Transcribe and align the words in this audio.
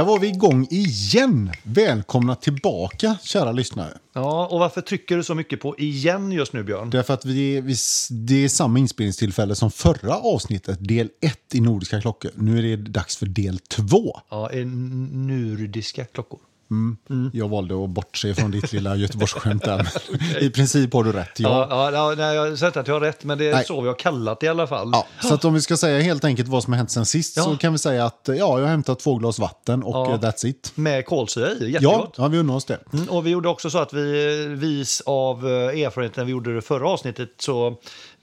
Där 0.00 0.04
var 0.04 0.18
vi 0.18 0.28
igång 0.28 0.66
igen. 0.70 1.52
Välkomna 1.62 2.34
tillbaka, 2.34 3.16
kära 3.22 3.52
lyssnare. 3.52 3.98
Ja, 4.12 4.46
och 4.46 4.58
varför 4.58 4.80
trycker 4.80 5.16
du 5.16 5.24
så 5.24 5.34
mycket 5.34 5.60
på 5.60 5.78
igen 5.78 6.32
just 6.32 6.52
nu, 6.52 6.62
Björn? 6.62 6.90
Därför 6.90 7.14
att 7.14 7.24
vi, 7.24 7.60
vi, 7.60 7.74
det 8.10 8.44
är 8.44 8.48
samma 8.48 8.78
inspelningstillfälle 8.78 9.54
som 9.54 9.70
förra 9.70 10.16
avsnittet, 10.16 10.88
del 10.88 11.08
1 11.20 11.54
i 11.54 11.60
Nordiska 11.60 12.00
klockor. 12.00 12.30
Nu 12.34 12.58
är 12.58 12.62
det 12.62 12.76
dags 12.76 13.16
för 13.16 13.26
del 13.26 13.58
2. 13.58 14.20
Ja, 14.30 14.50
är 14.50 14.64
nordiska 14.64 16.04
klockor. 16.04 16.38
Jag 17.32 17.48
valde 17.48 17.84
att 17.84 17.90
bortse 17.90 18.34
från 18.34 18.50
ditt 18.50 18.72
lilla 18.72 18.96
Göteborgsskämt 18.96 19.64
där. 19.64 19.88
men 20.10 20.20
I 20.42 20.50
princip 20.50 20.92
har 20.92 21.04
du 21.04 21.12
rätt, 21.12 21.40
Ja, 21.40 21.66
ja. 21.70 21.90
ja, 21.92 22.10
ja 22.10 22.14
nej, 22.16 22.34
jag 22.36 22.48
har 22.50 22.56
sett 22.56 22.76
att 22.76 22.86
jag 22.88 22.94
har 22.94 23.00
rätt, 23.00 23.24
men 23.24 23.38
det 23.38 23.48
är 23.48 23.54
Nej. 23.54 23.64
så 23.64 23.80
vi 23.80 23.88
har 23.88 23.94
kallat 23.94 24.40
det 24.40 24.46
i 24.46 24.48
alla 24.48 24.66
fall. 24.66 24.90
Ja, 24.92 25.06
så 25.28 25.34
att 25.34 25.44
om 25.44 25.54
vi 25.54 25.60
ska 25.60 25.76
säga 25.76 26.00
helt 26.00 26.24
enkelt 26.24 26.48
vad 26.48 26.62
som 26.64 26.72
har 26.72 26.78
hänt 26.78 26.90
sen 26.90 27.06
sist 27.06 27.36
Ja. 27.36 27.42
så 27.42 27.56
kan 27.56 27.72
vi 27.72 27.78
säga 27.78 28.04
att 28.04 28.20
ja, 28.26 28.34
jag 28.34 28.56
har 28.56 28.66
hämtat 28.66 28.98
två 29.00 29.14
glas 29.16 29.38
vatten 29.38 29.82
och 29.82 29.94
Ja. 29.94 30.12
eh, 30.14 30.18
that's 30.20 30.46
it. 30.46 30.72
Med 30.74 31.06
kolsyra 31.06 31.48
i, 31.50 31.56
Ja, 31.60 31.66
jättegott. 31.66 32.14
ja, 32.16 32.28
vi 32.28 32.38
unnar 32.38 32.54
oss 32.54 32.64
det. 32.64 32.78
Mm, 32.92 33.08
och 33.08 33.26
vi 33.26 33.30
gjorde 33.30 33.48
också 33.48 33.70
så 33.70 33.78
att 33.78 33.92
vi, 33.92 34.46
vis 34.48 35.02
av 35.06 35.46
eh, 35.48 35.52
erfarenheten 35.82 36.26
vi 36.26 36.32
gjorde 36.32 36.54
det 36.54 36.62
förra 36.62 36.88
avsnittet, 36.88 37.28
så 37.38 37.76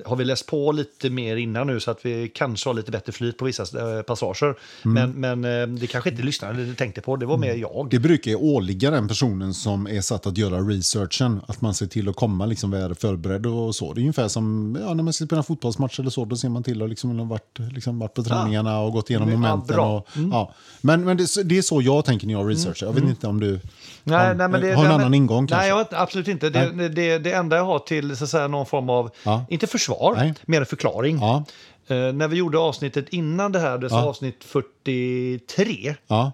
har 0.06 0.16
vi 0.16 0.26
läst 0.26 0.46
på 0.48 0.72
lite 0.72 1.10
mer 1.10 1.36
innan 1.36 1.68
nu 1.68 1.80
så 1.80 1.92
att 1.92 2.06
vi 2.06 2.32
kanske 2.34 2.70
har 2.70 2.74
lite 2.74 2.92
bättre 2.92 3.12
flyt 3.12 3.38
på 3.38 3.46
vissa 3.46 3.64
eh, 3.98 4.02
passager. 4.02 4.56
Men, 4.84 5.12
men 5.12 5.46
eh, 5.46 5.68
det 5.68 5.88
kanske 5.88 6.10
inte 6.10 6.24
lyssnarna 6.24 6.74
tänkte 6.78 7.02
på, 7.02 7.16
det 7.16 7.26
var 7.26 7.38
mer 7.38 7.54
jag. 7.54 7.88
Det 7.92 8.00
brukar 8.00 8.32
ju 8.32 8.38
åligga 8.38 8.92
den 8.92 9.08
personen 9.08 9.54
som 9.54 9.88
är 9.88 10.02
satt 10.02 10.28
att 10.28 10.38
göra 10.38 10.60
researchen. 10.60 11.42
Att 11.48 11.62
man 11.62 11.74
ser 11.74 11.86
till 11.88 12.10
att 12.10 12.16
komma 12.16 12.46
liksom 12.46 12.72
väl 12.72 12.96
förberedd 12.96 13.46
och 13.46 13.76
så. 13.76 13.94
Det 13.94 14.00
är 14.00 14.02
ungefär 14.02 14.28
som 14.28 14.78
ja, 14.82 14.94
när 14.94 15.04
man 15.04 15.14
ska 15.14 15.26
spela 15.26 15.40
en 15.40 15.44
fotbollsmatch 15.44 16.00
eller 16.00 16.10
så. 16.10 16.26
Då 16.26 16.36
ser 16.36 16.50
man 16.50 16.64
till 16.64 16.82
att 16.82 16.90
liksom 16.90 17.28
varit, 17.28 17.60
liksom 17.72 18.00
varit 18.00 18.14
på 18.14 18.24
träningarna 18.24 18.80
och 18.80 18.94
gått 18.94 19.10
igenom 19.10 19.30
Ja, 19.30 19.36
momenten. 19.38 19.76
Mm. 19.80 19.90
Och, 19.92 20.08
ja. 20.32 20.54
Men, 20.82 21.06
men 21.06 21.18
det, 21.18 21.24
är 21.24 21.26
så- 21.26 21.44
det 21.44 21.58
är 21.58 21.62
så 21.62 21.82
jag 21.82 22.06
tänker 22.06 22.28
när 22.28 22.34
jag 22.34 22.50
researchar. 22.50 22.88
Jag 22.88 22.94
vet 22.94 23.04
inte 23.04 23.28
om 23.28 23.40
du 23.40 23.60
Nej, 24.04 24.18
har, 24.28 24.34
nej, 24.34 24.48
men 24.48 24.62
det, 24.62 24.74
har 24.74 24.84
en 24.84 24.88
nej, 24.88 24.96
annan 24.96 25.02
men, 25.02 25.14
ingång 25.14 25.48
kanske. 25.48 25.68
Nej, 25.68 25.70
jag 25.70 25.88
absolut 25.92 26.28
inte. 26.28 26.50
Det, 26.50 26.90
det, 26.90 27.18
det, 27.18 27.32
enda 27.32 27.56
jag 27.56 27.66
har 27.66 27.80
till 27.80 28.18
så 28.18 28.24
att 28.24 28.30
säga, 28.30 28.48
någon 28.48 28.66
form 28.66 28.90
av, 28.90 29.10
Ja. 29.24 29.46
inte 29.50 29.68
försvar, 29.88 30.16
Nej. 30.16 30.34
mer 30.46 30.60
en 30.60 30.66
förklaring. 30.66 31.18
Ja, 31.22 31.44
Eh, 31.90 32.14
när 32.14 32.28
vi 32.28 32.38
gjorde 32.38 32.58
avsnittet 32.60 33.10
innan 33.10 33.52
det 33.52 33.60
här, 33.60 33.78
det 33.78 33.88
Ja. 33.92 34.04
avsnitt 34.06 34.44
43, 34.44 35.96
ja, 36.08 36.32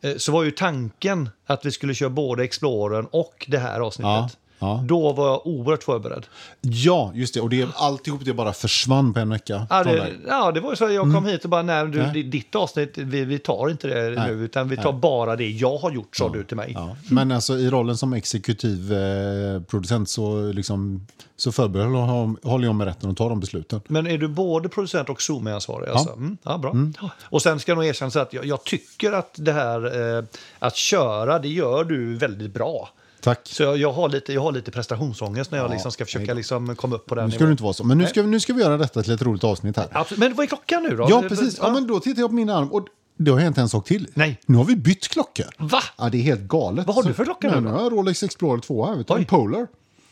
eh, 0.00 0.16
så 0.16 0.32
var 0.32 0.42
ju 0.42 0.50
tanken 0.50 1.30
att 1.46 1.66
vi 1.66 1.70
skulle 1.70 1.94
köra 1.94 2.10
både 2.10 2.44
Explorern 2.44 3.06
och 3.10 3.46
det 3.48 3.58
här 3.58 3.80
avsnittet. 3.80 4.38
Ja, 4.62 4.68
ja. 4.78 4.84
Då 4.86 5.12
var 5.12 5.26
jag 5.28 5.46
oerhört 5.46 5.82
förberedd. 5.82 6.26
ja, 6.60 7.12
just 7.14 7.34
det. 7.34 7.40
Och 7.40 7.50
det, 7.50 7.68
alltihop 7.74 8.24
det 8.24 8.32
bara 8.34 8.52
försvann 8.52 9.14
på 9.14 9.20
en 9.20 9.30
vecka. 9.30 9.66
Ja, 9.70 9.84
det, 9.84 10.08
ja, 10.28 10.52
det 10.52 10.60
var 10.60 10.70
ju 10.70 10.76
så 10.76 10.90
jag 10.90 11.12
kom 11.14 11.26
hit 11.26 11.44
och 11.44 11.50
bara, 11.50 11.62
nej, 11.62 11.86
du, 11.86 11.98
Mm. 12.00 12.12
Nej. 12.12 12.22
ditt 12.22 12.54
avsnitt, 12.54 12.98
vi, 12.98 13.24
vi 13.24 13.38
tar 13.38 13.70
inte 13.70 13.88
det 13.88 14.10
Nej. 14.20 14.30
nu, 14.36 14.44
utan 14.44 14.68
vi 14.68 14.76
tar 14.76 14.92
bara 14.92 15.36
det 15.36 15.48
jag 15.50 15.76
har 15.78 15.90
gjort, 15.90 16.16
sa 16.16 16.28
du 16.28 16.44
till 16.44 16.56
mig. 16.56 16.72
Ja. 16.74 16.96
Men 17.10 17.32
alltså, 17.32 17.58
i 17.58 17.70
rollen 17.70 17.96
som 17.96 18.12
exekutiv 18.12 18.92
eh, 18.92 19.62
producent 19.62 20.08
så, 20.08 20.52
liksom, 20.52 21.06
så 21.36 21.52
förbehåller 21.52 22.64
jag- 22.66 22.74
mig 22.74 22.86
rätten 22.86 23.10
att 23.10 23.16
ta 23.16 23.28
de 23.28 23.40
besluten. 23.40 23.80
Men 23.88 24.06
är 24.06 24.18
du 24.18 24.28
både 24.28 24.68
producent 24.68 25.08
och 25.08 25.22
Zoom-ansvarig? 25.22 25.88
Alltså? 25.88 26.12
Mm, 26.12 26.36
ja, 26.42 26.58
bra. 26.58 26.76
Och 27.22 27.42
sen 27.42 27.60
ska 27.60 27.70
jag 27.70 27.76
nog 27.76 27.86
erkänna 27.86 28.22
att 28.22 28.32
jag, 28.32 28.44
jag 28.44 28.64
tycker 28.64 29.12
att 29.12 29.34
det 29.38 29.52
här 29.52 30.16
eh, 30.18 30.24
att 30.58 30.76
köra, 30.76 31.38
det 31.38 31.48
gör 31.48 31.84
du 31.84 32.16
väldigt 32.16 32.54
bra. 32.54 32.88
Tack. 33.22 33.40
Så 33.44 33.62
jag, 33.62 33.76
jag, 33.76 33.92
har, 33.92 34.08
lite, 34.08 34.32
jag 34.32 34.40
har 34.40 34.52
lite 34.52 34.70
prestationsångest 34.70 35.50
när 35.50 35.58
jag 35.58 35.68
Ja, 35.68 35.72
liksom 35.72 35.92
ska 35.92 36.04
försöka 36.04 36.34
liksom 36.34 36.76
komma 36.76 36.96
upp 36.96 37.06
på 37.06 37.14
den 37.14 37.24
Nu 37.24 37.30
ska 37.30 37.38
det 37.38 37.44
nivån. 37.44 37.52
inte 37.52 37.62
vara 37.62 37.72
så. 37.72 37.84
Men 37.84 37.98
nu 37.98 38.06
ska, 38.06 38.22
vi- 38.22 38.28
nu 38.28 38.40
ska 38.40 38.52
vi 38.52 38.62
göra 38.62 38.76
detta 38.76 39.02
till 39.02 39.12
ett 39.12 39.22
roligt 39.22 39.44
avsnitt 39.44 39.76
här. 39.76 39.88
Absolut. 39.92 40.18
Men 40.20 40.34
vad 40.34 40.44
är 40.44 40.48
klockan 40.48 40.82
nu 40.82 40.96
då? 40.96 41.06
Ja, 41.10 41.22
precis. 41.28 41.58
Ja, 41.62 41.70
men 41.70 41.86
då 41.86 42.00
tittar 42.00 42.20
jag 42.20 42.30
på 42.30 42.34
min 42.34 42.50
arm 42.50 42.72
och 42.72 42.86
det 43.16 43.30
har 43.30 43.38
hänt 43.38 43.58
en 43.58 43.68
sak 43.68 43.84
till. 43.86 44.08
Nej. 44.14 44.40
Nu 44.46 44.56
har 44.58 44.64
vi 44.64 44.76
bytt 44.76 45.08
klockor. 45.08 45.46
Va? 45.58 45.80
Ja, 45.98 46.08
det 46.08 46.18
är 46.18 46.22
helt 46.22 46.40
galet. 46.40 46.86
Vad 46.86 46.96
har 46.96 47.02
du 47.02 47.14
för 47.14 47.24
klocka 47.24 47.50
nu? 47.50 47.60
Nu 47.60 47.68
har 47.68 47.82
jag 47.82 47.92
Rolex 47.92 48.22
Explorer 48.22 48.60
2 48.60 48.86
här, 48.86 48.96
vet 48.96 49.08
du, 49.08 49.14
en 49.14 49.24
Polar. 49.24 49.66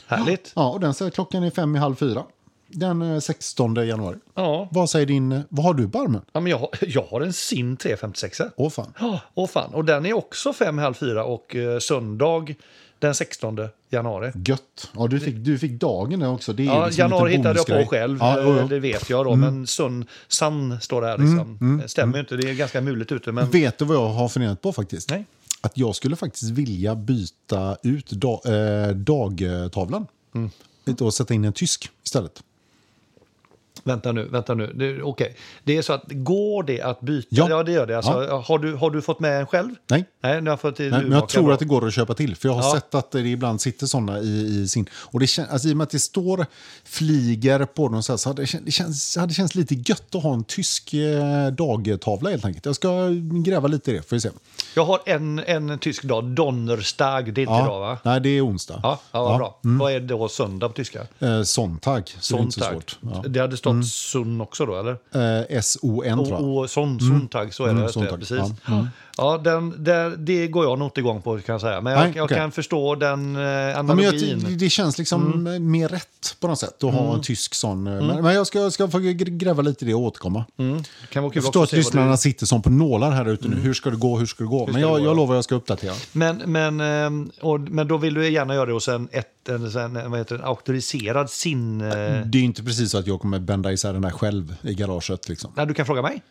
Härligt. 0.07 0.53
Ja, 0.57 0.71
och 0.71 0.81
den 0.81 0.95
säger 0.95 1.11
klockan 1.11 1.43
är 1.43 1.51
fem 1.51 1.77
i 1.77 1.79
halv 1.79 1.95
fyra. 1.95 2.23
Den 2.73 3.03
eh, 3.03 3.19
16 3.21 3.75
januari. 3.75 4.17
Ja. 4.35 4.69
Vad 4.71 4.91
säger 4.91 5.07
din... 5.07 5.33
eh, 5.33 5.41
Vad 5.49 5.65
har 5.67 5.75
du 5.75 5.89
på 5.89 5.99
armen? 5.99 6.23
Ja, 6.33 6.41
men 6.41 6.51
jag, 6.51 6.59
har- 6.59 6.71
jag 6.81 7.03
har 7.11 7.21
en 7.21 7.33
SIN 7.33 7.77
356. 7.77 8.41
Åh 8.57 8.71
fan. 8.71 8.93
Ja, 9.01 9.21
och 9.35 9.51
fan. 9.51 9.75
Och 9.75 9.85
den 9.85 10.07
är 10.07 10.13
också 10.13 10.53
fem 10.53 10.79
i 10.79 10.83
halv 10.83 10.95
fyra 10.95 11.25
och 11.25 11.57
eh, 11.57 11.79
söndag 11.79 12.55
den 13.01 13.15
16 13.15 13.59
januari. 13.91 14.33
Gött. 14.45 14.91
Ja, 14.97 15.07
du 15.07 15.21
fick, 15.21 15.37
du 15.37 15.59
fick 15.59 15.73
dagen 15.81 16.21
där 16.21 16.29
också. 16.33 16.53
Det 16.53 16.63
är 16.63 16.67
Ja, 16.67 16.87
liksom 16.87 17.01
januari 17.03 17.37
hittade 17.37 17.59
jag 17.67 17.67
på 17.83 17.87
själv, 17.91 18.19
Ja, 18.21 18.39
jo, 18.43 18.57
jo. 18.61 18.69
det 18.69 18.79
vet 18.81 19.11
jag 19.11 19.27
då. 19.27 19.37
Men 19.37 19.67
sun, 19.67 20.05
sun 20.29 20.81
står 20.81 21.01
det 21.03 21.07
här 21.09 21.19
liksom. 21.19 21.79
Det 21.83 21.89
stämmer 21.89 22.15
ju 22.15 22.21
inte, 22.21 22.37
det 22.37 22.51
är 22.51 22.55
ganska 22.55 22.81
muligt 22.81 23.13
ute. 23.13 23.33
Men 23.33 23.51
Vet 23.51 23.79
du 23.79 23.85
vad 23.85 23.97
jag 23.97 24.09
har 24.09 24.29
funderat 24.29 24.63
på 24.63 24.73
faktiskt? 24.73 25.11
Nej. 25.11 25.25
Att 25.61 25.79
jag 25.79 25.97
skulle 25.97 26.17
faktiskt 26.17 26.51
vilja 26.51 26.95
byta 26.95 27.77
ut 27.83 28.11
da, 28.11 28.41
eh, 28.45 28.95
dagtavlan. 28.95 30.07
Mm. 30.35 30.51
Och 31.01 31.15
sätta 31.15 31.35
in 31.35 31.45
en 31.45 31.53
tysk 31.53 31.91
istället. 32.05 32.43
Vänta 33.85 34.13
nu, 34.13 34.25
vänta 34.25 34.55
nu. 34.55 34.73
Det, 34.75 35.03
okej. 35.03 35.37
det 35.65 35.77
är 35.77 35.83
så 35.83 35.93
att 35.93 36.05
går 36.09 36.63
det 36.63 36.81
att 36.83 37.01
byta? 37.01 37.29
Ja. 37.31 37.63
det 37.63 37.73
gör 37.73 37.87
det. 37.87 37.97
Alltså, 37.97 38.13
har, 38.47 38.59
du, 38.59 38.75
har 38.75 38.91
du 38.91 39.03
fått 39.03 39.21
med 39.21 39.41
en 39.41 39.47
själv? 39.47 39.71
Nej. 39.91 40.05
Nej, 40.23 40.41
du 40.43 40.51
har 40.51 40.57
fått 40.57 40.79
Nej, 40.79 40.91
men 40.91 41.13
jag 41.13 41.29
tror 41.29 41.45
bra. 41.45 41.53
att 41.55 41.59
det 41.59 41.65
går 41.65 41.87
att 41.87 41.95
köpa 41.95 42.15
till. 42.15 42.37
För 42.37 42.49
jag 42.49 42.55
har 42.55 42.63
Ja. 42.63 42.75
sett 42.75 42.95
att 42.95 43.11
det 43.11 43.21
ibland 43.21 43.61
sitter 43.61 43.87
sådana 43.87 44.19
i, 44.21 44.61
i 44.63 44.69
sin... 44.69 44.89
Och 44.95 45.21
det 45.21 45.39
alltså, 45.51 45.69
I 45.69 45.73
och 45.73 45.77
med 45.77 45.85
att 45.85 45.91
det 45.91 45.99
står 45.99 46.47
flyger 46.85 47.65
på 47.65 47.89
dem 47.89 48.03
så, 48.03 48.13
här, 48.13 48.17
så 48.17 48.29
hade 48.29 48.43
det, 48.43 48.47
kän, 48.47 48.63
det 48.65 48.71
känns, 48.71 49.17
hade 49.17 49.35
känts 49.35 49.55
lite 49.55 49.75
gött 49.75 50.15
att 50.15 50.23
ha 50.23 50.35
en 50.35 50.45
tysk 50.45 50.95
eh, 50.95 51.47
dagtavla 51.53 52.31
helt 52.31 52.45
enkelt. 52.45 52.67
Jag 52.67 52.75
ska 52.75 53.09
gräva 53.45 53.69
lite 53.69 53.91
i 53.91 53.95
det, 53.95 54.03
får 54.09 54.17
vi 54.17 54.21
se. 54.21 54.31
Jag 54.75 54.85
har 54.85 55.01
en, 55.07 55.39
en 55.39 55.79
tysk 55.79 56.03
dag, 56.05 56.25
Donnerstag, 56.25 57.35
det 57.35 57.41
är 57.41 57.43
inte 57.43 57.65
idag 57.65 57.81
va? 57.81 57.99
Nej, 58.05 58.21
det 58.21 58.29
är 58.29 58.47
onsdag. 58.47 58.81
Ja, 58.83 59.01
ja, 59.13 59.25
vad 59.25 59.39
bra. 59.39 59.59
Vad 59.63 59.93
är 59.93 60.01
då 60.01 60.29
söndag 60.29 60.69
på 60.69 60.75
tyska? 60.75 61.07
Eh, 61.19 61.43
Sonntag, 61.43 62.03
det 62.05 62.35
är 62.37 62.41
inte 62.41 62.53
så 62.53 62.61
Sonntag. 62.61 62.73
svårt. 62.73 62.99
Ja. 63.01 63.25
Det 63.29 63.41
hade 63.41 63.57
stått 63.57 63.70
sun 63.85 64.41
också 64.41 64.67
då, 64.67 64.79
eller? 64.81 64.93
Eh, 65.39 65.45
S-O-N 65.49 66.19
tror 66.19 66.29
jag. 66.31 66.43
Och 66.45 66.71
son, 66.71 67.01
Sonntag, 67.01 67.55
så 67.55 67.65
är 67.65 67.75
det. 67.75 67.95
Mm, 67.97 68.07
det 68.11 68.19
precis. 68.19 68.39
ja. 68.67 68.87
Ja, 69.17 69.39
den, 69.45 69.85
där, 69.85 70.11
det 70.17 70.47
går 70.47 70.65
jag 70.65 70.79
nog 70.79 70.87
inte 70.87 71.01
igång 71.01 71.23
på 71.23 71.39
kan 71.39 71.53
jag 71.53 71.61
säga. 71.61 71.81
Men 71.81 71.93
jag, 71.93 72.01
Nej, 72.03 72.13
jag 72.17 72.29
kan 72.29 72.53
förstå 72.53 72.95
den 72.95 73.37
eh, 73.37 73.43
Ja, 73.43 73.83
men 73.83 73.99
jag, 73.99 74.15
analogin. 74.15 74.57
det, 74.59 74.71
känns 74.71 74.99
liksom 74.99 75.43
mer 75.71 75.89
rätt 75.89 76.37
på 76.41 76.49
något 76.49 76.59
sätt 76.59 76.85
att 76.85 76.93
ha 76.95 77.15
en 77.15 77.23
tysk 77.23 77.55
sån. 77.55 77.87
eh, 77.87 77.93
Men, 78.07 78.23
men 78.23 78.35
jag 78.35 78.47
ska, 78.47 78.71
ska 78.71 78.89
få 78.89 78.99
gr- 78.99 79.39
gräva 79.39 79.63
lite 79.63 79.85
i 79.85 79.89
det 79.89 79.95
och 79.95 80.01
återkomma. 80.01 80.45
Mm. 80.57 80.83
Kan 81.13 81.23
vara 81.23 81.33
kul 81.33 81.37
Jag 81.39 81.45
förstår 81.45 81.63
att 81.63 81.69
att 81.69 81.73
lyssnarna 81.73 82.11
du... 82.11 82.17
sitter 82.17 82.47
som 82.47 82.63
på 82.63 82.71
nålar 82.71 83.11
här 83.11 83.29
ute 83.29 83.49
nu. 83.49 83.57
Hur 83.57 83.75
ska 83.75 83.91
det 83.91 83.97
gå? 83.97 84.19
Hur 84.19 84.27
ska 84.27 84.45
det 84.45 84.51
gå? 84.51 84.65
ska 84.65 84.73
men 84.73 84.81
jag, 84.83 84.91
gå, 84.91 84.99
jag 84.99 85.07
ja. 85.07 85.13
lovar 85.15 85.35
jag 85.35 85.45
ska 85.45 85.55
uppdatera. 85.55 85.95
Men, 86.13 86.37
men, 86.37 86.81
ehm, 86.81 87.31
och, 87.41 87.61
men 87.61 87.89
då 87.89 87.97
vill 87.97 88.15
du 88.15 88.29
gärna 88.31 88.55
göra 88.55 88.67
det 88.67 88.73
hos 88.73 88.89
en, 88.89 89.09
ett, 89.13 89.49
en, 89.49 89.97
en, 89.97 90.11
vad 90.11 90.19
heter 90.21 90.35
det, 90.37 90.43
en 90.43 90.49
auktoriserad 90.49 91.31
sin... 91.31 91.81
Eh, 91.81 91.87
Det 92.25 92.39
är 92.39 92.43
inte 92.43 92.63
precis 92.65 92.91
så 92.91 92.99
att 92.99 93.07
jag 93.07 93.21
kommer 93.21 93.39
där 93.63 94.11
själv 94.11 94.57
i 94.63 94.75
garaget. 94.75 95.29
Liksom. 95.29 95.53
nej, 95.57 95.67
du 95.67 95.75
kan 95.75 95.87
fråga 95.87 96.03
mig. 96.03 96.23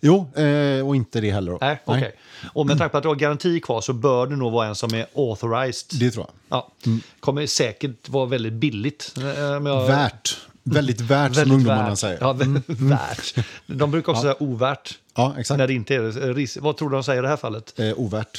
Jo, 0.00 0.30
eh, 0.36 0.86
och 0.86 0.96
inte 0.96 1.20
det 1.20 1.30
heller. 1.30 1.52
Då. 1.52 1.58
Nej, 1.60 1.82
okej. 1.84 2.12
Och 2.52 2.66
med 2.66 2.78
tanke 2.78 2.90
på 2.92 2.96
att 2.96 3.02
du 3.02 3.08
har 3.08 3.16
garanti 3.16 3.60
kvar 3.60 3.80
så 3.80 3.92
bör 3.92 4.26
det 4.26 4.36
nog 4.36 4.52
vara 4.52 4.66
en 4.68 4.74
som 4.74 4.94
är 4.94 5.06
authorized. 5.16 6.00
Det 6.00 6.10
tror 6.10 6.26
jag. 6.28 6.58
Ja. 6.58 6.72
Kommer 7.20 7.46
säkert 7.46 8.08
vara 8.08 8.26
väldigt 8.26 8.52
billigt. 8.52 9.14
Eh, 9.16 9.24
jag- 9.28 9.86
Värt. 9.86 10.38
Väldigt 10.74 11.00
värt 11.00 11.34
som 11.34 11.50
ungdomarna 11.52 11.88
värt. 11.90 11.98
säger. 11.98 12.18
Ja, 12.20 12.32
väldigt 12.32 12.64
värt. 12.68 13.34
De 13.66 13.90
brukar 13.90 14.12
också 14.12 14.22
säga 14.22 14.42
ovärt. 14.42 14.98
Ja, 15.16 15.34
exakt. 15.38 15.58
När 15.58 15.66
det 15.66 15.74
inte 15.74 15.94
är 15.94 16.00
det. 16.00 16.10
Ris- 16.32 16.58
Vad 16.60 16.76
tror 16.76 16.90
du 16.90 16.96
de 16.96 17.04
säger 17.04 17.18
i 17.18 17.22
det 17.22 17.28
här 17.28 17.36
fallet? 17.36 17.78
Eh, 17.80 17.92
ovärt. 17.96 18.38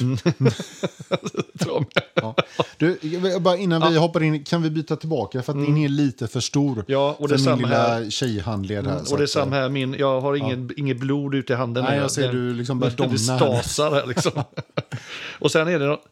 De. 1.52 1.86
Ja. 2.14 2.34
Du, 2.78 2.98
jag 3.02 3.42
bara 3.42 3.56
innan 3.56 3.92
vi 3.92 3.98
hoppar 3.98 4.22
in, 4.22 4.44
kan 4.44 4.62
vi 4.62 4.70
byta 4.70 4.96
tillbaka? 4.96 5.42
För 5.42 5.52
att 5.52 5.66
din 5.66 5.76
är 5.76 5.88
lite 5.88 6.28
för 6.28 6.40
stor 6.40 6.72
Mm. 6.72 6.84
Ja, 6.86 7.16
och 7.18 7.28
det 7.28 7.38
för 7.38 7.50
min 7.56 7.58
lilla 7.68 7.88
här. 7.88 8.10
tjejhandled 8.10 8.86
här. 8.86 9.04
så 9.04 9.12
Och 9.12 9.18
det 9.18 9.24
är 9.24 9.26
samma 9.26 9.56
här, 9.56 9.68
min, 9.68 9.94
jag 9.98 10.20
har 10.20 10.36
ingen, 10.36 10.70
inget 10.76 10.96
blod 10.98 11.34
ute 11.34 11.52
i 11.52 11.56
handen. 11.56 11.84
Nej, 11.84 11.96
nu. 11.96 12.02
jag 12.02 12.10
ser 12.10 12.22
Den- 12.22 12.34
du 12.36 12.54
liksom 12.54 12.78
börjar 12.80 12.96
domna 12.96 13.12
Det 13.14 13.18
här. 13.32 13.36
stasar 13.62 13.90
här 13.90 14.06
liksom. 14.06 14.32
och 15.38 15.50
sen 15.50 15.68
är 15.68 15.78
det 15.78 15.86
något, 15.86 16.04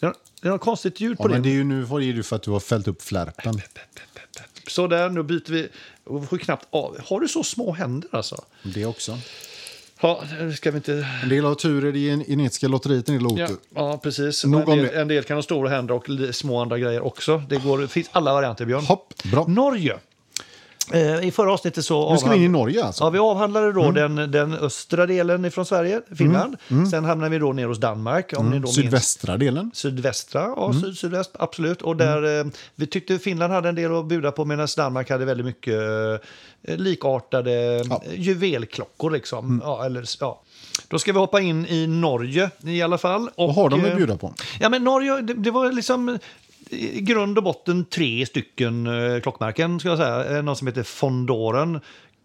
det 0.00 0.48
är 0.48 0.52
det 0.52 0.58
konstigt 0.58 1.00
ljud 1.00 1.16
Ja, 1.18 1.22
på 1.22 1.28
men 1.28 1.42
det. 1.42 1.48
det 1.48 1.52
är 1.52 1.56
ju 1.56 1.64
nu 1.64 1.86
får- 1.86 2.00
det 2.00 2.22
för 2.22 2.36
att 2.36 2.42
du 2.42 2.50
har 2.50 2.60
fällt 2.60 2.88
upp 2.88 3.02
flärpen. 3.02 3.60
Så 4.66 4.86
där, 4.86 5.08
nu 5.10 5.22
byter 5.22 5.52
vi. 5.52 5.68
Och 6.04 6.28
får 6.28 6.38
knappt 6.38 6.66
av. 6.70 6.96
Har 7.04 7.20
du 7.20 7.28
så 7.28 7.44
små 7.44 7.72
händer 7.72 8.10
alltså? 8.12 8.44
Det 8.62 8.86
också. 8.86 9.18
Ja, 10.00 10.22
ska 10.56 10.70
vi 10.70 10.76
inte... 10.76 11.06
En 11.22 11.28
del 11.28 11.44
har 11.44 11.54
tur 11.54 11.86
i 11.86 11.92
det 11.92 12.24
genetiska 12.26 12.68
lotteriet, 12.68 13.08
en 13.08 13.14
del 13.14 13.24
har 13.24 13.38
Ja, 13.38 13.44
otur. 13.44 13.56
ja 13.74 13.98
precis. 14.02 14.44
Nog 14.44 14.68
en, 14.68 14.78
del, 14.78 14.94
en 14.94 15.08
del 15.08 15.24
kan 15.24 15.36
ha 15.36 15.42
stora 15.42 15.68
händer 15.68 15.94
och 15.94 16.06
små 16.34 16.60
andra 16.62 16.78
grejer 16.78 17.00
också. 17.00 17.42
Det, 17.48 17.56
går, 17.56 17.78
det 17.78 17.88
finns 17.88 18.08
alla 18.12 18.32
varianter, 18.32 18.64
Björn. 18.64 18.84
Hopp, 18.84 19.14
bra. 19.24 19.44
Norge. 19.48 19.98
Eh, 20.92 21.26
I 21.26 21.30
förra 21.30 21.52
avsnittet 21.52 21.84
så... 21.84 22.12
Nu 22.12 22.18
ska 22.18 22.30
vi 22.30 22.36
in 22.36 22.42
i 22.42 22.48
Norge 22.48 22.84
alltså. 22.84 23.04
Ja, 23.04 23.10
vi 23.10 23.18
avhandlade 23.18 23.72
då 23.72 23.82
Mm. 23.82 24.14
den, 24.16 24.30
den 24.30 24.52
östra 24.54 25.06
delen 25.06 25.50
från 25.50 25.66
Sverige, 25.66 26.00
Finland. 26.18 26.56
Sen 26.90 27.04
hamnade 27.04 27.30
vi 27.30 27.38
då 27.38 27.52
ner 27.52 27.66
hos 27.66 27.78
Danmark. 27.78 28.32
Om 28.36 28.50
ni 28.50 28.56
då 28.58 28.62
minns. 28.62 28.74
Sydvästra 28.74 29.36
delen. 29.36 29.70
Sydvästra, 29.74 30.40
ja, 30.56 30.64
Mm. 30.70 30.82
syd, 30.82 30.96
sydväst, 30.98 31.30
absolut. 31.38 31.82
Och 31.82 31.96
där, 31.96 32.40
eh, 32.40 32.44
vi 32.74 32.86
tyckte 32.86 33.18
Finland 33.18 33.52
hade 33.52 33.68
en 33.68 33.74
del 33.74 33.96
att 33.96 34.06
bjuda 34.06 34.32
på 34.32 34.44
medan 34.44 34.68
Danmark 34.76 35.10
hade 35.10 35.24
väldigt 35.24 35.46
mycket 35.46 35.74
eh, 36.68 36.76
likartade 36.76 37.52
Ja. 37.90 38.02
eh, 38.06 38.20
juvelklockor. 38.20 39.10
Liksom. 39.10 39.44
Mm. 39.46 39.60
Ja, 39.64 39.84
eller, 39.84 40.04
ja. 40.20 40.42
Då 40.88 40.98
ska 40.98 41.12
vi 41.12 41.18
hoppa 41.18 41.40
in 41.40 41.66
i 41.66 41.86
Norge 41.86 42.50
i 42.64 42.82
alla 42.82 42.98
fall. 42.98 43.28
Och, 43.34 43.46
Vad 43.46 43.54
har 43.54 43.70
de 43.70 43.84
att 43.84 43.96
bjuda 43.96 44.16
på? 44.16 44.34
Ja, 44.60 44.68
men 44.68 44.84
Norge, 44.84 45.20
det, 45.20 45.34
det 45.34 45.50
var 45.50 45.72
liksom 45.72 46.18
i 46.72 47.00
grund 47.00 47.38
och 47.38 47.44
botten 47.44 47.84
tre 47.84 48.26
stycken 48.26 48.86
eh, 48.86 49.20
klockmärken. 49.20 49.80
Ska 49.80 49.88
jag 49.88 49.98
säga. 49.98 50.36
Eh, 50.36 50.42
Någon 50.42 50.56
som 50.56 50.66
heter 50.66 50.82
Fondoren, 50.82 51.74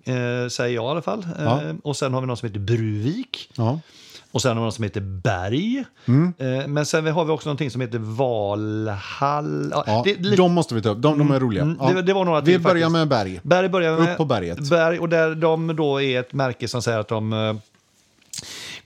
eh, 0.06 0.48
säger 0.50 0.76
jag 0.76 0.84
i 0.86 0.88
alla 0.88 1.02
fall. 1.02 1.20
Eh, 1.40 1.44
Ja. 1.44 1.62
Och 1.84 1.98
sen 1.98 2.14
har 2.14 2.22
vi 2.22 2.28
någon 2.28 2.38
som 2.38 2.48
heter 2.48 2.60
Bruvik. 2.60 3.50
Ja. 3.58 3.80
Och 4.32 4.42
sen 4.42 4.50
har 4.50 4.56
vi 4.56 4.62
någon 4.62 4.72
som 4.72 4.84
heter 4.84 5.02
Berg. 5.02 5.84
Mm. 6.06 6.34
Eh, 6.38 6.68
Men 6.68 6.86
sen 6.86 7.08
har 7.08 7.26
vi 7.26 7.32
också 7.32 7.50
någonting 7.50 7.72
som 7.72 7.82
heter 7.82 8.00
Valhall. 8.00 9.70
Ja, 9.72 9.84
Ja, 9.88 10.02
det, 10.06 10.36
de 10.36 10.54
måste 10.54 10.76
vi 10.76 10.82
ta 10.82 10.90
upp. 10.90 11.02
De, 11.02 11.18
de 11.20 11.32
är 11.32 11.40
roliga. 11.40 11.62
Mm, 11.64 11.78
Ja. 11.82 11.92
det- 11.94 12.02
det 12.02 12.14
var 12.14 12.26
några 12.26 12.42
vi 12.42 12.52
till 12.52 12.62
börjar 12.62 12.76
faktiskt. 12.76 12.92
med 12.92 13.08
berg. 13.08 13.40
Berg 13.44 13.70
börjar 13.70 13.98
med. 14.00 14.12
Upp 14.12 14.18
på 14.18 14.26
berget. 14.26 14.70
Berg, 14.70 15.00
och 15.00 15.10
där 15.10 15.36
de 15.36 15.76
då 15.76 16.02
är 16.02 16.20
ett 16.20 16.34
märke 16.34 16.68
som 16.68 16.82
säger 16.82 17.00
att 17.00 17.08
de 17.08 17.60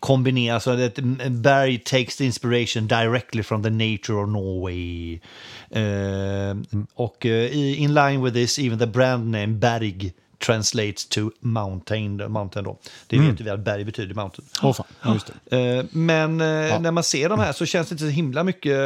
kombinerar, 0.01 0.53
alltså 0.55 0.79
ett 0.79 0.99
Berg 1.29 1.77
takes 1.77 2.17
the 2.17 2.25
inspiration 2.25 2.87
directly 2.87 3.43
from 3.43 3.63
the 3.63 3.69
nature 3.69 4.13
of 4.13 4.29
Norway. 4.29 5.19
Eh, 5.69 6.57
Och 6.93 7.25
i- 7.25 7.75
in 7.75 7.93
line 7.93 8.23
with 8.23 8.33
this, 8.35 8.59
even 8.59 8.79
the 8.79 8.87
brand 8.87 9.25
name 9.31 9.47
Berg 9.47 10.13
translates 10.45 11.05
to 11.09 11.29
mountain. 11.39 12.31
mountain 12.31 12.63
då. 12.63 12.77
Det 13.07 13.19
vet 13.19 13.41
vi 13.41 13.49
att 13.49 13.59
berg 13.59 13.83
betyder 13.85 14.15
mountain. 14.15 14.45
Åh 14.63 14.73
fan, 14.73 14.85
ja, 15.03 15.13
just 15.13 15.31
det. 15.49 15.57
Eh, 15.77 15.85
Men 15.91 16.41
eh, 16.41 16.81
när 16.81 16.91
man 16.91 17.03
ser 17.03 17.29
de 17.29 17.39
här 17.39 17.53
så 17.53 17.65
känns 17.65 17.89
det 17.89 17.93
inte 17.93 18.03
så 18.03 18.09
himla 18.09 18.43
mycket... 18.43 18.77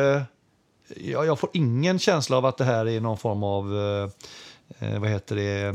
Ja, 0.98 1.26
jag 1.26 1.40
får 1.40 1.50
ingen 1.54 2.00
känsla 2.00 2.38
av 2.38 2.46
att 2.46 2.58
det 2.58 2.64
här 2.66 2.88
är 2.88 3.00
någon 3.02 3.18
form 3.18 3.44
av... 3.44 3.70
vad 5.00 5.10
heter 5.10 5.36
det? 5.36 5.74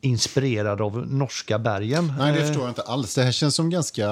Inspirerad 0.00 0.80
av 0.80 1.06
norska 1.12 1.58
bergen. 1.58 2.12
Nej, 2.18 2.32
det 2.32 2.38
Eh, 2.40 2.46
förstår 2.46 2.62
jag 2.62 2.70
inte 2.70 2.82
alls. 2.82 3.14
Det 3.14 3.22
här 3.22 3.32
känns 3.32 3.54
som 3.54 3.70
ganska, 3.70 4.02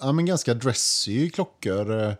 ja, 0.00 0.12
men 0.14 0.26
ganska 0.26 0.54
dressy 0.54 1.30
klockor. 1.30 2.02
Eh, 2.02 2.12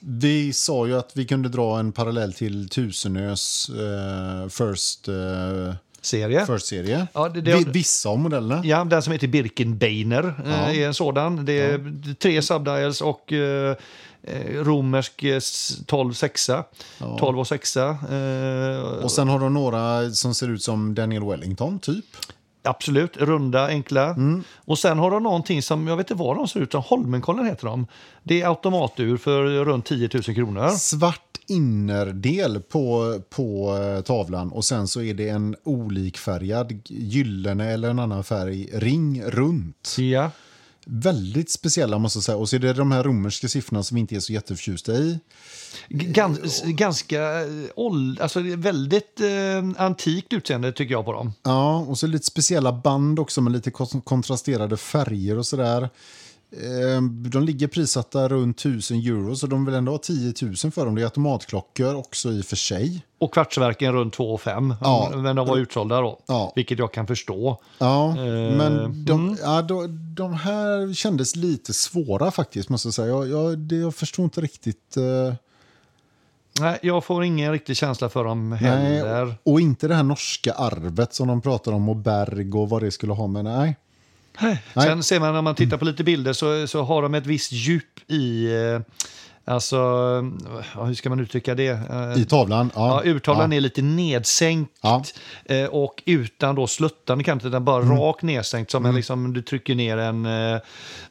Vi 0.00 0.52
sa 0.52 0.86
ju 0.86 0.98
att 0.98 1.10
vi 1.14 1.24
kunde 1.24 1.48
dra 1.48 1.78
en 1.78 1.92
parallell 1.92 2.32
till 2.32 2.68
Tusenös 2.68 3.68
eh, 3.70 4.48
First, 4.48 5.08
eh, 5.08 5.74
Serie. 6.00 6.46
first 6.46 6.66
serie. 6.66 7.06
Ja, 7.12 7.28
det- 7.28 7.40
det- 7.40 7.54
Vi, 7.56 7.64
vissa 7.64 8.08
av 8.08 8.18
modellerna. 8.18 8.62
Ja, 8.64 8.84
den 8.84 9.02
som 9.02 9.12
heter 9.12 9.26
Birkenbeiner 9.28 10.24
eh, 10.46 10.50
Ja. 10.50 10.72
är 10.72 10.86
en 10.86 10.94
sådan. 10.94 11.44
Det 11.44 11.52
är 11.60 12.14
tre 12.14 12.42
subdials 12.42 13.00
och 13.00 13.32
eh, 13.32 13.76
romersk 14.62 15.22
eh, 15.22 15.36
s- 15.36 15.78
12 15.86 16.12
sexa. 16.12 16.64
12 17.18 17.38
och 17.40 17.46
sexa. 17.46 17.88
Eh, 17.88 18.80
Och 19.04 19.10
sen 19.12 19.28
har 19.28 19.38
de 19.40 19.54
några 19.54 20.10
som 20.10 20.34
ser 20.34 20.48
ut 20.50 20.62
som 20.62 20.94
Daniel 20.94 21.24
Wellington, 21.24 21.78
typ. 21.78 22.04
Absolut, 22.62 23.16
runda, 23.16 23.66
enkla. 23.66 24.04
Mm. 24.10 24.42
Och 24.56 24.78
sen 24.78 24.98
har 24.98 25.10
de 25.10 25.22
någonting 25.22 25.62
som, 25.62 25.86
jag 25.88 25.96
vet 25.96 26.10
inte 26.10 26.22
vad 26.22 26.36
de 26.36 26.48
ser 26.48 26.60
ut 26.60 26.72
som, 26.72 26.82
Holmenkollen 26.82 27.46
heter 27.46 27.66
de. 27.66 27.86
Det 28.22 28.42
är 28.42 28.46
automatur 28.48 29.16
för 29.16 29.64
runt 29.64 29.86
10 29.86 30.08
000 30.14 30.22
kronor. 30.22 30.68
Svart 30.68 31.22
innerdel 31.46 32.60
på, 32.60 33.20
på 33.30 33.76
eh, 33.76 34.02
tavlan 34.02 34.52
och 34.52 34.64
sen 34.64 34.88
så 34.88 35.02
är 35.02 35.14
det 35.14 35.28
en 35.28 35.56
olikfärgad 35.64 36.72
gyllene 36.88 37.70
eller 37.72 37.90
en 37.90 37.98
annan 37.98 38.24
färg 38.24 38.68
ring 38.72 39.22
runt. 39.22 39.96
Ja. 39.98 40.30
Väldigt 40.90 41.50
speciella 41.50 41.98
måste 41.98 42.16
jag 42.16 42.24
säga. 42.24 42.36
Och 42.36 42.48
så 42.48 42.56
är 42.56 42.60
det 42.60 42.72
de 42.72 42.92
här 42.92 43.02
romerska 43.02 43.48
siffrorna 43.48 43.82
som 43.82 43.94
vi 43.94 44.00
inte 44.00 44.16
är 44.16 44.20
så 44.20 44.32
jätteförtjusta 44.32 44.92
i. 44.92 45.18
Gans, 45.88 46.62
ganska 46.62 47.40
eh, 47.40 47.46
åld, 47.74 48.20
alltså 48.20 48.40
väldigt 48.56 49.20
eh, 49.20 49.82
antikt 49.84 50.32
utseende 50.32 50.72
tycker 50.72 50.92
jag 50.94 51.04
på 51.04 51.12
dem. 51.12 51.32
Ja, 51.42 51.78
och 51.78 51.98
så 51.98 52.06
lite 52.06 52.24
speciella 52.26 52.72
band 52.72 53.18
också 53.18 53.40
med 53.40 53.52
lite 53.52 53.70
kon- 53.70 54.00
kontrasterade 54.04 54.76
färger 54.76 55.38
och 55.38 55.46
sådär. 55.46 55.88
Eh, 56.52 57.02
De 57.30 57.42
ligger 57.44 57.66
prissatta 57.68 58.28
runt 58.28 58.56
1000 58.60 58.96
euro 58.96 59.36
så 59.36 59.46
de 59.46 59.64
vill 59.64 59.74
ändå 59.74 59.92
ha 59.92 59.98
10 59.98 60.34
000 60.42 60.56
för 60.72 60.84
dem. 60.84 60.94
Det 60.94 61.00
är 61.02 61.04
automatklockor 61.04 61.94
också 61.94 62.30
i 62.32 62.40
och 62.40 62.44
för 62.44 62.56
sig. 62.56 63.04
Och 63.18 63.34
kvartsverken 63.34 63.92
runt 63.92 64.14
2 64.14 64.38
5 64.38 64.74
Ja. 64.80 65.12
Men 65.16 65.36
de 65.36 65.46
var 65.48 65.56
utsålda 65.56 66.00
då, 66.00 66.18
Ja. 66.26 66.52
vilket 66.56 66.78
jag 66.78 66.92
kan 66.92 67.06
förstå. 67.06 67.60
Ja, 67.78 68.08
Eh, 68.10 68.56
men 68.56 69.04
de, 69.04 69.38
ja, 69.42 69.62
de, 69.62 69.86
de 70.14 70.34
här 70.34 70.94
kändes 70.94 71.36
lite 71.36 71.72
svåra 71.72 72.30
faktiskt 72.30 72.68
måste 72.68 72.88
jag 72.88 72.94
säga. 72.94 73.08
Jag, 73.08 73.28
jag, 73.28 73.58
det, 73.58 73.76
jag 73.76 73.94
förstår 73.94 74.24
inte 74.24 74.40
riktigt. 74.40 74.96
eh, 74.96 75.34
Nej, 76.60 76.78
jag 76.82 77.04
får 77.04 77.24
ingen 77.24 77.52
riktig 77.52 77.76
känsla 77.76 78.08
för 78.08 78.24
dem 78.24 78.50
nej, 78.50 78.60
heller. 78.60 79.34
och 79.42 79.60
inte 79.60 79.88
det 79.88 79.94
här 79.94 80.02
norska 80.02 80.52
arvet 80.52 81.14
som 81.14 81.28
de 81.28 81.40
pratar 81.40 81.72
om 81.72 81.88
och 81.88 81.96
berg 81.96 82.52
och 82.52 82.68
vad 82.68 82.82
det 82.82 82.90
skulle 82.90 83.12
ha 83.12 83.26
med. 83.26 83.44
Nej. 83.44 83.76
Nej. 84.40 84.62
Sen 84.74 85.02
ser 85.02 85.20
man 85.20 85.34
när 85.34 85.42
man 85.42 85.54
tittar 85.54 85.76
på 85.76 85.84
lite 85.84 86.04
bilder 86.04 86.32
så, 86.32 86.66
så 86.66 86.82
har 86.82 87.02
de 87.02 87.14
ett 87.14 87.26
visst 87.26 87.52
djup 87.52 88.10
i... 88.10 88.54
Eh, 88.54 88.80
Eh, 89.48 89.54
alltså, 89.54 89.76
ja, 90.74 90.84
hur 90.84 90.94
ska 90.94 91.08
man 91.08 91.20
uttrycka 91.20 91.54
det? 91.54 91.68
Eh, 91.68 92.22
I 92.22 92.24
tavlan. 92.24 92.70
Ja, 92.74 93.02
Ja, 93.04 93.10
urtavlan 93.10 93.52
ja. 93.52 93.56
är 93.56 93.60
lite 93.60 93.82
nedsänkt 93.82 94.72
Ja. 94.80 95.02
eh, 95.44 95.64
och 95.64 96.02
utan 96.06 96.54
då 96.54 96.66
sluttande 96.66 97.24
kanter, 97.24 97.48
utan 97.48 97.64
bara 97.64 97.82
rakt 97.82 98.22
nedsänkt 98.22 98.70
som 98.70 98.86
en, 98.86 98.94
liksom, 98.94 99.32
du 99.32 99.42
trycker 99.42 99.74
ner 99.74 99.96
en, 99.98 100.26
eh, 100.26 100.60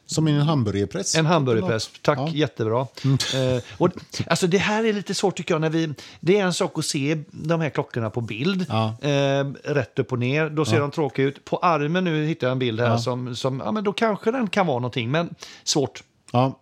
Som 0.06 0.28
i 0.28 0.32
en 0.32 0.40
hamburgerpress. 0.40 1.14
en 1.14 1.26
hamburgerpress. 1.26 1.90
Tack, 2.02 2.18
Ja. 2.18 2.22
Mm. 2.22 2.34
jättebra. 2.36 2.80
Eh, 3.04 3.62
och, 3.78 3.88
alltså, 4.26 4.46
det 4.46 4.58
här 4.58 4.84
är 4.84 4.92
lite 4.92 5.14
svårt 5.14 5.36
tycker 5.36 5.54
jag. 5.54 5.60
När 5.60 5.70
vi, 5.70 5.94
det 6.20 6.38
är 6.38 6.44
en 6.44 6.54
sak 6.54 6.78
att 6.78 6.84
se 6.84 7.18
de 7.30 7.60
här 7.60 7.70
klockorna 7.70 8.10
på 8.10 8.20
bild, 8.20 8.66
Ja. 8.68 8.94
eh, 9.08 9.44
rätt 9.64 9.98
upp 9.98 10.12
och 10.12 10.18
ner. 10.18 10.50
Då 10.50 10.64
ser 10.64 10.80
de 10.80 10.90
tråkiga 10.90 11.26
ut. 11.26 11.44
På 11.44 11.56
armen 11.56 12.04
nu 12.04 12.26
hittar 12.26 12.46
jag 12.46 12.52
en 12.52 12.58
bild 12.58 12.80
här 12.80 12.96
som, 12.96 13.36
som 13.36 13.62
ja, 13.64 13.72
men 13.72 13.84
då 13.84 13.92
kanske 13.92 14.30
den 14.30 14.48
kan 14.48 14.66
vara 14.66 14.78
någonting, 14.78 15.10
men 15.10 15.34
svårt. 15.64 16.02
Ja, 16.32 16.58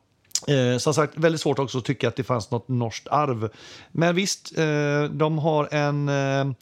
Eh, 0.49 0.79
som 0.79 0.95
sagt, 0.95 1.13
väldigt 1.17 1.41
svårt 1.41 1.59
också 1.59 1.79
att 1.79 1.85
tycka 1.85 2.09
att 2.09 2.17
det 2.17 2.25
fanns 2.25 2.51
något 2.51 2.69
norskt 2.69 3.09
arv. 3.09 3.49
Men 3.93 4.15
visst, 4.15 4.59
eh, 4.59 5.05
de 5.11 5.39
har 5.39 5.75
en, 5.75 6.09
eh, 6.09 6.55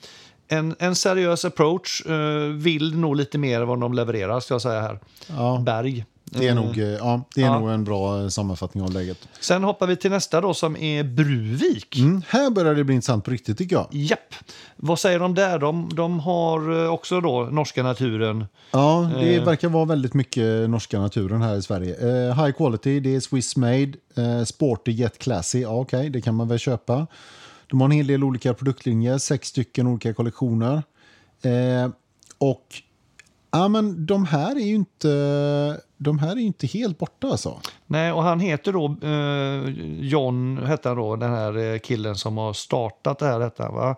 en, 0.48 0.76
en 0.78 0.94
seriös 0.94 1.44
approach. 1.44 2.06
Eh, 2.06 2.48
vill 2.48 2.98
nog 2.98 3.16
lite 3.16 3.38
mer 3.38 3.60
än 3.60 3.68
vad 3.68 3.80
de 3.80 3.92
levererar, 3.92 4.40
ska 4.40 4.54
jag 4.54 4.62
säga 4.62 4.80
här. 4.80 5.00
ja. 5.26 5.62
Berg. 5.66 6.04
Det 6.38 6.46
är, 6.46 6.50
Eh, 6.50 6.54
nog, 6.54 6.78
eh, 6.78 6.84
ja, 6.88 7.22
det 7.34 7.40
är 7.42 7.46
ja. 7.46 7.58
nog 7.58 7.70
en 7.70 7.84
bra 7.84 8.20
eh, 8.22 8.28
sammanfattning 8.28 8.84
av 8.84 8.92
läget. 8.92 9.28
Sen 9.40 9.64
hoppar 9.64 9.86
vi 9.86 9.96
till 9.96 10.10
nästa 10.10 10.40
då 10.40 10.54
som 10.54 10.76
är 10.76 11.04
Bruvik. 11.04 11.98
Mm, 11.98 12.22
här 12.28 12.50
börjar 12.50 12.74
det 12.74 12.84
bli 12.84 12.94
intressant 12.94 13.24
på 13.24 13.30
riktigt 13.30 13.58
tycker 13.58 13.76
jag. 13.76 13.88
Japp. 13.90 14.34
Vad 14.76 14.98
säger 14.98 15.18
de 15.18 15.34
där? 15.34 15.58
De, 15.58 15.90
de 15.94 16.20
har 16.20 16.84
eh, 16.84 16.90
också 16.92 17.20
då 17.20 17.42
norska 17.42 17.82
naturen. 17.82 18.44
Ja, 18.70 19.10
det 19.20 19.34
Eh. 19.36 19.44
verkar 19.44 19.68
vara 19.68 19.84
väldigt 19.84 20.14
mycket 20.14 20.70
norska 20.70 21.00
naturen 21.00 21.42
här 21.42 21.56
i 21.56 21.62
Sverige. 21.62 21.94
Eh, 22.28 22.44
high 22.44 22.52
quality, 22.56 23.00
det 23.00 23.14
är 23.14 23.20
Swiss 23.20 23.56
made. 23.56 23.92
Eh, 24.16 24.44
sporty, 24.44 24.92
jet 24.92 25.18
classy, 25.18 25.60
ja, 25.60 25.68
okej, 25.80 26.10
det 26.10 26.20
kan 26.20 26.34
man 26.34 26.48
väl 26.48 26.58
köpa. 26.58 27.06
De 27.66 27.80
har 27.80 27.88
en 27.88 27.92
hel 27.92 28.06
del 28.06 28.24
olika 28.24 28.54
produktlinjer, 28.54 29.18
sex 29.18 29.48
stycken 29.48 29.86
olika 29.86 30.14
kollektioner. 30.14 30.82
Och 32.38 32.66
ja, 33.54 33.68
men 33.68 34.06
de 34.06 34.24
här 34.24 34.56
är 34.56 34.64
ju 34.66 34.74
inte, 34.74 35.80
de 35.96 36.18
här 36.18 36.32
är 36.32 36.36
inte 36.40 36.66
helt 36.66 36.98
borta 36.98 37.26
alltså. 37.28 37.60
Nej, 37.86 38.12
och 38.12 38.22
han 38.22 38.40
heter 38.40 38.72
då 38.72 38.84
eh, 39.02 39.84
John, 40.08 40.58
hette 40.66 40.88
han 40.88 40.98
då, 40.98 41.16
den 41.16 41.30
här 41.30 41.56
eh, 41.72 41.78
killen 41.78 42.16
som 42.16 42.36
har 42.38 42.52
startat 42.52 43.18
det 43.18 43.26
här. 43.26 43.40
Hette 43.40 43.62
han, 43.62 43.74
va? 43.74 43.96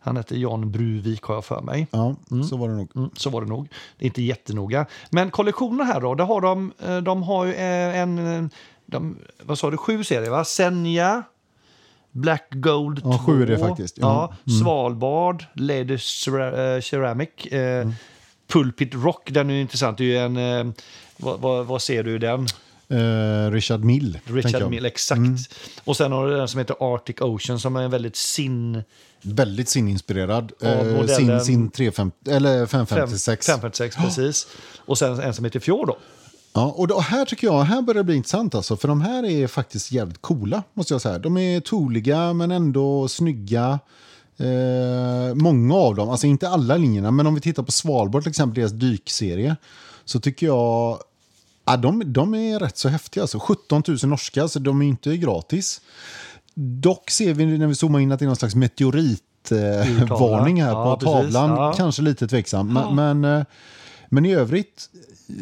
Han 0.00 0.16
heter 0.16 0.36
John 0.36 0.70
Bruvik 0.70 1.22
har 1.22 1.34
jag 1.34 1.44
för 1.44 1.60
mig. 1.60 1.86
Ja, 1.90 2.14
så 2.48 2.56
var 2.56 2.68
det 2.68 2.74
nog. 2.74 2.90
Mm, 2.96 3.10
så 3.16 3.30
var 3.30 3.40
det 3.40 3.46
nog. 3.48 3.68
Det 3.98 4.04
är 4.04 4.06
inte 4.06 4.22
jättenoga. 4.22 4.86
Men 5.10 5.30
kollektionen 5.30 5.86
här 5.86 6.00
då, 6.00 6.14
där 6.14 6.24
har 6.24 6.40
de, 6.40 6.72
eh, 6.86 6.96
de 6.96 7.22
har 7.22 7.44
ju 7.44 7.54
en, 7.54 8.50
de, 8.86 9.18
vad 9.42 9.58
sa 9.58 9.70
du, 9.70 9.76
sju 9.76 10.04
serier 10.04 10.30
va? 10.30 10.44
Senja, 10.44 11.22
Black 12.10 12.46
Gold 12.50 13.02
2, 13.02 13.10
Ja, 13.10 13.18
sju 13.18 13.42
är 13.42 13.46
det 13.46 13.58
faktiskt. 13.58 13.98
Ja, 13.98 14.06
Ja. 14.46 14.52
Mm. 14.52 14.60
Svalbard, 14.64 15.44
Lady 15.54 15.96
Cera- 15.98 16.74
eh, 16.76 16.80
Ceramic, 16.80 17.46
eh, 17.46 17.88
Pulpit 18.48 18.94
Rock, 18.94 19.30
den 19.30 19.50
är 19.50 19.60
intressant. 19.60 19.98
Det 19.98 20.04
är 20.04 20.06
ju 20.06 20.18
en, 20.18 20.36
eh, 20.68 20.74
vad, 21.16 21.40
vad, 21.40 21.66
vad 21.66 21.82
ser 21.82 22.02
du 22.02 22.14
i 22.14 22.18
den? 22.18 22.46
Eh, 22.88 23.50
Richard 23.50 23.84
Mill. 23.84 24.18
Richard. 24.24 24.70
Mill, 24.70 24.84
exakt. 24.86 25.20
Och 25.84 25.96
sen 25.96 26.12
har 26.12 26.26
du 26.28 26.36
den 26.36 26.48
som 26.48 26.58
heter 26.58 26.76
Arctic 26.94 27.16
Ocean 27.20 27.60
som 27.60 27.76
är 27.76 27.82
en 27.82 27.90
väldigt 27.90 28.16
sin... 28.16 28.82
Väldigt 29.22 29.68
sinninspirerad. 29.68 30.52
Ja, 30.60 30.68
Eh, 30.68 31.06
sin, 31.06 31.40
sin 31.40 31.70
350, 31.70 32.30
eller 32.30 32.66
fem- 32.66 32.86
556. 32.86 33.46
556, 33.46 33.96
precis. 33.96 34.46
Och 34.78 34.98
sen 34.98 35.20
en 35.20 35.34
som 35.34 35.44
heter 35.44 35.60
Fjord 35.60 35.86
då. 35.86 35.98
Ja, 36.52 36.64
och 36.76 36.88
då, 36.88 37.00
här 37.00 37.24
tycker 37.24 37.46
jag 37.46 37.62
här 37.62 37.82
börjar 37.82 37.98
det 37.98 38.04
bli 38.04 38.16
intressant 38.16 38.54
alltså, 38.54 38.76
för 38.76 38.88
de 38.88 39.00
här 39.00 39.24
är 39.24 39.46
faktiskt 39.46 39.92
jävligt 39.92 40.22
coola 40.22 40.62
måste 40.74 40.94
jag 40.94 41.00
säga. 41.00 41.18
De 41.18 41.36
är 41.36 41.60
tooliga 41.60 42.32
men 42.32 42.50
ändå 42.50 43.08
snygga. 43.08 43.78
Eh, 44.38 45.34
många 45.34 45.74
av 45.74 45.94
dem, 45.94 46.10
alltså 46.10 46.26
inte 46.26 46.48
alla 46.48 46.76
linjerna, 46.76 47.10
men 47.10 47.26
om 47.26 47.34
vi 47.34 47.40
tittar 47.40 47.62
på 47.62 47.72
Svalbard 47.72 48.22
till 48.22 48.30
exempel, 48.30 48.60
deras 48.60 48.72
dykserie, 48.72 49.56
så 50.04 50.20
tycker 50.20 50.46
jag 50.46 50.98
ja, 51.64 51.76
de, 51.76 52.12
de 52.12 52.34
är 52.34 52.58
rätt 52.58 52.78
så 52.78 52.88
häftiga. 52.88 53.22
Alltså. 53.22 53.38
17 53.38 53.82
000 53.88 53.98
norska, 54.02 54.48
så 54.48 54.58
de 54.58 54.82
är 54.82 54.86
inte 54.86 55.16
gratis. 55.16 55.80
Dock 56.54 57.10
ser 57.10 57.34
vi 57.34 57.58
när 57.58 57.66
vi 57.66 57.74
zoomar 57.74 58.00
in 58.00 58.12
att 58.12 58.18
det 58.18 58.24
är 58.24 58.26
någon 58.26 58.36
slags 58.36 58.54
meteoritvarning 58.54 60.58
eh, 60.58 60.64
här 60.66 60.72
Ja, 60.72 60.96
på 60.96 61.00
precis. 61.00 61.34
tavlan. 61.34 61.50
Ja. 61.50 61.72
Kanske 61.76 62.02
lite 62.02 62.28
tveksam, 62.28 62.72
men, 62.72 62.94
men, 63.20 63.38
eh, 63.38 63.44
men 64.14 64.26
i 64.26 64.34
övrigt 64.34 64.88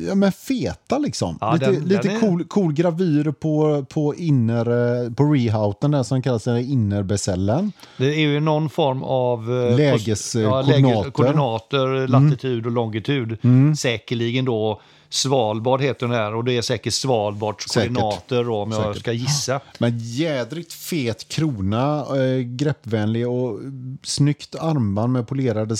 Ja, 0.08 0.14
men 0.14 0.32
feta 0.32 0.98
liksom. 0.98 1.38
Ja, 1.40 1.52
lite 1.52 1.66
den- 1.70 1.84
lite 1.84 2.02
den 2.08 2.16
är- 2.16 2.20
cool, 2.20 2.44
cool 2.44 2.72
gravyr 2.72 3.30
på, 3.40 3.84
på, 3.88 4.14
inner, 4.14 5.04
eh, 5.04 5.10
på 5.12 5.24
rehouten 5.24 5.90
där 5.90 6.02
som 6.02 6.22
kallas 6.22 6.44
den 6.44 6.58
innerbecellen. 6.58 7.72
Det 7.98 8.06
är 8.14 8.20
ju 8.20 8.40
någon 8.40 8.68
form 8.70 9.02
av... 9.02 9.40
eh, 9.68 9.76
Läges, 9.76 10.34
pos- 10.36 10.38
eh, 10.38 10.42
ja, 10.80 11.04
koordinater. 11.10 12.08
latitud 12.08 12.66
och 12.66 12.72
longitud. 12.72 13.38
Säkerligen 13.78 14.44
då 14.44 14.80
Svalbard 15.08 15.80
heter 15.80 16.06
den 16.06 16.16
här 16.16 16.34
och 16.34 16.44
det 16.44 16.56
är 16.56 16.62
säkert 16.62 16.92
Svalbards 16.94 17.64
Säkert. 17.68 17.88
koordinater 17.94 18.44
då, 18.44 18.56
om 18.56 18.70
jag 18.72 18.82
Säkert. 18.82 19.00
ska 19.00 19.12
gissa. 19.12 19.60
Men 19.78 19.98
jädrigt 19.98 20.72
fet 20.72 21.28
krona, 21.28 21.98
eh, 22.16 22.38
greppvänlig 22.40 23.28
och 23.28 23.58
snyggt 24.02 24.54
armband 24.54 25.12
med 25.12 25.28
polerade 25.28 25.76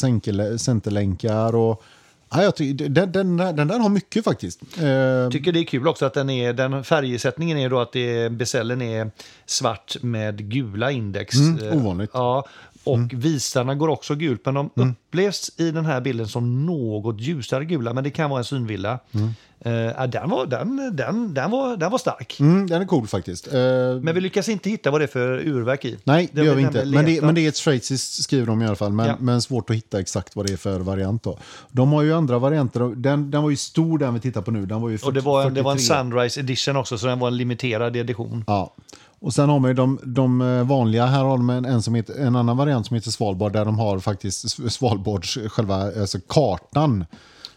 centerlänkar. 0.59 1.55
Och, 1.55 1.83
ja, 2.33 2.43
jag 2.43 2.77
den, 2.77 3.13
den, 3.13 3.37
den 3.37 3.69
där 3.69 3.79
har 3.79 3.89
mycket 3.89 4.25
faktiskt. 4.25 4.63
Eh, 4.63 5.31
tycker 5.31 5.53
det 5.53 5.61
är 5.61 5.65
kul 5.65 5.89
också 5.89 6.07
att 6.07 6.15
den 6.15 6.31
är, 6.31 6.53
den 6.53 6.85
färgsättningen 6.85 7.59
är 7.59 7.71
då 7.71 7.81
att 7.81 7.93
det, 7.93 8.33
becellen 8.33 8.83
är 8.83 9.11
svart 9.47 9.97
med 10.03 10.51
gula 10.51 10.91
index. 10.91 11.37
Mm, 11.37 11.79
ovanligt. 11.79 12.11
Ja, 12.13 12.47
och 12.85 12.99
visarna 13.13 13.75
går 13.75 13.89
också 13.89 14.15
gult, 14.15 14.41
men 14.45 14.55
de 14.55 14.71
upplevs 14.75 15.51
i 15.57 15.71
den 15.71 15.87
här 15.87 16.01
bilden 16.01 16.29
som 16.29 16.67
något 16.67 17.21
ljusare 17.21 17.65
gula, 17.65 17.95
men 17.95 18.05
det 18.05 18.11
kan 18.11 18.31
vara 18.31 18.39
en 18.39 18.45
synvilla. 18.45 18.99
Eh, 19.13 19.29
ja, 19.71 20.07
den, 20.07 20.31
var, 20.31 20.47
den, 20.47 20.97
den, 20.97 21.35
den, 21.35 21.51
var, 21.51 21.77
den 21.77 21.91
var 21.91 21.99
stark. 21.99 22.41
mm, 22.41 22.67
den 22.67 22.83
är 22.83 22.87
cool 22.87 23.07
faktiskt. 23.07 23.47
Eh, 23.55 23.61
Men 24.03 24.15
vi 24.15 24.21
lyckas 24.21 24.49
inte 24.49 24.71
hitta 24.71 24.91
vad 24.91 25.01
det 25.01 25.05
är 25.05 25.07
för 25.09 25.39
urverk 25.49 25.85
i. 25.85 25.99
Nej, 26.05 26.29
det, 26.33 26.45
gör 26.45 26.55
vi 26.55 26.63
inte. 26.63 26.85
Men 26.85 27.05
det, 27.05 27.23
men 27.23 27.35
det 27.35 27.41
är 27.41 27.49
ett 27.49 27.57
schweiziskt 27.57 28.23
skriver 28.23 28.47
de 28.47 28.63
i 28.63 28.67
alla 28.67 28.77
fall. 28.77 28.93
Men, 28.93 29.07
Ja. 29.07 29.17
men 29.21 29.43
svårt 29.43 29.71
att 29.71 29.77
hitta 29.77 30.01
exakt 30.01 30.37
vad 30.37 30.47
det 30.47 30.53
är 30.53 30.57
för 30.57 30.81
variant. 30.81 31.23
Då. 31.23 31.39
De 31.71 31.93
har 31.93 32.03
ju 32.03 32.13
andra 32.15 32.39
varianter. 32.39 32.95
Den, 32.97 33.31
den 33.31 33.43
var 33.43 33.51
ju 33.51 33.57
stor 33.57 33.99
den 33.99 34.15
vi 34.15 34.21
tittar 34.21 34.43
på 34.43 34.51
nu. 34.51 34.67
Den 34.67 34.81
var 34.81 34.89
ju 34.89 34.99
40, 34.99 35.09
Och 35.09 35.15
det 35.15 35.21
var, 35.21 35.47
en, 35.47 35.55
det 35.55 35.63
var 35.63 35.73
en 35.73 35.79
43. 35.79 35.97
Sunrise 35.97 36.41
edition 36.41 36.77
också, 36.77 36.99
så 36.99 37.07
den 37.07 37.19
var 37.19 37.29
en 37.29 37.37
limiterad 37.37 37.97
edition. 37.97 38.45
Ja. 38.47 38.75
Och 39.21 39.35
sen 39.35 39.49
har 39.49 39.59
man 39.59 39.71
ju 39.71 39.75
de, 39.75 39.99
de 40.05 40.41
eh, 40.41 40.67
vanliga. 40.67 41.07
Här 41.07 41.25
har 41.25 41.37
de 41.37 41.51
en, 41.51 41.65
en, 41.65 41.83
som 41.83 41.95
heter, 41.95 42.15
en 42.15 42.37
annan 42.37 42.57
variant 42.57 42.87
som 42.87 42.95
heter 42.95 43.11
Svalbard. 43.11 43.53
Där 43.53 43.65
de 43.65 43.79
har 43.79 43.99
faktiskt 43.99 44.71
Svalbards 44.73 45.39
själva 45.49 45.75
alltså 46.01 46.19
kartan. 46.29 47.05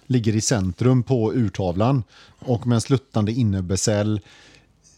Ligger 0.08 0.36
i 0.36 0.42
centrum 0.42 1.04
på 1.04 1.34
urtavlan. 1.34 2.04
Och 2.40 2.68
med 2.68 2.76
en 2.76 2.82
sluttande 2.82 3.32
innerbecell. 3.32 4.22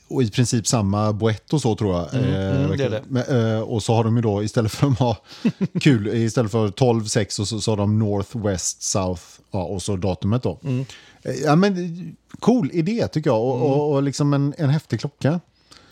Och 0.09 0.23
i 0.23 0.29
princip 0.31 0.67
samma 0.67 1.13
boett 1.13 1.53
och 1.53 1.61
så 1.61 1.75
tror 1.75 1.95
jag. 1.95 2.13
mm, 2.13 2.33
Eh, 2.33 2.69
det 2.77 2.83
är 2.83 2.89
det. 2.89 3.01
Men, 3.07 3.55
eh, 3.55 3.59
och 3.59 3.83
så 3.83 3.93
har 3.93 4.03
de 4.03 4.15
ju 4.15 4.21
då 4.21 4.43
istället 4.43 4.71
för 4.71 4.87
att 4.87 4.99
ha 4.99 5.17
kul, 5.81 6.07
istället 6.07 6.51
för 6.51 6.69
12, 6.69 7.05
6 7.05 7.39
och 7.39 7.47
så, 7.47 7.61
så 7.61 7.71
har 7.71 7.77
de 7.77 7.99
North, 7.99 8.37
West, 8.37 8.81
South 8.83 9.21
ja, 9.51 9.63
och 9.63 9.81
så 9.81 9.95
datumet 9.95 10.43
då. 10.43 10.59
Mm. 10.63 10.85
Eh, 11.23 11.33
Ja, 11.35 11.55
men, 11.55 12.15
cool 12.39 12.69
idé 12.73 13.07
tycker 13.07 13.29
jag 13.29 13.41
och, 13.41 13.61
och, 13.61 13.93
och 13.93 14.03
liksom 14.03 14.33
en, 14.33 14.53
en 14.57 14.69
häftig 14.69 14.99
klocka. 14.99 15.39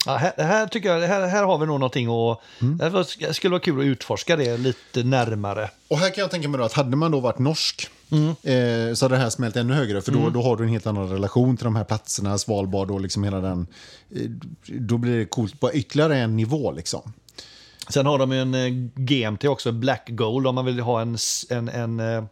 Ja, 0.05 0.15
här, 0.15 0.33
här, 0.37 0.67
tycker 0.67 0.89
jag, 0.89 1.07
här, 1.07 1.27
här 1.27 1.43
har 1.43 1.57
vi 1.57 1.65
nog 1.65 1.79
någonting 1.79 2.09
och 2.09 2.41
det 2.59 2.89
var- 2.89 3.31
skulle 3.33 3.51
vara 3.51 3.61
kul 3.61 3.79
att 3.79 3.85
utforska 3.85 4.35
det 4.35 4.57
lite 4.57 5.03
närmare. 5.03 5.69
Och 5.87 5.97
här 5.97 6.09
kan 6.09 6.21
jag 6.21 6.31
tänka 6.31 6.47
mig 6.49 6.61
att 6.61 6.73
hade 6.73 6.95
man 6.97 7.11
då 7.11 7.19
varit 7.19 7.39
norsk 7.39 7.89
Mm. 8.11 8.29
eh, 8.29 8.93
så 8.93 9.05
hade 9.05 9.15
det 9.15 9.21
här 9.21 9.29
smält 9.29 9.55
ännu 9.55 9.73
högre. 9.73 10.01
För 10.01 10.11
då, 10.11 10.29
då 10.29 10.41
har 10.41 10.55
du 10.57 10.63
en 10.63 10.69
helt 10.69 10.87
annan 10.87 11.09
relation 11.09 11.57
till 11.57 11.63
de 11.63 11.75
här 11.75 11.83
platserna, 11.83 12.37
Svalbard 12.37 12.91
och 12.91 13.01
liksom 13.01 13.23
hela 13.23 13.39
den. 13.39 13.67
Eh, 14.15 14.21
då 14.65 14.97
blir 14.97 15.17
det 15.17 15.25
coolt 15.25 15.59
på 15.59 15.73
ytterligare 15.73 16.17
en 16.17 16.35
nivå 16.35 16.71
liksom. 16.71 17.13
Sen 17.89 18.05
har 18.05 18.17
de 18.17 18.31
ju 18.31 18.41
en 18.41 18.53
eh, 18.53 18.67
GMT 18.95 19.47
också, 19.47 19.71
Black 19.71 20.07
Gold, 20.09 20.47
om 20.47 20.55
man 20.55 20.65
vill 20.65 20.79
ha 20.79 21.01
en, 21.01 21.17
en, 21.49 21.69
en 21.69 21.99
eh, 21.99 22.23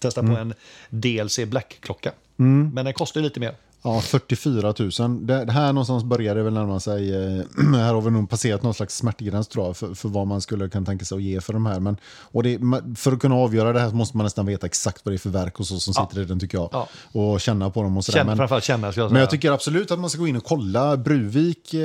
testa 0.00 0.20
Mm. 0.20 0.34
på 0.34 0.40
en 0.40 0.54
DLC 0.90 1.38
Black-klocka. 1.46 2.12
Men 2.36 2.84
den 2.84 2.94
kostar 2.94 3.20
lite 3.20 3.40
mer. 3.40 3.54
Ja, 3.82 4.00
44 4.00 4.74
000. 5.00 5.26
Det, 5.26 5.44
det 5.44 5.52
här 5.52 5.72
någonstans 5.72 6.04
börjar 6.04 6.34
det 6.34 6.42
väl 6.42 6.52
närma 6.52 6.80
sig. 6.80 7.14
Eh, 7.14 7.42
här 7.74 7.94
har 7.94 8.00
vi 8.00 8.10
nog 8.10 8.30
passerat 8.30 8.62
någon 8.62 8.74
slags 8.74 8.96
smärtgräns 8.96 9.48
tror 9.48 9.66
jag, 9.66 9.76
för, 9.76 9.94
för 9.94 10.08
vad 10.08 10.26
man 10.26 10.40
skulle 10.40 10.68
kunna 10.68 10.86
tänka 10.86 11.04
sig 11.04 11.16
att 11.16 11.22
ge 11.22 11.40
för 11.40 11.52
de 11.52 11.66
här. 11.66 11.80
Men, 11.80 11.96
och 12.22 12.42
det, 12.42 12.58
för 12.96 13.12
att 13.12 13.18
kunna 13.20 13.34
avgöra 13.34 13.72
det 13.72 13.80
här 13.80 13.90
måste 13.90 14.16
man 14.16 14.24
nästan 14.24 14.46
veta 14.46 14.66
exakt 14.66 15.04
vad 15.04 15.12
det 15.12 15.16
är 15.16 15.18
för 15.18 15.30
verk 15.30 15.60
och 15.60 15.66
så 15.66 15.78
som 15.80 15.92
Ja. 15.96 16.06
sitter 16.08 16.22
i 16.22 16.24
den 16.24 16.40
tycker 16.40 16.58
jag. 16.58 16.68
Ja. 16.72 16.88
Och 17.12 17.40
känna 17.40 17.70
på 17.70 17.82
dem 17.82 17.96
och 17.96 18.04
sådär. 18.04 18.18
Känn, 18.18 18.26
Men, 18.26 18.36
framförallt 18.36 18.64
känna, 18.64 18.92
jag 18.96 19.12
men 19.12 19.20
jag 19.20 19.30
tycker 19.30 19.52
absolut 19.52 19.90
att 19.90 19.98
man 19.98 20.10
ska 20.10 20.20
gå 20.20 20.26
in 20.28 20.36
och 20.36 20.44
kolla. 20.44 20.96
Bruvik, 20.96 21.74
eh, 21.74 21.80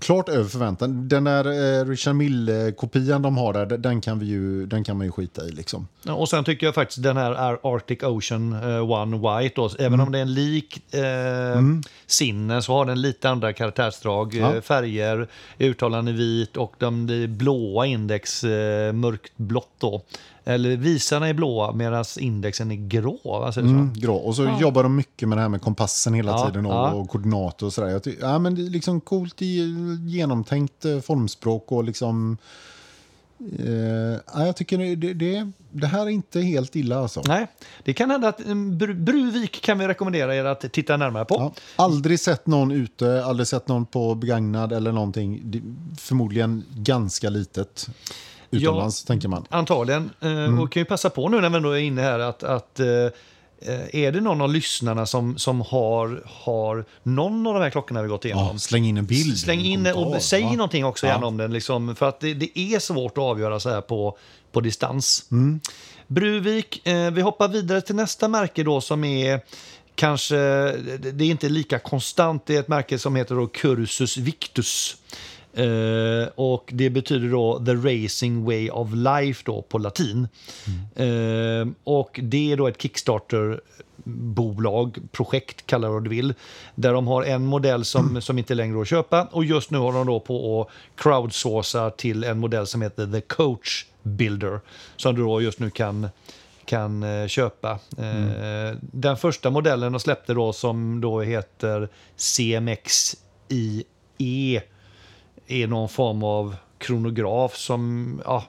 klart 0.00 0.28
över 0.28 0.48
förväntan. 0.48 1.08
Den 1.08 1.24
där 1.24 1.44
eh, 1.80 1.84
Richard 1.86 2.14
Mill-kopian 2.16 3.22
de 3.22 3.36
har 3.36 3.52
där, 3.52 3.66
den 3.78 4.00
kan, 4.00 4.18
vi 4.18 4.26
ju, 4.26 4.66
den 4.66 4.84
kan 4.84 4.96
man 4.96 5.06
ju 5.06 5.12
skita 5.12 5.44
i 5.44 5.50
liksom. 5.50 5.88
Ja, 6.02 6.12
Och 6.14 6.28
sen 6.28 6.44
tycker 6.44 6.66
jag 6.66 6.74
faktiskt 6.74 7.02
den 7.02 7.16
här 7.16 7.32
Ar- 7.32 7.74
Arctic 7.74 8.02
Ocean 8.02 8.52
eh, 8.52 8.90
One 8.90 9.16
White, 9.16 9.52
då, 9.56 9.70
även 9.78 9.92
Mm. 9.92 10.06
om 10.06 10.12
det 10.12 10.18
är 10.18 10.22
en 10.22 10.34
lik 10.34 10.71
eh, 10.90 11.62
sinne 12.06 12.62
så 12.62 12.72
har 12.72 12.84
den 12.84 13.00
lite 13.00 13.30
andra 13.30 13.52
karaktärsdrag. 13.52 14.34
Ja. 14.34 14.54
Eh, 14.54 14.60
färger, 14.60 15.28
uttalande 15.58 16.12
vit 16.12 16.56
och 16.56 16.74
de, 16.78 17.06
det 17.06 17.28
blåa 17.28 17.86
index 17.86 18.44
eh, 18.44 18.92
mörkt 18.92 19.32
blått 19.36 19.74
då. 19.78 20.02
Eller 20.44 20.76
visarna 20.76 21.28
är 21.28 21.34
blåa 21.34 21.72
medan 21.72 22.04
indexen 22.18 22.70
är 22.70 22.88
grå. 22.88 23.18
Va? 23.24 23.52
Så 23.52 23.60
är 23.60 23.64
det 23.64 23.68
så? 23.68 23.74
Mm, 23.74 23.92
grå. 23.94 24.16
Och 24.16 24.36
så 24.36 24.56
jobbar 24.60 24.82
de 24.82 24.96
mycket 24.96 25.28
med 25.28 25.38
det 25.38 25.42
här 25.42 25.48
med 25.48 25.62
kompassen 25.62 26.14
hela 26.14 26.32
Ja, 26.32 26.46
tiden 26.46 26.66
och, 26.66 26.72
ja. 26.72 26.92
och 26.92 27.08
koordinater 27.08 27.66
och 27.66 27.72
sådär. 27.72 28.00
Ja, 28.20 28.38
men 28.38 28.54
det 28.54 28.62
är 28.62 28.70
liksom 28.70 29.00
coolt 29.00 29.42
i 29.42 29.74
genomtänkt 30.06 30.84
eh, 30.84 31.00
formspråk 31.00 31.72
och 31.72 31.84
liksom... 31.84 32.38
Ja, 34.34 34.46
jag 34.46 34.56
tycker 34.56 34.78
det, 34.96 35.12
det, 35.14 35.50
det, 35.70 35.86
här 35.86 36.02
är 36.02 36.08
inte 36.08 36.40
helt 36.40 36.76
illa 36.76 36.98
alltså. 36.98 37.22
Nej, 37.26 37.46
det 37.84 37.92
kan 37.92 38.10
hända 38.10 38.28
att 38.28 38.40
eh, 38.40 38.44
Bru- 38.46 38.94
Bruvik 39.04 39.62
kan 39.62 39.78
vi 39.78 39.88
rekommendera 39.88 40.36
er 40.36 40.44
att 40.44 40.72
titta 40.72 40.96
närmare 40.96 41.24
på. 41.24 41.34
Ja, 41.34 41.52
aldrig 41.76 42.20
sett 42.20 42.46
någon 42.46 42.70
ute, 42.72 43.24
aldrig 43.24 43.46
sett 43.46 43.68
någon 43.68 43.86
på 43.86 44.14
begagnad 44.14 44.72
eller 44.72 44.92
någonting. 44.92 45.40
Det, 45.44 45.60
förmodligen 46.00 46.64
ganska 46.76 47.30
litet 47.30 47.86
utomlands, 48.50 49.04
tänker 49.04 49.28
man. 49.28 49.44
Antagligen. 49.50 50.10
Eh, 50.20 50.60
Och 50.60 50.72
kan 50.72 50.80
ju 50.80 50.84
passa 50.84 51.10
på 51.10 51.28
nu 51.28 51.40
när 51.40 51.50
vi 51.50 51.56
ändå 51.56 51.70
är 51.70 51.78
inne 51.80 52.02
här 52.02 52.18
att, 52.18 52.42
att 52.42 52.80
är 53.92 54.12
det 54.12 54.20
någon 54.20 54.40
av 54.40 54.52
lyssnarna 54.52 55.06
som, 55.06 55.38
som 55.38 55.60
har, 55.60 56.22
har 56.26 56.84
någon 57.02 57.46
av 57.46 57.54
de 57.54 57.62
här 57.62 57.70
klockorna 57.70 58.02
vi 58.02 58.08
gått 58.08 58.24
igenom? 58.24 58.48
Ja, 58.52 58.58
släng 58.58 58.84
in 58.86 58.96
en 58.96 59.06
bild. 59.06 59.38
Släng 59.38 59.60
in 59.60 59.86
och 59.86 60.22
säg 60.22 60.40
Ja. 60.40 60.50
någonting 60.52 60.84
också 60.84 61.06
Ja. 61.06 61.26
om 61.26 61.36
den. 61.36 61.52
Liksom, 61.52 61.96
för 61.96 62.08
att 62.08 62.20
det, 62.20 62.34
det 62.34 62.58
är 62.58 62.78
svårt 62.78 63.12
att 63.12 63.24
avgöra 63.24 63.60
så 63.60 63.70
här 63.70 63.80
på, 63.80 64.18
på 64.52 64.60
distans. 64.60 65.24
Mm. 65.30 65.60
Bruvik, 66.06 66.86
eh, 66.86 67.10
vi 67.10 67.20
hoppar 67.20 67.48
vidare 67.48 67.80
till 67.80 67.94
nästa 67.94 68.28
märke 68.28 68.62
då 68.62 68.80
som 68.80 69.04
är 69.04 69.40
kanske, 69.94 70.36
det 70.36 71.24
är 71.24 71.30
inte 71.30 71.48
lika 71.48 71.78
konstant. 71.78 72.46
Det 72.46 72.56
är 72.56 72.60
ett 72.60 72.68
märke 72.68 72.98
som 72.98 73.16
heter 73.16 73.34
då 73.34 73.46
Cursus 73.46 74.16
Victus. 74.16 74.96
Eh, 75.54 76.28
och 76.34 76.70
det 76.72 76.90
betyder 76.90 77.28
då 77.28 77.64
The 77.64 77.72
Racing 77.74 78.44
Way 78.44 78.70
of 78.70 78.88
Life 78.94 79.42
då 79.46 79.62
på 79.62 79.78
latin. 79.78 80.28
Eh, 80.94 81.68
och 81.84 82.20
det 82.22 82.52
är 82.52 82.56
då 82.56 82.66
ett 82.66 82.82
Kickstarter 82.82 83.60
bolag, 84.04 84.98
projekt, 85.12 85.66
kalla 85.66 85.86
det 85.86 85.92
vad 85.92 86.04
du 86.04 86.10
vill. 86.10 86.34
Där 86.74 86.92
de 86.92 87.06
har 87.06 87.22
en 87.22 87.46
modell 87.46 87.84
som, 87.84 88.22
som 88.22 88.38
inte 88.38 88.54
längre 88.54 88.74
går 88.74 88.82
att 88.82 88.88
köpa 88.88 89.28
och 89.30 89.44
just 89.44 89.70
nu 89.70 89.78
har 89.78 89.92
de 89.92 90.06
då 90.06 90.20
på 90.20 90.60
att 90.60 90.68
crowdsourca 90.96 91.90
till 91.90 92.24
en 92.24 92.38
modell 92.38 92.66
som 92.66 92.82
heter 92.82 93.06
The 93.06 93.20
Coach 93.20 93.86
Builder. 94.02 94.60
Som 94.96 95.14
du 95.14 95.22
då 95.22 95.42
just 95.42 95.58
nu 95.58 95.70
kan, 95.70 96.08
kan 96.64 97.02
eh, 97.02 97.26
köpa. 97.26 97.70
Eh, 97.98 98.76
Den 98.80 99.16
första 99.16 99.50
modellen 99.50 99.92
de 99.92 100.00
släppte 100.00 100.34
då 100.34 100.52
som 100.52 101.00
då 101.00 101.20
heter 101.20 101.88
CMX 102.16 103.16
IE 103.48 104.62
är 105.46 105.66
någon 105.66 105.88
form 105.88 106.22
av 106.22 106.56
kronograf 106.78 107.56
som 107.56 108.20
ja, 108.24 108.44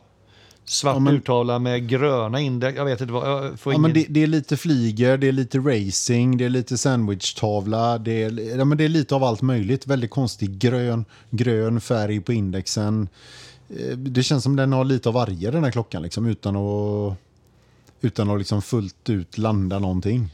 svart 0.65 0.95
Ja, 0.95 1.00
men- 1.00 1.13
urtavla 1.15 1.59
med 1.59 1.88
gröna 1.89 2.39
index. 2.39 2.77
Jag 2.77 2.85
vet 2.85 3.01
inte 3.01 3.13
vad. 3.13 3.29
Jag 3.29 3.59
får 3.59 3.73
Ja, 3.73 3.75
ingen... 3.75 3.81
men 3.81 3.93
det, 3.93 4.05
det 4.09 4.23
är 4.23 4.27
lite 4.27 4.57
flyger, 4.57 5.17
det 5.17 5.27
är 5.27 5.31
lite 5.31 5.57
racing, 5.59 6.38
det 6.38 6.45
är 6.45 6.50
lite 6.50 6.77
sandwich-tavla. 6.77 7.97
Det 7.97 8.23
är, 8.23 8.57
ja, 8.57 8.65
men 8.65 8.77
det 8.77 8.83
är 8.83 8.89
lite 8.89 9.15
av 9.15 9.23
allt 9.23 9.41
möjligt. 9.41 9.88
Väldigt 9.88 10.12
konstig 10.12 10.57
grön, 10.57 11.05
grön 11.29 11.81
färg 11.81 12.21
på 12.21 12.33
indexen. 12.33 13.07
Eh, 13.69 13.97
Det 13.97 14.23
känns 14.23 14.43
som 14.43 14.55
den 14.55 14.73
har 14.73 14.83
lite 14.85 15.09
av 15.09 15.15
varje 15.15 15.51
den 15.51 15.63
här 15.63 15.71
klockan 15.71 16.01
liksom, 16.01 16.25
utan 16.25 16.55
att, 16.55 17.15
utan 18.01 18.29
att 18.29 18.38
liksom 18.39 18.62
fullt 18.62 19.09
ut 19.09 19.38
landa 19.38 19.79
någonting. 19.79 20.29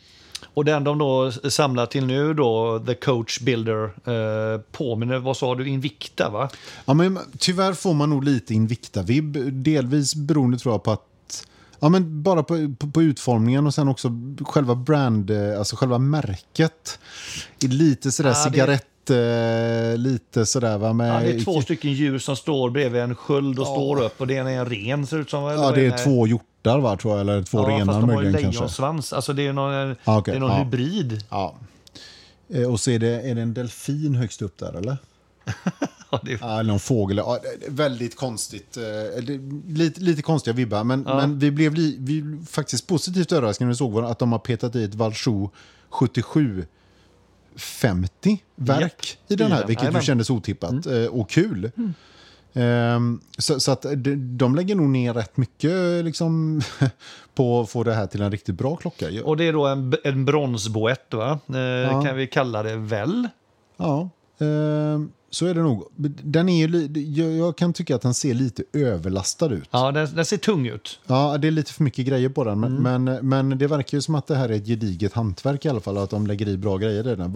Och 0.54 0.66
den 0.66 0.84
de 0.84 0.98
då 0.98 1.32
samlar 1.32 1.86
till 1.86 2.06
nu 2.06 2.34
då, 2.34 2.80
The 2.88 2.96
Coach 2.96 3.40
Builder, 3.40 3.84
eh, 3.86 4.62
påminner, 4.72 5.20
vad 5.20 5.38
sa 5.38 5.56
du, 5.56 5.68
Invicta 5.68 6.30
va? 6.30 6.50
Ja, 6.86 6.94
men 6.94 7.20
tyvärr 7.38 7.74
får 7.74 7.94
man 7.94 8.10
nog 8.10 8.24
lite 8.24 8.54
Invicta-vibb. 8.54 9.38
Delvis 9.64 10.16
beroende 10.16 10.58
tror 10.58 10.74
jag 10.74 10.84
på 10.84 10.92
att 10.92 11.06
Ja, 11.82 11.90
men 11.90 12.24
bara 12.24 12.44
på, 12.44 12.76
på, 12.80 12.88
på, 12.88 13.02
utformningen 13.02 13.68
och 13.68 13.74
sen 13.74 13.88
också 13.88 14.12
själva 14.42 14.76
brand, 14.76 15.32
eh, 15.32 15.60
alltså 15.60 15.76
själva 15.76 15.98
märket. 15.98 17.00
Är 17.64 17.68
lite 17.68 18.12
sådär 18.12 18.30
ja, 18.30 18.36
cigarett 18.36 18.89
lite, 19.10 19.96
lite 19.98 20.46
sådär 20.46 20.78
va? 20.78 20.94
Med, 20.94 21.16
ja, 21.16 21.20
det 21.20 21.40
är 21.40 21.44
två 21.44 21.62
stycken 21.62 21.94
djur 21.94 22.20
som 22.20 22.36
står 22.36 22.70
bredvid 22.70 23.02
en 23.02 23.16
sköld 23.16 23.60
och 23.60 23.68
ja. 23.68 23.72
står 23.72 24.02
upp 24.02 24.22
och 24.22 24.28
det 24.28 24.34
ena 24.34 24.52
är 24.52 24.60
en 24.60 24.66
ren 24.66 25.08
ser 25.08 25.18
ut 25.18 25.30
som. 25.30 25.44
Ja, 25.44 25.72
det 25.72 25.86
är, 25.86 25.94
är 25.94 26.04
två 26.04 26.28
hjortar 26.28 26.80
va, 26.80 26.98
tror 26.98 27.14
jag, 27.14 27.22
eller 27.22 27.44
två 27.44 27.58
ja, 27.58 27.78
renar 27.78 28.02
möjligen 28.02 28.42
kanske. 28.42 28.62
Ja, 28.62 28.68
fast 28.68 28.78
de 28.78 28.84
har 28.84 28.92
lejonsvans, 28.92 29.14
alltså 29.14 29.34
det 29.34 29.48
är 29.48 29.54
någon, 29.54 29.96
ah, 30.04 30.18
okay. 30.18 30.32
det 30.32 30.38
är 30.38 30.40
någon 30.40 30.52
ja. 30.52 30.64
hybrid. 30.64 31.24
Ja. 31.30 31.56
Eh, 32.50 32.72
och 32.72 32.80
så 32.80 32.92
är 32.92 33.00
det, 33.00 33.22
är 33.22 33.36
det 33.36 33.42
en 33.42 33.54
delfin 33.54 34.16
högst 34.16 34.42
upp 34.42 34.58
där 34.58 34.78
eller? 34.78 34.98
ja, 36.12 36.20
det 36.24 36.34
är... 36.34 36.64
någon 36.64 36.80
fågel. 36.80 37.18
Ja, 37.18 37.40
väldigt 37.68 38.16
konstigt. 38.16 38.78
Eh, 38.78 39.24
lite, 39.68 40.02
lite 40.02 40.22
konstiga 40.22 40.54
vibbar. 40.54 40.84
Men, 40.84 41.06
ja. 41.08 41.16
men 41.16 41.40
vi 41.40 41.52
blev 41.52 41.72
vi, 41.74 42.38
faktiskt 42.50 42.88
positivt 42.88 43.32
överraskade 43.32 43.66
när 43.66 43.74
vi 43.74 43.78
såg 43.78 44.06
att 44.06 44.20
de 44.20 44.32
har 44.32 44.40
petat 44.40 44.76
i 44.76 44.84
ett 44.84 44.96
Valchou 44.96 45.50
77 45.90 46.66
50 47.60 48.44
verk 48.56 48.82
Japp, 48.82 49.32
i 49.32 49.36
den 49.36 49.52
här, 49.52 49.68
vilket 49.68 49.96
ju 49.96 50.02
kändes 50.02 50.30
otippat 50.30 50.86
mm. 50.86 51.04
Eh, 51.04 51.10
och 51.10 51.30
kul. 51.30 51.72
Mm. 51.78 51.94
Um, 52.54 53.22
så, 53.38 53.60
så, 53.60 53.72
att 53.72 53.86
de 54.16 54.56
lägger 54.56 54.76
nog 54.76 54.90
ner 54.90 55.14
rätt 55.14 55.38
mycket 55.38 56.06
liksom, 56.06 56.62
på 57.36 57.62
att 57.62 57.70
få 57.70 57.84
det 57.84 57.94
här 57.94 58.08
till 58.08 58.22
en 58.22 58.32
riktigt 58.32 58.56
bra 58.56 58.76
klocka. 58.76 59.24
Och 59.24 59.38
det 59.38 59.44
är 59.44 59.54
då 59.54 59.68
en, 59.68 59.94
en 60.04 60.26
bronsboett, 60.26 61.14
va? 61.14 61.40
Eh, 61.50 61.60
ja. 61.60 62.02
kan 62.02 62.16
vi 62.16 62.28
kalla 62.28 62.64
det 62.64 62.76
väl? 62.76 63.28
Ja. 63.78 64.10
Um, 64.38 65.12
så 65.32 65.46
är 65.46 65.54
det 65.54 65.62
nog. 65.62 65.88
Den 66.24 66.50
är 66.50 66.68
ju, 66.68 67.38
jag 67.38 67.56
kan 67.56 67.74
tycka 67.74 67.96
att 67.96 68.02
den 68.02 68.14
ser 68.14 68.34
lite 68.34 68.64
överlastad 68.74 69.54
ut. 69.54 69.70
Ja, 69.72 69.92
den, 69.92 70.16
den 70.16 70.26
ser 70.26 70.38
tung 70.38 70.68
ut. 70.68 71.00
Ja, 71.08 71.38
det 71.38 71.48
är 71.48 71.52
lite 71.52 71.74
för 71.74 71.84
mycket 71.84 72.06
grejer 72.06 72.30
på 72.30 72.44
den. 72.44 72.60
Men, 72.60 72.78
mm. 72.78 73.04
men, 73.04 73.48
men, 73.48 73.58
det 73.58 73.68
verkar 73.68 73.98
ju 73.98 74.02
som 74.02 74.16
att 74.16 74.28
det 74.28 74.36
här 74.36 74.50
är 74.50 74.54
ett 74.54 74.68
gediget 74.68 75.14
hantverk 75.14 75.66
i 75.66 75.70
alla 75.70 75.80
fall. 75.80 75.98
Att 75.98 76.10
de 76.10 76.28
lägger 76.28 76.48
i 76.48 76.58
bra 76.58 76.78
grejer 76.78 77.08
i 77.08 77.16
den. 77.16 77.36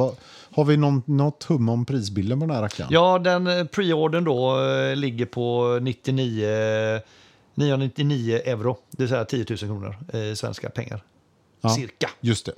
Har 0.52 0.66
vi 0.66 0.78
någon, 0.78 1.02
något 1.06 1.44
hum 1.44 1.70
om 1.70 1.86
prisbilden 1.86 2.40
på 2.40 2.46
den 2.46 2.56
här 2.56 2.62
rackaren? 2.62 2.90
Ja, 2.92 3.20
den 3.20 3.48
eh, 3.48 3.66
preordern 3.66 4.24
då 4.24 4.66
eh, 4.70 4.96
ligger 4.96 5.26
på 5.26 5.80
99, 5.82 6.48
999 7.56 8.42
euro. 8.46 8.78
Det 8.92 9.04
vill 9.04 9.10
säga 9.10 9.26
10 9.26 9.46
000 9.50 9.58
kronor 9.58 9.96
i 10.14 10.36
svenska 10.36 10.70
pengar. 10.70 11.04
Ja, 11.62 11.70
Cirka. 11.70 12.10
Just 12.22 12.46
det. 12.46 12.54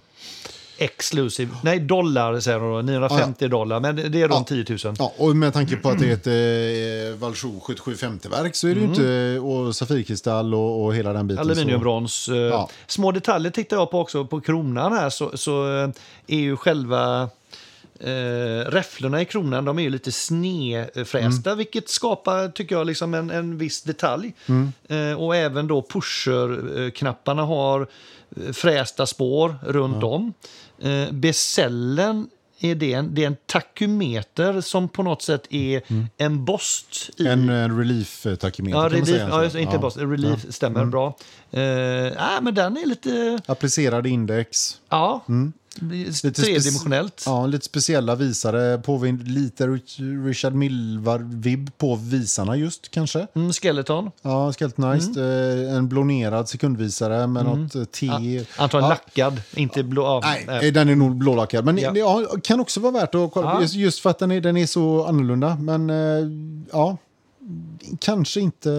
Exclusive. 0.77 1.51
Nej, 1.63 1.79
dollar 1.79 2.39
säger 2.39 2.59
de 2.59 2.85
950 2.85 3.25
ja, 3.25 3.45
ja. 3.45 3.47
dollar, 3.47 3.79
men 3.79 3.95
det 3.95 4.21
är 4.21 4.27
runt 4.27 4.51
ja. 4.51 4.65
10 4.65 4.77
000. 4.85 4.95
Ja, 4.99 5.13
och 5.17 5.35
med 5.35 5.53
tanke 5.53 5.75
på 5.75 5.89
att 5.89 5.99
det 5.99 6.09
är 6.09 6.13
ett 6.13 6.27
eh, 6.27 7.19
Valjoux 7.19 7.65
7750-verk 7.65 8.55
så 8.55 8.67
är 8.67 8.75
det 8.75 8.81
mm. 8.81 8.93
ju 8.93 9.01
inte, 9.01 9.39
och 9.39 9.75
Safirkristall 9.75 10.53
och, 10.53 10.85
och 10.85 10.95
hela 10.95 11.13
den 11.13 11.27
biten. 11.27 11.41
Aluminiumbrons. 11.41 12.29
Eh, 12.29 12.35
ja. 12.35 12.69
Små 12.87 13.11
detaljer 13.11 13.51
tittar 13.51 13.77
jag 13.77 13.91
på 13.91 13.99
också 13.99 14.25
på 14.25 14.41
kronan 14.41 14.93
här 14.93 15.09
så, 15.09 15.37
så 15.37 15.77
eh, 15.77 15.89
är 16.27 16.39
ju 16.39 16.57
själva 16.57 17.29
Eh, 17.99 18.65
räfflorna 18.71 19.21
i 19.21 19.25
kronan 19.25 19.65
de 19.65 19.79
är 19.79 19.83
ju 19.83 19.89
lite 19.89 20.11
snedfrästa, 20.11 21.49
mm. 21.49 21.57
vilket 21.57 21.89
skapar 21.89 22.47
tycker 22.47 22.75
jag, 22.75 22.87
liksom 22.87 23.13
en, 23.13 23.29
en 23.29 23.57
viss 23.57 23.81
detalj. 23.81 24.33
Mm. 24.45 24.71
Eh, 24.87 25.21
och 25.21 25.35
även 25.35 25.67
då 25.67 25.81
pusher-knapparna 25.81 27.45
har 27.45 27.81
eh, 27.81 28.51
frästa 28.53 29.05
spår 29.05 29.55
runt 29.63 29.95
mm. 29.95 30.09
om. 30.09 30.33
Eh, 30.79 31.11
besällen 31.11 32.27
är 32.59 32.75
det 32.75 32.93
en, 32.93 33.15
det 33.15 33.23
är 33.23 33.27
en 33.27 33.37
takymeter 33.45 34.61
som 34.61 34.89
på 34.89 35.03
något 35.03 35.21
sätt 35.21 35.47
är 35.49 35.81
mm. 35.87 36.07
en 36.17 36.45
bost. 36.45 37.09
I... 37.17 37.27
En, 37.27 37.49
en 37.49 37.77
relief-takymeter 37.77 38.77
ja, 38.77 38.89
relief, 38.89 39.21
ja, 39.29 39.59
inte 39.59 39.75
ja. 39.75 39.79
bost, 39.79 39.97
relief 39.97 40.39
ja. 40.45 40.51
stämmer 40.51 40.79
mm. 40.79 40.91
bra. 40.91 41.17
Uh, 41.53 41.61
äh, 41.61 42.41
men 42.41 42.55
den 42.55 42.77
är 42.77 42.85
lite... 42.85 43.39
Applicerad 43.45 44.07
index. 44.07 44.81
Ja. 44.89 45.23
Mm. 45.29 45.53
Lite 45.81 46.31
Tredimensionellt. 46.31 47.23
Ja, 47.25 47.45
lite 47.45 47.65
speciella 47.65 48.15
visare. 48.15 48.77
På 48.77 49.03
lite 49.25 49.67
Richard 50.25 50.53
Milvar-vibb 50.53 51.77
på 51.77 51.95
visarna 51.95 52.55
just 52.55 52.91
kanske. 52.91 53.27
Mm, 53.35 53.53
skeleton. 53.53 54.11
Ja, 54.21 54.53
Skeleton 54.53 54.91
Nice. 54.91 55.19
Mm. 55.19 55.67
Eh, 55.67 55.75
en 55.75 55.87
blånerad 55.87 56.49
sekundvisare 56.49 57.27
med 57.27 57.45
mm. 57.45 57.63
något 57.63 57.75
eh, 57.75 57.83
T. 57.83 58.05
Ja, 58.05 58.43
antagligen 58.57 58.89
ja. 58.89 58.89
lackad, 58.89 59.41
inte 59.55 59.83
blå. 59.83 60.03
Ja, 60.03 60.35
nej, 60.47 60.71
den 60.71 60.89
är 60.89 60.95
nog 60.95 61.15
blålackad. 61.15 61.65
Men 61.65 61.77
ja. 61.77 61.91
ja. 61.95 62.25
kan 62.43 62.59
också 62.59 62.79
vara 62.79 62.91
värt 62.91 63.15
att 63.15 63.31
kolla. 63.31 63.63
Just 63.63 63.99
för 63.99 64.09
att 64.09 64.19
den 64.19 64.31
är, 64.31 64.41
den 64.41 64.57
är 64.57 64.65
så 64.65 65.05
annorlunda. 65.05 65.55
Men 65.55 65.89
eh, 65.89 65.95
ja, 66.71 66.97
kanske 67.99 68.39
inte... 68.39 68.69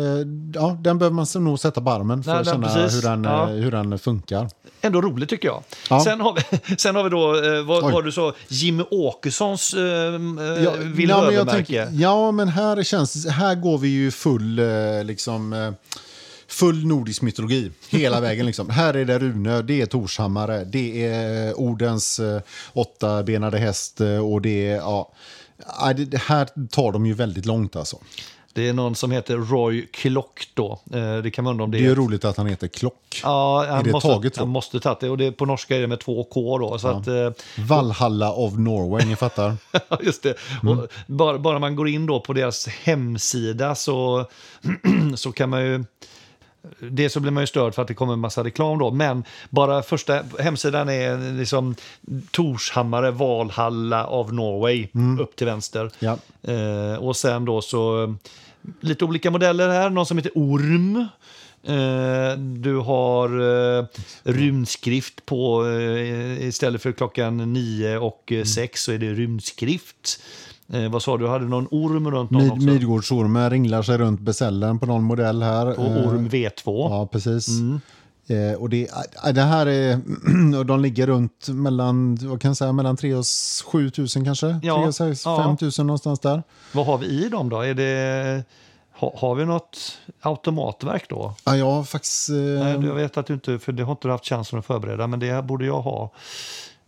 Ja, 0.55 0.79
den 0.81 0.99
behöver 0.99 1.15
man 1.15 1.45
nog 1.45 1.59
sätta 1.59 1.81
på 1.81 1.91
armen 1.91 2.23
för 2.23 2.31
Nej, 2.31 2.41
att 2.41 2.47
känna 2.47 2.69
hur 2.69 3.03
den, 3.03 3.25
ja. 3.25 3.47
hur 3.47 3.71
den 3.71 3.99
funkar. 3.99 4.49
Ändå 4.81 5.03
roligt 5.03 5.29
tycker 5.29 5.49
jag. 5.49 5.63
Ja. 5.91 6.05
Sen, 6.05 6.21
har 6.21 6.35
vi, 6.35 6.77
sen 6.79 6.97
har 6.97 7.05
vi 7.05 7.11
då, 7.11 7.45
eh, 7.45 7.63
vad, 7.63 7.93
vad 7.93 8.05
du 8.05 8.13
sa, 8.13 8.33
Jimmy 8.49 8.85
Åkessons 8.91 9.75
eh, 9.75 9.81
eh 9.83 10.65
ja, 10.65 10.73
vill 10.79 11.09
ja, 11.09 11.31
men 11.31 11.47
tänker, 11.47 11.89
Ja, 11.93 12.33
men 12.33 12.49
här, 12.49 12.83
känns, 12.83 13.27
här 13.27 13.55
går 13.55 13.79
vi 13.79 13.89
ju 13.89 14.11
full, 14.11 14.59
eh, 14.59 15.05
liksom... 15.05 15.53
Eh, 15.53 15.71
full 16.49 16.87
nordisk 16.87 17.23
mytologi 17.23 17.71
hela 17.89 18.21
vägen. 18.27 18.47
Liksom. 18.47 18.71
Här 18.71 18.95
är 18.95 19.05
det 19.05 19.19
Rune, 19.19 19.63
det 19.63 19.81
är 19.81 19.87
Torshammare, 19.87 20.65
det 20.65 21.07
är 21.07 21.61
Ordens 21.61 22.19
eh, 22.19 22.41
åttabenade 22.73 23.59
häst 23.59 24.01
och 24.23 24.43
det 24.43 24.71
är... 24.71 24.77
Ja, 24.77 25.13
det 25.97 26.19
här 26.19 26.69
tar 26.71 26.93
de 26.93 27.07
ju 27.07 27.15
väldigt 27.15 27.47
långt 27.47 27.77
alltså. 27.77 27.99
Det 28.57 28.69
är 28.69 28.73
någon 28.73 28.95
som 28.95 29.11
heter 29.11 29.37
Roy 29.37 29.87
Klock 29.87 30.49
då. 30.55 30.81
Eh, 30.93 31.17
det 31.17 31.31
kan 31.31 31.45
man 31.45 31.51
undra 31.51 31.65
om 31.65 31.71
det, 31.71 31.79
det 31.79 31.87
är. 31.87 31.95
roligt 31.95 32.25
att 32.25 32.37
han 32.37 32.47
heter 32.47 32.69
Klock. 32.69 33.21
Ja, 33.23 33.67
han 33.69 33.79
är 33.79 33.85
det 33.85 33.93
måste, 33.93 34.09
taget? 34.09 34.37
Han 34.37 34.49
måste 34.49 34.81
tagit 34.81 35.01
det. 35.01 35.11
Och 35.11 35.19
det, 35.19 35.33
på 35.33 35.47
norska 35.47 35.77
är 35.77 35.81
det 35.81 35.87
med 35.87 36.01
två 36.01 36.25
K 36.25 36.59
då. 36.59 36.79
Så 36.79 36.87
ja. 36.89 36.93
att, 36.93 37.07
eh, 37.07 37.65
Valhalla 37.65 38.33
of 38.33 38.55
Norway, 38.55 39.07
ni 39.07 39.17
fattar. 39.17 39.57
Just 40.03 40.23
det. 40.23 40.35
Mm. 40.63 40.87
Bara, 41.07 41.39
bara 41.39 41.59
man 41.59 41.77
går 41.77 41.89
in 41.89 42.07
då 42.07 42.21
på 42.21 42.33
deras 42.33 42.69
hemsida 42.69 43.75
så, 43.75 44.27
så 45.17 45.33
kan 45.33 45.51
man 45.51 45.63
ju 45.63 45.85
Dels 46.79 47.13
så 47.13 47.21
blir 47.21 47.33
man 47.33 47.43
ju 47.43 47.47
störd 47.47 47.75
för 47.75 47.83
att 47.83 47.89
det 47.89 47.95
kommer 47.95 48.13
en 48.13 48.19
massa 48.19 48.45
reklam 48.45 48.79
då, 48.79 48.91
men 48.91 49.25
bara 49.51 49.83
första 49.83 50.23
hemsidan 50.39 50.89
är 50.89 51.39
liksom 51.39 51.75
Torshammare, 52.31 53.11
Valhalla 53.11 54.07
av 54.07 54.35
Norway, 54.35 54.89
mm. 54.95 55.21
upp 55.21 55.37
till 55.37 55.47
vänster. 55.47 55.91
Ja. 55.99 56.19
Eh, 56.43 56.95
och 56.99 57.17
sen 57.17 57.45
då 57.45 57.63
så 57.63 58.15
lite 58.81 59.05
olika 59.05 59.31
modeller 59.31 59.69
här, 59.69 59.91
någon 59.91 60.07
som 60.07 60.19
heter 60.19 60.33
Orm. 60.35 61.07
Eh, 61.63 62.39
du 62.39 62.77
har 62.77 63.29
eh, 63.79 63.85
rymdskrift 64.23 65.27
på, 65.27 65.67
eh, 65.67 66.47
istället 66.49 66.83
för 66.83 66.93
klockan 66.93 67.53
9 67.53 67.99
och 67.99 68.33
6 68.45 68.59
mm. 68.59 68.69
så 68.75 68.93
är 68.93 68.99
det 68.99 69.15
rymdskrift. 69.15 70.23
Eh, 70.73 70.91
vad 70.91 71.03
sa 71.03 71.17
du, 71.17 71.27
hade 71.27 71.45
någon 71.45 71.69
orm 71.71 72.11
runt 72.11 72.31
någon 72.31 72.43
Mid, 72.43 72.53
också? 72.53 72.67
Midgårdsormen 72.67 73.51
ringlar 73.51 73.83
sig 73.83 73.99
runt 73.99 74.21
besällen 74.21 74.79
på 74.79 74.87
någon 74.87 75.03
modell 75.03 75.43
här. 75.43 75.75
På 75.75 75.83
orm 75.83 76.29
V2. 76.29 76.61
Ja, 76.65 77.09
precis. 77.13 77.49
Mm. 77.49 77.81
Eh, 78.29 78.53
och 78.53 78.71
det, 78.71 78.89
äh, 79.25 79.33
det 79.33 79.43
här 79.43 79.67
är, 79.67 80.01
och 80.59 80.67
de 80.67 80.81
ligger 80.81 81.07
runt 81.07 81.49
mellan, 81.49 82.19
vad 82.23 82.41
kan 82.41 82.55
säga, 82.55 82.73
mellan 82.73 82.97
3 82.97 83.15
och 83.15 83.25
7 83.67 83.91
000 83.99 84.09
kanske? 84.09 84.61
Ja, 84.63 84.77
3 84.77 84.87
och 84.87 84.95
6, 84.95 85.25
ja. 85.25 85.57
5 85.59 85.71
000 85.79 85.87
någonstans 85.87 86.21
där. 86.21 86.43
Vad 86.73 86.87
har 86.87 86.99
vi 86.99 87.07
i 87.07 87.29
dem 87.29 87.49
då? 87.49 87.61
Är 87.61 87.75
det, 87.75 88.45
ha, 88.93 89.15
har 89.17 89.35
vi 89.35 89.45
något 89.45 89.99
automatverk 90.21 91.09
då? 91.09 91.35
Ja, 91.45 91.57
jag 91.57 91.71
har 91.71 91.85
faktiskt... 91.85 92.29
Eh... 92.29 92.35
Nej, 92.37 92.87
jag 92.87 92.95
vet 92.95 93.17
att 93.17 93.27
du 93.27 93.35
inte, 93.35 93.59
för 93.59 93.73
det 93.73 93.83
har 93.83 93.93
inte 93.93 94.09
du 94.09 94.13
haft 94.13 94.27
chansen 94.27 94.59
att 94.59 94.67
förbereda, 94.67 95.07
men 95.07 95.21
det 95.21 95.45
borde 95.45 95.67
jag 95.67 95.81
ha. 95.81 96.11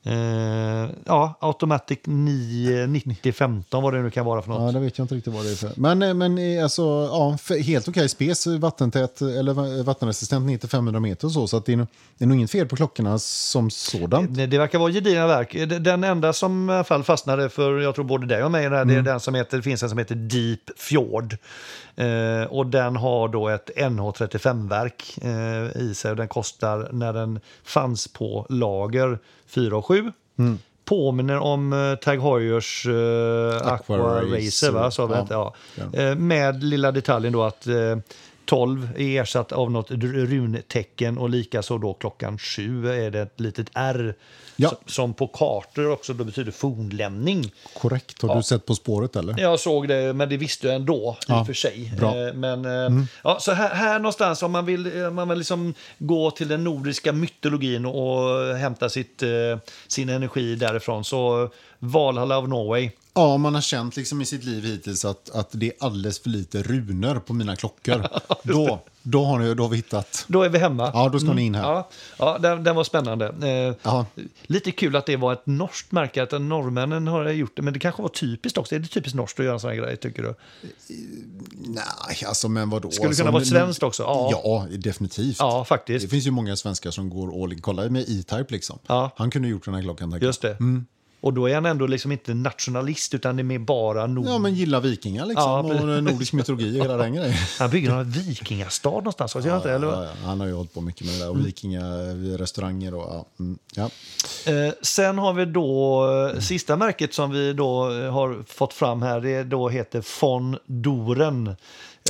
Uh, 0.06 0.90
ja, 1.04 1.34
Automatic 1.40 1.98
99015 2.04 3.82
vad 3.82 3.94
det 3.94 4.02
nu 4.02 4.10
kan 4.10 4.26
vara 4.26 4.42
för 4.42 4.50
något. 4.50 4.62
Ja, 4.62 4.72
det 4.72 4.84
vet 4.84 4.98
jag 4.98 5.04
inte 5.04 5.14
riktigt 5.14 5.34
vad 5.34 5.44
det 5.44 5.50
är 5.50 5.54
för. 5.54 5.72
Men, 5.76 6.02
eh, 6.02 6.14
men 6.14 6.38
eh, 6.38 6.62
alltså, 6.62 6.82
ja, 6.82 7.38
helt 7.62 7.88
okej 7.88 8.08
spes, 8.08 8.46
vattentät 8.46 9.20
eller 9.20 9.82
vattenresistent 9.82 10.46
ner 10.46 10.58
till 10.58 10.68
500 10.68 11.00
meter 11.00 11.26
och 11.26 11.32
så. 11.32 11.46
Så 11.46 11.56
att 11.56 11.66
det, 11.66 11.72
är, 11.72 11.86
det 12.18 12.24
är 12.24 12.26
nog 12.26 12.36
inget 12.36 12.50
fel 12.50 12.66
på 12.66 12.76
klockorna 12.76 13.18
som 13.18 13.70
sådant. 13.70 14.34
Det, 14.34 14.46
det 14.46 14.58
verkar 14.58 14.78
vara 14.78 14.92
gedigna 14.92 15.26
verk. 15.26 15.56
Den 15.80 16.04
enda 16.04 16.32
som 16.32 16.70
i 16.70 16.72
alla 16.72 16.84
fall 16.84 17.04
fastnade 17.04 17.48
för, 17.48 17.78
jag 17.78 17.94
tror 17.94 18.04
både 18.04 18.26
dig 18.26 18.44
och 18.44 18.50
mig, 18.50 18.64
mm. 18.64 18.88
det 18.88 18.94
är 18.94 18.98
mm. 18.98 19.04
den 19.04 19.20
som 19.20 19.34
heter, 19.34 19.56
det 19.56 19.62
finns 19.62 19.82
en 19.82 19.88
som 19.88 19.98
heter 19.98 20.14
Deep 20.14 20.78
Fjord. 20.78 21.36
Eh, 21.96 22.42
och 22.48 22.66
den 22.66 22.96
har 22.96 23.28
då 23.28 23.48
ett 23.48 23.70
NH35-verk 23.76 25.18
eh, 25.22 25.82
i 25.82 25.94
sig 25.94 26.10
och 26.10 26.16
den 26.16 26.28
kostar 26.28 26.88
när 26.92 27.12
den 27.12 27.40
fanns 27.64 28.08
på 28.08 28.46
lager 28.48 29.18
4 29.48 29.76
och 29.76 29.86
7. 29.86 30.12
Mm. 30.38 30.58
Påminner 30.84 31.38
om 31.38 31.72
uh, 31.72 31.96
Tag 31.96 32.22
Heuers 32.22 32.86
uh, 32.86 33.56
Aqua, 33.56 33.96
Aqua 33.96 34.22
Racer, 34.22 34.70
va? 34.70 34.90
Så 34.90 35.08
ja. 35.12 35.26
ja. 35.30 35.54
ja. 35.92 36.10
Uh, 36.10 36.18
med 36.18 36.62
lilla 36.62 36.92
detaljen 36.92 37.32
då 37.32 37.42
att 37.42 37.66
12 38.48 38.88
är 38.96 39.22
ersatt 39.22 39.52
av 39.52 39.70
något 39.70 39.90
runtecken 39.90 41.18
och 41.18 41.30
likaså 41.30 41.78
då 41.78 41.94
klockan 41.94 42.38
7 42.38 42.88
är 42.88 43.10
det 43.10 43.20
ett 43.20 43.40
litet 43.40 43.66
R 43.74 44.14
Ja. 44.60 44.72
som, 44.86 45.14
på 45.14 45.26
kartor 45.26 45.90
också 45.90 46.12
då 46.12 46.24
betyder 46.24 46.52
fornlämning. 46.52 47.52
Korrekt. 47.74 48.22
Har 48.22 48.36
du 48.36 48.42
sett 48.42 48.66
På 48.66 48.74
spåret 48.74 49.16
eller? 49.16 49.40
Jag 49.40 49.60
såg 49.60 49.88
det, 49.88 50.12
men 50.12 50.28
det 50.28 50.36
visste 50.36 50.66
jag 50.66 50.76
ändå 50.76 51.16
i 51.20 51.24
Ja, 51.28 51.44
för 51.44 51.52
sig. 51.52 51.92
bra. 51.98 52.14
Mm. 52.14 52.28
Eh, 52.28 52.34
Men, 52.56 52.64
eh, 52.98 53.04
ja, 53.24 53.38
så 53.40 53.52
här, 53.52 53.74
här 53.74 53.98
någonstans, 53.98 54.42
om 54.42 54.52
man 54.52 54.66
vill, 54.66 55.00
eh, 55.02 55.10
man 55.10 55.28
vill 55.28 55.38
liksom 55.38 55.74
gå 55.98 56.30
till 56.30 56.48
den 56.48 56.64
nordiska 56.64 57.12
mytologin 57.12 57.86
och 57.86 58.56
hämta 58.56 58.88
sitt, 58.88 59.22
sin 59.88 60.08
energi 60.08 60.54
därifrån, 60.54 61.04
så 61.04 61.50
Valhalla 61.78 62.38
of 62.38 62.48
Norway. 62.48 62.90
Ja, 63.14 63.36
man 63.36 63.54
har 63.54 63.60
känt 63.60 63.96
liksom 63.96 64.20
i 64.20 64.24
sitt 64.24 64.44
liv 64.44 64.64
hittills 64.64 65.04
att, 65.04 65.30
att 65.30 65.48
det 65.52 65.66
är 65.66 65.72
alldeles 65.80 66.18
för 66.18 66.30
lite 66.30 66.62
runor 66.62 67.20
på 67.20 67.34
mina 67.34 67.56
klockor. 67.56 68.08
då, 68.42 68.80
då, 69.02 69.24
har 69.24 69.38
ni, 69.38 69.54
då 69.54 69.62
har 69.62 69.70
vi 69.70 69.76
hittat... 69.76 70.24
Då 70.28 70.42
är 70.42 70.48
vi 70.48 70.58
hemma. 70.58 70.90
Ja, 70.94 71.08
då 71.08 71.20
ska 71.20 71.32
ni 71.32 71.42
in 71.42 71.54
här. 71.54 71.62
Ja, 71.62 71.88
ja 72.18 72.38
den, 72.38 72.64
den 72.64 72.76
var 72.76 72.84
spännande. 72.84 73.76
Eh, 73.82 74.04
lite 74.42 74.70
kul 74.70 74.96
att 74.96 75.06
det 75.06 75.16
var 75.16 75.32
ett 75.32 75.46
norskt 75.46 75.92
märke, 75.92 76.22
att 76.22 76.32
norrmännen 76.32 77.06
har 77.06 77.30
gjort 77.30 77.56
det. 77.56 77.62
Men 77.62 77.72
det 77.72 77.78
kanske 77.78 78.02
var 78.02 78.08
typiskt 78.08 78.58
också. 78.58 78.74
Är 78.74 78.78
det 78.78 78.88
typiskt 78.88 79.16
norskt 79.16 79.40
att 79.40 79.44
göra 79.44 79.54
en 79.54 79.60
sån 79.60 79.70
här 79.70 79.76
grej, 79.76 79.96
tycker 79.96 80.22
du? 80.22 80.34
Nej, 81.52 82.24
alltså 82.26 82.48
men 82.48 82.70
vadå? 82.70 82.90
Skulle 82.90 83.04
det 83.04 83.08
alltså, 83.08 83.22
kunna 83.22 83.30
vara 83.30 83.40
nu- 83.40 83.46
svenskt 83.46 83.82
också? 83.82 84.02
Ja. 84.02 84.30
Ja, 84.44 84.66
definitivt. 84.78 85.36
Ja, 85.38 85.64
faktiskt. 85.64 86.04
Det 86.04 86.08
finns 86.08 86.26
ju 86.26 86.30
många 86.30 86.56
svenskar 86.56 86.90
som 86.90 87.10
går 87.10 87.42
all 87.42 87.52
in. 87.52 87.60
Kolla 87.60 87.88
med 87.88 88.02
E-Type 88.02 88.46
liksom. 88.48 88.78
Ja. 88.86 89.10
Han 89.16 89.30
kunde 89.30 89.48
gjort 89.48 89.64
den 89.64 89.74
här 89.74 89.82
klockan. 89.82 90.12
tack. 90.12 90.22
Just 90.22 90.42
det. 90.42 90.56
Och 91.20 91.34
då 91.34 91.48
är 91.48 91.54
han 91.54 91.66
ändå 91.66 91.86
liksom 91.86 92.12
inte 92.12 92.34
nationalist, 92.34 93.14
utan 93.14 93.36
det 93.36 93.42
är 93.42 93.44
mer 93.44 93.58
bara 93.58 94.06
nord. 94.06 94.26
Ja, 94.26 94.38
men 94.38 94.54
gillar 94.54 94.80
vikingar 94.80 95.26
liksom. 95.26 95.44
Ja, 95.44 95.58
och 95.96 96.04
nordisk 96.04 96.32
mytologi 96.32 96.80
och 96.80 96.84
hela 96.84 96.96
den 96.96 97.14
grejen. 97.14 97.34
Han 97.58 97.70
bygger 97.70 97.90
någon 97.90 98.10
vikingastad 98.10 98.90
någonstans, 98.90 99.36
ja, 99.44 99.56
inte, 99.56 99.72
eller? 99.72 99.86
Ja, 99.86 100.04
ja, 100.04 100.10
han 100.24 100.40
har 100.40 100.46
ju 100.46 100.52
hållit 100.52 100.74
på 100.74 100.80
mycket 100.80 101.06
med 101.06 101.14
det 101.14 101.18
där. 101.18 101.30
Och 101.30 101.46
vikingarestauranger 101.46 102.94
och 102.94 103.02
ja. 103.02 103.26
Mm, 103.40 103.58
ja. 103.74 103.90
Eh, 104.52 104.72
sen 104.82 105.18
har 105.18 105.32
vi 105.32 105.44
då 105.44 106.06
eh, 106.34 106.40
sista 106.40 106.76
märket 106.76 107.14
som 107.14 107.30
vi 107.30 107.52
då 107.52 107.90
eh, 107.92 108.12
har 108.12 108.44
fått 108.46 108.72
fram 108.72 109.02
här. 109.02 109.20
Det 109.20 109.44
då 109.44 109.68
heter 109.68 110.04
von 110.20 110.56
Doren. 110.66 111.56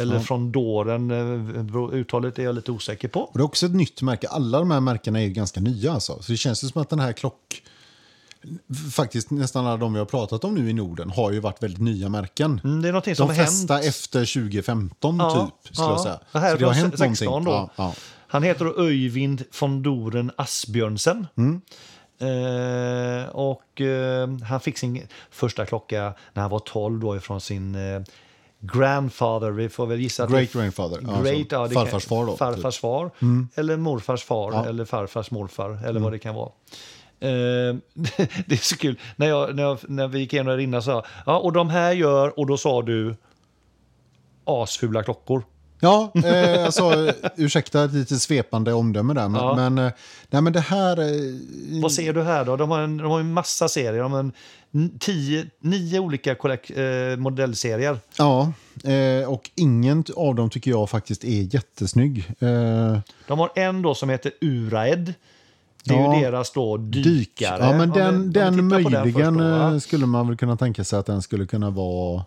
Eller 0.00 0.20
från 0.20 0.52
Doren. 0.52 1.10
eh, 1.10 1.94
Uttalet 1.98 2.38
är 2.38 2.42
jag 2.42 2.54
lite 2.54 2.72
osäker 2.72 3.08
på. 3.08 3.20
Och 3.20 3.38
det 3.38 3.40
är 3.40 3.44
också 3.44 3.66
ett 3.66 3.74
nytt 3.74 4.02
märke. 4.02 4.28
Alla 4.28 4.58
de 4.58 4.70
här 4.70 4.80
märkena 4.80 5.20
är 5.20 5.24
ju 5.24 5.30
ganska 5.30 5.60
nya. 5.60 5.92
Alltså. 5.92 6.22
Så 6.22 6.32
det 6.32 6.38
känns 6.38 6.64
ju 6.64 6.68
som 6.68 6.82
att 6.82 6.90
den 6.90 7.00
här 7.00 7.12
klock... 7.12 7.62
Faktiskt 8.92 9.30
nästan 9.30 9.66
alla 9.66 9.76
de 9.76 9.92
vi 9.92 9.98
har 9.98 10.06
pratat 10.06 10.44
om 10.44 10.54
nu 10.54 10.70
i 10.70 10.72
Norden 10.72 11.10
har 11.10 11.30
ju 11.30 11.40
varit 11.40 11.62
väldigt 11.62 11.80
nya 11.80 12.08
märken. 12.08 12.60
Mm, 12.64 12.82
det 12.82 12.88
är 12.88 12.92
någonting 12.92 13.16
som 13.16 13.28
De 13.28 13.34
flesta 13.34 13.80
efter 13.80 14.20
2015 14.42 15.16
Ja, 15.18 15.50
typ, 15.62 15.74
skulle 15.74 15.88
ja. 15.88 15.92
jag 15.92 16.00
säga. 16.00 16.20
Det 16.32 16.38
här 16.38 16.48
Så 16.50 16.54
är 16.56 16.58
det 16.58 16.66
har 16.66 16.72
hänt 16.72 16.98
16 16.98 17.26
någonting. 17.26 17.52
då. 17.52 17.70
Ja. 17.76 17.94
Han 18.30 18.42
heter 18.42 18.64
då 18.64 18.78
Öyvind 18.82 19.44
von 19.60 19.82
Doren 19.82 20.30
Asbjörnsen. 20.36 21.26
Mm. 21.36 21.60
Eh, 22.20 23.28
och 23.28 23.80
eh, 23.80 24.28
han 24.48 24.60
fick 24.60 24.78
sin 24.78 25.06
första 25.30 25.66
klocka 25.66 26.14
när 26.32 26.42
han 26.42 26.50
var 26.50 26.58
12 26.58 27.00
då 27.00 27.16
ifrån 27.16 27.40
sin 27.40 27.74
eh, 27.74 28.02
grandfather. 28.60 29.50
Vi 29.50 29.68
får 29.68 29.86
väl 29.86 30.00
gissa 30.00 30.26
Great 30.26 30.52
grandfather. 30.52 30.98
Great, 31.22 31.50
så 31.50 31.54
ja, 31.54 31.68
farfars 31.84 32.04
far 32.06 32.24
då. 32.26 32.32
typ. 32.32 32.38
Farfars 32.38 32.78
far, 32.78 33.10
eller 33.54 33.76
morfars 33.76 34.24
far, 34.24 34.52
Ja. 34.52 34.66
eller 34.66 34.84
farfars 34.84 35.30
morfar, 35.30 35.80
eller 35.86 36.00
vad 36.00 36.12
det 36.12 36.18
kan 36.18 36.34
vara. 36.34 36.50
Eh, 37.20 37.28
det 38.46 38.52
är 38.54 38.64
så 38.64 38.76
kul. 38.76 38.98
När, 39.16 39.26
jag, 39.28 39.56
när, 39.56 39.62
jag, 39.62 39.78
när 39.88 40.08
vi 40.08 40.18
gick 40.18 40.32
igenom 40.32 40.50
där 40.50 40.58
innan 40.58 40.82
sa 40.82 41.04
ja, 41.26 41.38
och 41.38 41.52
de 41.52 41.70
här 41.70 41.92
gör, 41.92 42.38
och 42.38 42.46
då 42.46 42.56
sa 42.56 42.82
du 42.82 43.16
asfula 44.44 45.02
klockor. 45.02 45.42
Ja, 45.80 46.12
eh, 46.24 46.64
alltså, 46.64 47.12
ursäkta 47.36 47.84
ett 47.84 47.92
lite 47.92 48.16
svepande 48.18 48.72
omdöme 48.72 49.14
där. 49.14 49.28
Men, 49.28 49.40
Ja. 49.40 49.54
men, 49.56 49.78
eh, 49.78 49.92
nej, 50.30 50.42
men 50.42 50.52
det 50.52 50.60
här... 50.60 51.00
Eh, 51.00 51.82
Vad 51.82 51.92
ser 51.92 52.12
du 52.12 52.22
här 52.22 52.44
då? 52.44 52.56
De 52.56 52.70
har 52.70 52.80
en, 52.80 52.96
de 52.96 53.10
har 53.10 53.20
en 53.20 53.32
massa 53.32 53.68
serier. 53.68 54.02
De 54.02 54.12
har 54.12 54.18
en 54.20 54.32
tio, 54.98 55.46
nio 55.60 55.98
olika 56.00 56.34
kollek, 56.34 56.70
eh, 56.70 57.16
modellserier. 57.16 57.98
ja, 58.18 58.52
eh, 58.84 59.28
och 59.32 59.50
ingen 59.54 60.04
av 60.16 60.34
dem 60.34 60.50
tycker 60.50 60.70
jag 60.70 60.90
faktiskt 60.90 61.24
är 61.24 61.54
jättesnygg. 61.54 62.18
Eh, 62.40 62.98
De 63.26 63.38
har 63.38 63.50
en 63.54 63.82
då 63.82 63.94
som 63.94 64.08
heter 64.08 64.32
Uraed. 64.40 65.14
Det 65.84 65.94
är 65.94 65.98
Ja. 65.98 66.16
ju 66.16 66.22
deras 66.24 66.50
då 66.52 66.76
dyk. 66.76 67.04
dykare. 67.04 67.58
Ja, 67.66 67.72
men 67.78 67.90
den, 67.90 68.22
vi 68.26 68.28
den 68.32 68.68
möjligen 68.68 69.36
då, 69.36 69.44
eh, 69.44 69.78
skulle 69.78 70.06
man 70.06 70.28
väl 70.28 70.36
kunna 70.36 70.56
tänka 70.56 70.84
sig 70.84 70.98
att 70.98 71.06
den 71.06 71.22
skulle 71.22 71.46
kunna 71.46 71.70
vara... 71.70 72.24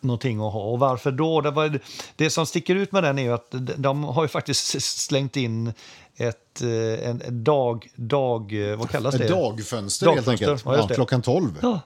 någonting 0.00 0.36
att 0.40 0.52
ha. 0.52 0.60
Och 0.62 0.78
varför 0.78 1.10
då? 1.12 1.40
Det, 1.40 1.50
var, 1.50 1.80
det 2.16 2.30
som 2.30 2.46
sticker 2.46 2.74
ut 2.74 2.92
med 2.92 3.02
den 3.02 3.18
är 3.18 3.22
ju 3.22 3.32
att 3.32 3.54
de- 3.76 4.04
har 4.04 4.22
ju 4.22 4.28
faktiskt 4.28 4.82
slängt 4.82 5.36
in 5.36 5.72
ett 6.16 6.62
eh, 6.62 7.08
en, 7.10 7.44
dag, 7.44 7.88
dag... 7.96 8.54
Vad 8.78 8.90
kallas 8.90 9.14
det? 9.14 9.24
Ett 9.24 9.30
dagfönster, 9.30 10.06
helt 10.06 10.26
Dagfönster, 10.26 10.46
enkelt. 10.70 10.90
ja, 10.90 10.94
klockan 10.94 11.22
12. 11.22 11.58
Ja. 11.62 11.80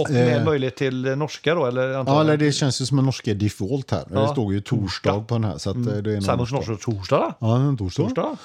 Och 0.00 0.10
med 0.10 0.36
Eh. 0.36 0.44
möjlighet 0.44 0.76
till 0.76 1.06
eh, 1.06 1.16
norska 1.16 1.54
då? 1.54 1.66
Eller 1.66 1.88
Ja, 1.88 2.20
eller 2.20 2.36
det 2.36 2.52
känns 2.52 2.80
ju 2.80 2.86
som 2.86 2.98
en 2.98 3.04
norska 3.04 3.34
default 3.34 3.90
här. 3.90 4.04
Ja. 4.12 4.20
Det 4.20 4.28
står 4.28 4.52
ju 4.52 4.60
torsdag 4.60 5.20
på 5.28 5.34
den 5.34 5.44
här. 5.44 5.58
Så 5.58 5.70
att 5.70 5.76
eh, 5.76 5.82
det 5.82 6.10
är 6.10 6.14
någon 6.14 6.22
Samma 6.22 6.46
som 6.46 6.56
norska 6.56 6.76
torsdag? 6.76 7.16
då? 7.40 7.46
Ja, 7.46 7.56
en 7.56 7.76
torsdag. 7.76 8.02
Torsdag? 8.02 8.36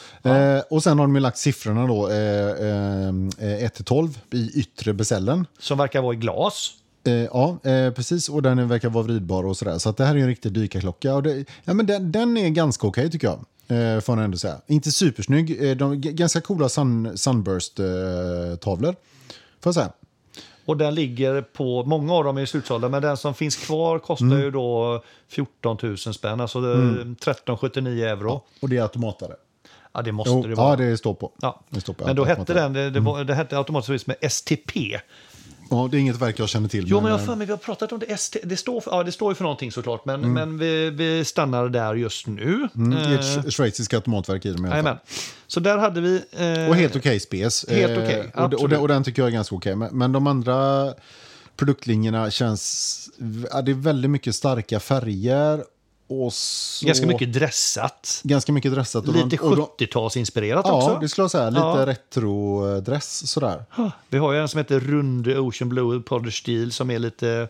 Eh, 0.56 0.62
och 0.70 0.84
sen 0.84 1.00
har 1.00 1.06
de 1.08 1.16
ju 1.16 1.22
lagt 1.22 1.38
siffrorna 1.38 1.88
då, 1.88 2.10
eh, 2.10 3.50
eh, 3.52 3.64
1 3.66 3.74
till 3.74 3.86
12 3.86 4.20
i 4.32 4.52
yttre 4.60 4.94
besällen. 4.94 5.46
Som 5.60 5.78
verkar 5.78 6.02
vara 6.02 6.14
i 6.14 6.18
glas. 6.18 6.72
Eh, 7.04 7.14
ja, 7.14 7.58
eh, 7.64 7.92
precis. 7.94 8.30
Och 8.30 8.42
den 8.42 8.68
verkar 8.68 8.90
vara 8.90 9.04
vridbar 9.04 9.44
och 9.46 9.58
sådär. 9.58 9.78
Så 9.78 9.90
att 9.90 9.98
det 9.98 10.06
här 10.06 10.16
är 10.16 10.20
en 10.20 10.28
riktig 10.28 10.52
dykarklocka. 10.52 11.16
Och 11.16 11.24
det, 11.24 11.46
ja, 11.64 11.74
men 11.74 11.86
den, 11.86 12.12
den 12.12 12.38
är 12.38 12.50
ganska 12.50 12.88
okej 12.88 13.12
tycker 13.12 13.28
jag. 13.28 13.40
Eh, 13.70 14.00
får 14.02 14.16
jag 14.18 14.26
ändå 14.26 14.38
säga. 14.38 14.56
Inte 14.68 14.92
supersnygg. 14.92 15.70
Eh, 15.70 15.76
de, 15.78 16.02
ganska 16.02 16.42
coola 16.42 16.70
sun, 16.70 17.18
Sunburst-tavlor. 17.18 18.92
får 19.62 19.70
jag 19.70 19.74
säga. 19.74 19.90
Och 20.68 20.78
den 20.78 20.96
ligger 20.96 21.42
på, 21.42 21.84
många 21.84 22.14
av 22.14 22.24
dem 22.24 22.38
är 22.38 22.46
slutsålda, 22.46 22.90
men 22.90 23.02
den 23.02 23.18
som 23.18 23.34
finns 23.34 23.56
kvar 23.56 24.00
kostar 24.00 24.26
Mm. 24.26 24.40
ju 24.42 24.52
då 24.52 25.04
14 25.28 25.78
000 25.84 25.98
spänn, 25.98 26.42
alltså 26.42 26.60
mm. 26.60 27.16
13,79 27.22 28.04
euro. 28.06 28.42
Och 28.62 28.70
det 28.70 28.78
är 28.78 28.82
automatare. 28.82 29.34
Ja, 29.94 30.02
det 30.02 30.12
måste 30.12 30.32
Jo, 30.32 30.42
det 30.44 30.56
vara. 30.56 30.70
ja, 30.70 30.76
det 30.76 30.98
står 30.98 31.14
på. 31.14 31.32
Ja. 31.42 31.60
Det 31.70 31.82
står 31.82 31.94
på 31.94 32.06
Men 32.06 32.16
då 32.16 32.26
hette 32.26 32.54
den, 32.54 32.74
det, 32.74 32.90
det, 32.90 33.00
var, 33.00 33.24
det 33.24 33.34
hette 33.36 33.58
automatiskt 33.58 34.08
med 34.08 34.32
STP. 34.32 34.72
Ja, 35.70 35.88
det 35.92 35.98
är 35.98 36.00
inget 36.00 36.22
verk 36.22 36.40
jag 36.40 36.50
känner 36.50 36.70
till. 36.70 36.84
Jo, 36.88 37.02
men 37.02 37.12
jag 37.12 37.20
eh, 37.20 37.26
för 37.26 37.36
mig 37.36 37.48
vi 37.48 37.54
har 37.54 37.58
pratat 37.58 37.92
om 37.92 38.00
det. 38.00 38.06
ST, 38.06 38.40
det, 38.44 38.58
står 38.58 38.84
ja, 38.86 39.04
det 39.04 39.12
står 39.12 39.32
ju 39.32 39.36
för 39.36 39.44
någonting 39.44 39.72
såklart, 39.72 40.06
men, 40.06 40.16
Mm. 40.24 40.34
men 40.34 40.58
vi, 40.58 40.90
vi 40.90 41.26
stannar 41.26 41.70
där 41.70 41.96
just 41.96 42.28
nu. 42.28 42.68
mm, 42.76 42.90
det 42.90 42.98
är 42.98 43.14
ett 43.20 43.38
Eh, 43.38 43.42
sch- 43.44 43.50
schweiziska 43.52 43.96
automatverk 43.98 44.46
i 44.46 44.52
dem 44.52 44.66
i 44.66 44.70
alla 44.70 44.84
fall. 44.84 44.98
Så 45.48 45.60
där 45.60 45.78
hade 45.78 46.02
vi... 46.02 46.16
eh, 46.32 46.70
Och 46.70 46.76
helt 46.76 46.96
okej 46.96 47.20
spes. 47.20 47.66
Helt 47.70 47.92
Eh, 47.98 48.04
okej, 48.04 48.20
och, 48.20 48.26
och, 48.38 48.44
absolut. 48.44 48.70
den- 48.72 48.80
och 48.80 48.88
den 48.88 49.04
tycker 49.04 49.22
jag 49.22 49.28
är 49.30 49.34
ganska 49.34 49.56
okej. 49.56 49.76
Men, 49.76 49.98
men 49.98 50.12
de 50.12 50.28
andra 50.28 50.94
produktlinjerna 51.56 52.32
känns... 52.32 53.10
Ja, 53.52 53.62
det 53.62 53.72
är 53.72 53.76
väldigt 53.76 54.12
mycket 54.12 54.36
starka 54.36 54.80
färger. 54.80 55.64
Och 56.10 56.34
så, 56.34 56.86
Ganska 56.86 57.08
mycket 57.08 57.34
dressat. 57.34 58.22
Ganska 58.24 58.52
mycket 58.52 58.72
dressat. 58.74 59.08
Lite 59.08 59.38
och 59.40 59.56
de- 59.56 59.66
70-talsinspirerat 59.86 60.62
Ja, 60.66 60.74
också. 60.84 61.00
det 61.02 61.10
skulle 61.10 61.24
jag 61.24 61.32
säga. 61.32 61.50
Lite 61.50 61.62
Ja. 61.66 61.86
retro-dress 61.86 63.28
sådär. 63.28 63.64
Vi 64.10 64.18
har 64.18 64.34
ju 64.34 64.40
en 64.40 64.48
som 64.48 64.58
heter 64.58 64.80
Rund 64.80 65.28
Ocean 65.28 65.70
Blue 65.70 66.00
Polish 66.02 66.38
Steel 66.42 66.72
som 66.72 66.92
är 66.92 67.00
lite, 67.00 67.48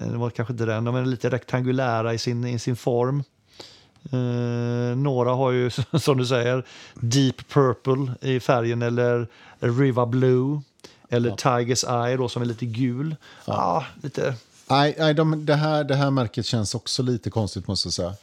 eh, 0.00 0.06
det 0.08 0.16
var 0.16 0.30
kanske 0.30 0.52
inte 0.52 0.64
den, 0.64 0.84
de 0.84 0.96
är 0.96 1.04
lite 1.06 1.30
rektangulära 1.30 2.14
i 2.14 2.18
sin, 2.18 2.44
i 2.44 2.58
sin 2.58 2.76
form. 2.76 3.24
Eh, 4.12 4.96
några 4.96 5.30
har 5.32 5.50
ju, 5.50 5.70
som 6.00 6.18
du 6.18 6.26
säger, 6.26 6.64
Deep 6.94 7.48
Purple 7.48 8.14
i 8.20 8.40
färgen 8.40 8.82
eller 8.82 9.28
Riva 9.60 10.06
Blue. 10.06 10.60
Eller 11.08 11.30
Tiger's 11.30 12.06
Eye 12.06 12.16
då, 12.16 12.28
som 12.28 12.42
är 12.42 12.46
lite 12.46 12.66
gul. 12.66 13.16
Ja. 13.44 13.84
lite... 14.02 14.34
Nej, 14.70 14.94
nej 14.98 15.14
de, 15.14 15.46
det, 15.46 15.54
här, 15.54 15.84
det 15.84 15.94
här 15.94 16.10
märket 16.10 16.46
känns 16.46 16.74
också 16.74 17.02
lite 17.02 17.30
konstigt 17.30 17.66
måste 17.66 17.86
jag 17.86 17.92
säga. 17.92 18.14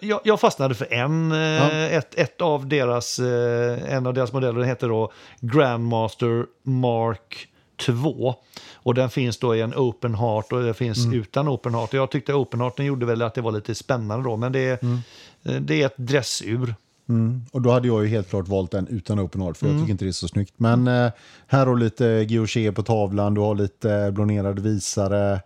Jag, 0.00 0.20
jag 0.24 0.40
fastnade 0.40 0.74
för 0.74 0.92
en, 0.92 1.32
eh, 1.32 1.38
Ja. 1.38 1.70
ett, 1.70 2.14
ett 2.14 2.40
av 2.40 2.66
deras, 2.68 3.18
eh, 3.18 3.94
en 3.94 4.06
av 4.06 4.14
deras 4.14 4.32
modeller. 4.32 4.58
Den 4.60 4.68
heter 4.68 4.88
då 4.88 5.12
Grandmaster 5.40 6.46
Mark 6.62 7.48
2. 7.86 8.34
Och 8.74 8.94
den 8.94 9.10
finns 9.10 9.38
då 9.38 9.56
i 9.56 9.60
en 9.60 9.74
open 9.74 10.14
heart 10.14 10.52
och 10.52 10.62
det 10.62 10.74
finns 10.74 11.04
Mm. 11.04 11.20
utan 11.20 11.48
open 11.48 11.74
heart. 11.74 11.92
Jag 11.92 12.10
tyckte 12.10 12.34
open 12.34 12.60
hearten 12.60 12.84
gjorde 12.86 13.06
väl 13.06 13.22
att 13.22 13.34
det 13.34 13.40
var 13.40 13.52
lite 13.52 13.74
spännande 13.74 14.24
då. 14.30 14.36
Men 14.36 14.52
det 14.52 14.60
är, 14.60 14.78
Mm. 14.82 14.98
eh, 15.44 15.54
det 15.60 15.82
är 15.82 15.86
ett 15.86 15.94
dressur. 15.96 16.74
Mm. 17.08 17.42
Och 17.52 17.62
då 17.62 17.70
hade 17.70 17.88
jag 17.88 18.02
ju 18.02 18.08
helt 18.08 18.30
klart 18.30 18.48
valt 18.48 18.70
den 18.70 18.86
utan 18.86 19.20
open 19.20 19.42
art, 19.42 19.56
för 19.56 19.66
Mm. 19.66 19.76
jag 19.76 19.82
tycker 19.84 19.92
inte 19.92 20.04
det 20.04 20.08
är 20.08 20.12
så 20.12 20.28
snyggt. 20.28 20.54
Men 20.56 20.88
eh, 20.88 21.10
här 21.46 21.66
har 21.66 21.74
du 21.74 21.82
lite 21.82 22.24
guilloché 22.24 22.72
på 22.72 22.82
tavlan, 22.82 23.34
du 23.34 23.40
har 23.40 23.54
lite 23.54 24.10
blonerade 24.12 24.60
visare. 24.62 25.40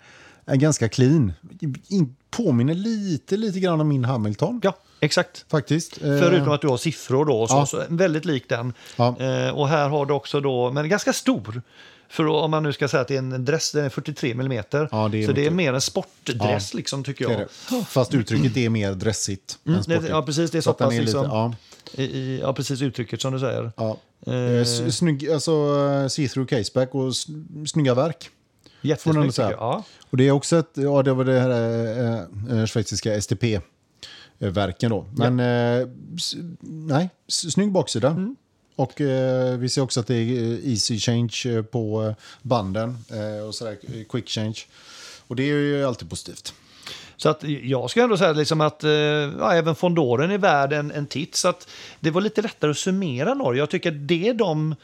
En 0.47 0.59
ganska 0.59 0.89
clean. 0.89 1.33
In, 1.89 2.17
påminner 2.31 2.75
lite, 2.75 3.37
lite 3.37 3.61
grann 3.61 3.81
om 3.81 3.89
min 3.89 4.05
Hamilton. 4.05 4.61
Ja, 4.65 4.77
Exakt. 5.01 5.45
faktiskt. 5.51 6.03
Eh, 6.03 6.19
Förutom 6.19 6.49
att 6.53 6.61
du 6.61 6.69
har 6.69 6.77
siffror 6.77 7.25
då, 7.25 7.47
så, 7.49 7.55
Ja. 7.55 7.67
så 7.67 7.83
väldigt 7.89 8.25
lik 8.25 8.49
den. 8.49 8.73
Ja. 8.97 9.17
Eh, 9.21 9.51
och 9.51 9.69
här 9.69 9.89
har 9.89 10.07
du 10.07 10.15
också 10.15 10.41
då, 10.41 10.73
men 10.73 10.89
ganska 10.89 11.13
stor. 11.13 11.63
För 12.09 12.27
om 12.27 12.51
man 12.51 12.63
nu 12.63 12.73
ska 12.73 12.89
säga 12.89 13.01
att 13.01 13.09
det 13.09 13.15
är 13.15 13.19
en 13.19 13.45
dress, 13.45 13.73
den 13.73 13.85
är 13.85 13.89
43 13.89 14.31
mm. 14.31 14.53
Ja, 14.53 15.09
det 15.13 15.23
är 15.23 15.27
så 15.27 15.33
det 15.33 15.47
är 15.47 15.51
mer 15.51 15.73
en 15.73 15.81
sportdress 15.81 16.75
liksom 16.75 17.05
tycker 17.05 17.25
jag. 17.31 17.33
är. 17.41 17.85
Fast 17.85 18.15
uttrycket 18.15 18.57
är 18.57 18.69
mer 18.69 18.93
dressigt 18.95 19.59
än 19.67 19.73
Det, 19.73 19.83
sportigt. 19.83 20.09
ja, 20.09 20.23
precis. 20.23 20.51
Det 20.51 20.59
är 20.59 20.63
så, 20.63 20.71
Så 20.71 20.75
pass 20.75 20.87
är 20.87 20.91
lite- 20.91 21.03
liksom, 21.03 21.25
ja. 21.25 21.55
i, 22.03 22.39
ja, 22.43 22.53
precis 22.53 22.83
uttrycket 22.83 23.21
som 23.23 23.33
du 23.33 23.39
säger. 23.41 23.73
Ja. 23.77 23.97
Eh, 24.27 24.35
Eh, 24.35 24.65
Snygg, 24.91 25.31
alltså 25.31 25.51
see-through 26.09 26.47
caseback 26.47 26.95
och 26.95 27.13
snygga 27.69 27.95
verk. 27.95 28.31
Jättesnyggt 28.81 29.37
tycker 29.37 29.51
jag. 29.51 29.61
Ja. 29.61 29.85
Och 30.11 30.17
det 30.17 30.29
är 30.29 30.31
också 30.31 30.57
ett, 30.57 30.71
ja 30.75 31.03
det 31.03 31.12
var 31.12 31.25
det 31.25 31.41
här 31.41 31.51
eh, 31.51 32.59
eh, 32.61 32.67
schweiziska 32.67 33.21
STP-verken 33.21 34.91
då. 34.91 35.07
Men 35.17 35.41
eh, 35.41 35.89
s- 36.17 36.35
nej, 36.61 37.11
snygg 37.29 37.73
baksida. 37.73 38.09
Mm. 38.09 38.37
Och 38.77 39.01
eh, 39.01 39.57
vi 39.59 39.69
ser 39.69 39.83
också 39.83 40.01
att 40.01 40.07
det 40.07 40.15
är 40.15 40.43
eh, 40.53 40.71
easy 40.71 40.99
change 40.99 41.43
eh, 41.47 41.62
på 41.62 42.05
eh, 42.05 42.15
banden 42.43 42.99
eh, 43.11 43.47
och 43.47 43.55
sådär, 43.55 43.77
eh, 43.83 44.05
quick 44.09 44.29
change. 44.29 44.57
Och 45.27 45.37
det 45.37 45.43
är 45.43 45.47
ju 45.47 45.85
alltid 45.85 46.11
positivt. 46.11 46.55
Så 47.17 47.29
att 47.29 47.43
jag 47.62 47.91
ska 47.91 48.03
ändå 48.03 48.17
säga 48.17 48.33
liksom 48.33 48.61
att 48.61 48.85
eh, 48.85 48.91
ja, 48.91 49.53
även 49.55 49.75
Fondoren 49.75 50.31
är 50.31 50.39
värd 50.39 50.73
en, 50.73 50.91
en 50.91 51.07
titt. 51.07 51.35
Så 51.35 51.49
att 51.49 51.69
det 52.01 52.11
var 52.11 52.21
lite 52.21 52.43
lättare 52.43 52.71
att 52.71 52.77
summera 52.79 53.35
Norge. 53.35 53.62
Jag 53.62 53.71
tycker 53.71 53.91
att 53.93 54.09
det 54.09 54.33
de 54.33 54.75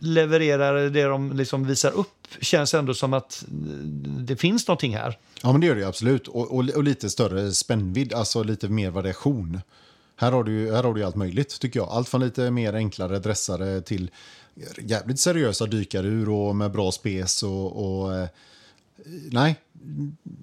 levererar, 0.00 0.90
det 0.90 1.04
de 1.04 1.32
liksom 1.32 1.66
visar 1.66 1.90
upp, 1.90 2.28
känns 2.40 2.74
ändå 2.74 2.94
som 2.94 3.12
att 3.12 3.44
det 4.04 4.36
finns 4.36 4.68
någonting 4.68 4.96
här. 4.96 5.18
Ja, 5.42 5.52
men 5.52 5.60
det 5.60 5.66
gör 5.66 5.76
det 5.76 5.84
absolut. 5.84 6.28
Och, 6.28 6.52
och, 6.52 6.68
och 6.68 6.84
lite 6.84 7.10
större 7.10 7.52
spännvidd, 7.52 8.12
alltså 8.12 8.42
lite 8.42 8.68
mer 8.68 8.90
variation. 8.90 9.60
Här 10.16 10.32
har, 10.32 10.44
du, 10.44 10.74
här 10.74 10.82
har 10.82 10.94
du 10.94 11.04
allt 11.04 11.16
möjligt, 11.16 11.60
tycker 11.60 11.80
jag. 11.80 11.88
Allt 11.88 12.08
från 12.08 12.20
lite 12.20 12.50
mer 12.50 12.74
enklare 12.74 13.18
dressare 13.18 13.80
till 13.80 14.10
jävligt 14.78 15.20
seriösa 15.20 15.66
dykarur 15.66 16.28
och 16.28 16.56
med 16.56 16.70
bra 16.70 16.92
spes 16.92 17.42
och... 17.42 18.02
och 18.02 18.14
eh, 18.14 18.28
nej, 19.30 19.56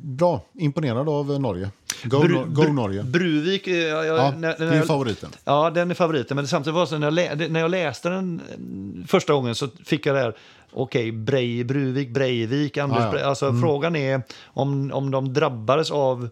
bra. 0.01 0.41
Imponerad 0.53 1.09
av 1.09 1.39
Norge. 1.39 1.69
Go, 2.03 2.17
Bru- 2.17 2.45
go 2.53 2.61
Bru- 2.61 2.73
Norge. 2.73 3.03
Bruvik, 3.03 3.67
eh, 3.67 3.73
jag, 3.75 4.05
jag, 4.05 4.17
Ja, 4.17 4.33
när, 4.37 4.55
det 4.57 4.65
är 4.65 4.75
jag, 4.75 4.85
favoriten. 4.87 5.29
Ja, 5.45 5.69
den 5.69 5.91
är 5.91 5.95
favoriten. 5.95 6.35
Men 6.35 6.47
samtidigt 6.47 6.73
var 6.75 6.81
det 6.81 6.87
så 6.87 6.97
när 6.97 7.11
jag, 7.41 7.51
när 7.51 7.59
jag 7.59 7.71
läste 7.71 8.09
den 8.09 8.41
eh, 8.51 9.07
första 9.07 9.33
gången 9.33 9.55
så 9.55 9.67
fick 9.85 10.05
jag 10.05 10.15
det 10.15 10.19
här, 10.21 10.35
okej, 10.71 11.11
Brej, 11.11 11.63
Bruvik, 11.63 12.09
Breivik, 12.09 12.77
Anders 12.77 12.99
Ja, 13.13 13.19
ja. 13.19 13.25
Alltså 13.25 13.53
frågan 13.61 13.95
är 13.95 14.21
om, 14.45 14.91
om 14.93 15.11
de 15.11 15.33
drabbades 15.33 15.91
av 15.91 16.29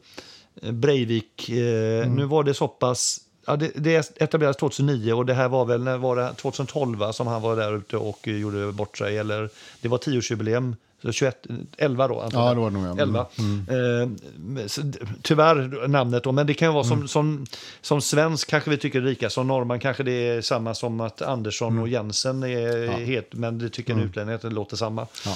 eh, 0.62 0.72
Breivik. 0.72 1.50
Eh, 1.50 2.10
Nu 2.10 2.26
var 2.26 2.44
det 2.44 2.54
så 2.54 2.68
pass, 2.68 3.20
ja, 3.48 3.56
det, 3.56 3.72
det 3.76 4.22
etablerades 4.22 4.58
2009 4.58 5.14
och 5.14 5.26
det 5.26 5.34
här 5.34 5.48
var 5.50 5.66
väl 5.66 5.84
när 5.84 5.98
var 5.98 6.16
det 6.16 6.34
2012 6.34 7.00
va, 7.00 7.14
som 7.14 7.28
han 7.28 7.42
var 7.42 7.56
där 7.56 7.78
ute 7.78 7.98
och 7.98 8.28
gjorde 8.28 8.72
bort 8.72 8.98
sig. 8.98 9.18
Eller 9.18 9.50
det 9.82 9.88
var 9.88 9.98
10-årsjubileum. 9.98 10.76
Så 11.02 11.12
21, 11.12 11.48
11 11.78 12.08
då 12.08 12.22
antar 12.22 12.40
Ja, 12.48 12.54
det 12.54 12.60
var 12.60 12.72
det 12.72 12.78
nog, 12.78 13.00
ja. 13.00 13.30
Mm. 13.40 13.66
11. 13.70 14.62
Eh, 14.62 14.68
så 14.68 14.82
d- 14.82 15.00
tyvärr 15.22 15.88
namnet 15.88 16.24
då, 16.24 16.32
men 16.32 16.48
det 16.48 16.54
kan 16.54 16.68
ju 16.68 16.74
vara 16.74 16.84
som, 16.84 17.08
som, 17.08 17.46
som 17.82 18.02
svensk 18.02 18.50
kanske 18.50 18.70
vi 18.70 18.78
tycker 18.78 19.02
lika, 19.02 19.30
som 19.30 19.48
norrman 19.48 19.80
kanske 19.80 20.04
det 20.04 20.12
är 20.12 20.42
samma 20.42 20.74
som 20.76 21.00
att 21.02 21.22
Andersson 21.22 21.80
och 21.80 21.88
Jensen 21.90 22.44
är 22.44 22.88
het, 22.88 23.34
men 23.34 23.58
det 23.58 23.70
tycker 23.70 23.94
en 23.94 24.00
utlänning 24.00 24.36
att 24.36 24.42
det 24.42 24.50
låter 24.50 24.78
samma. 24.78 25.08
Ja. 25.26 25.36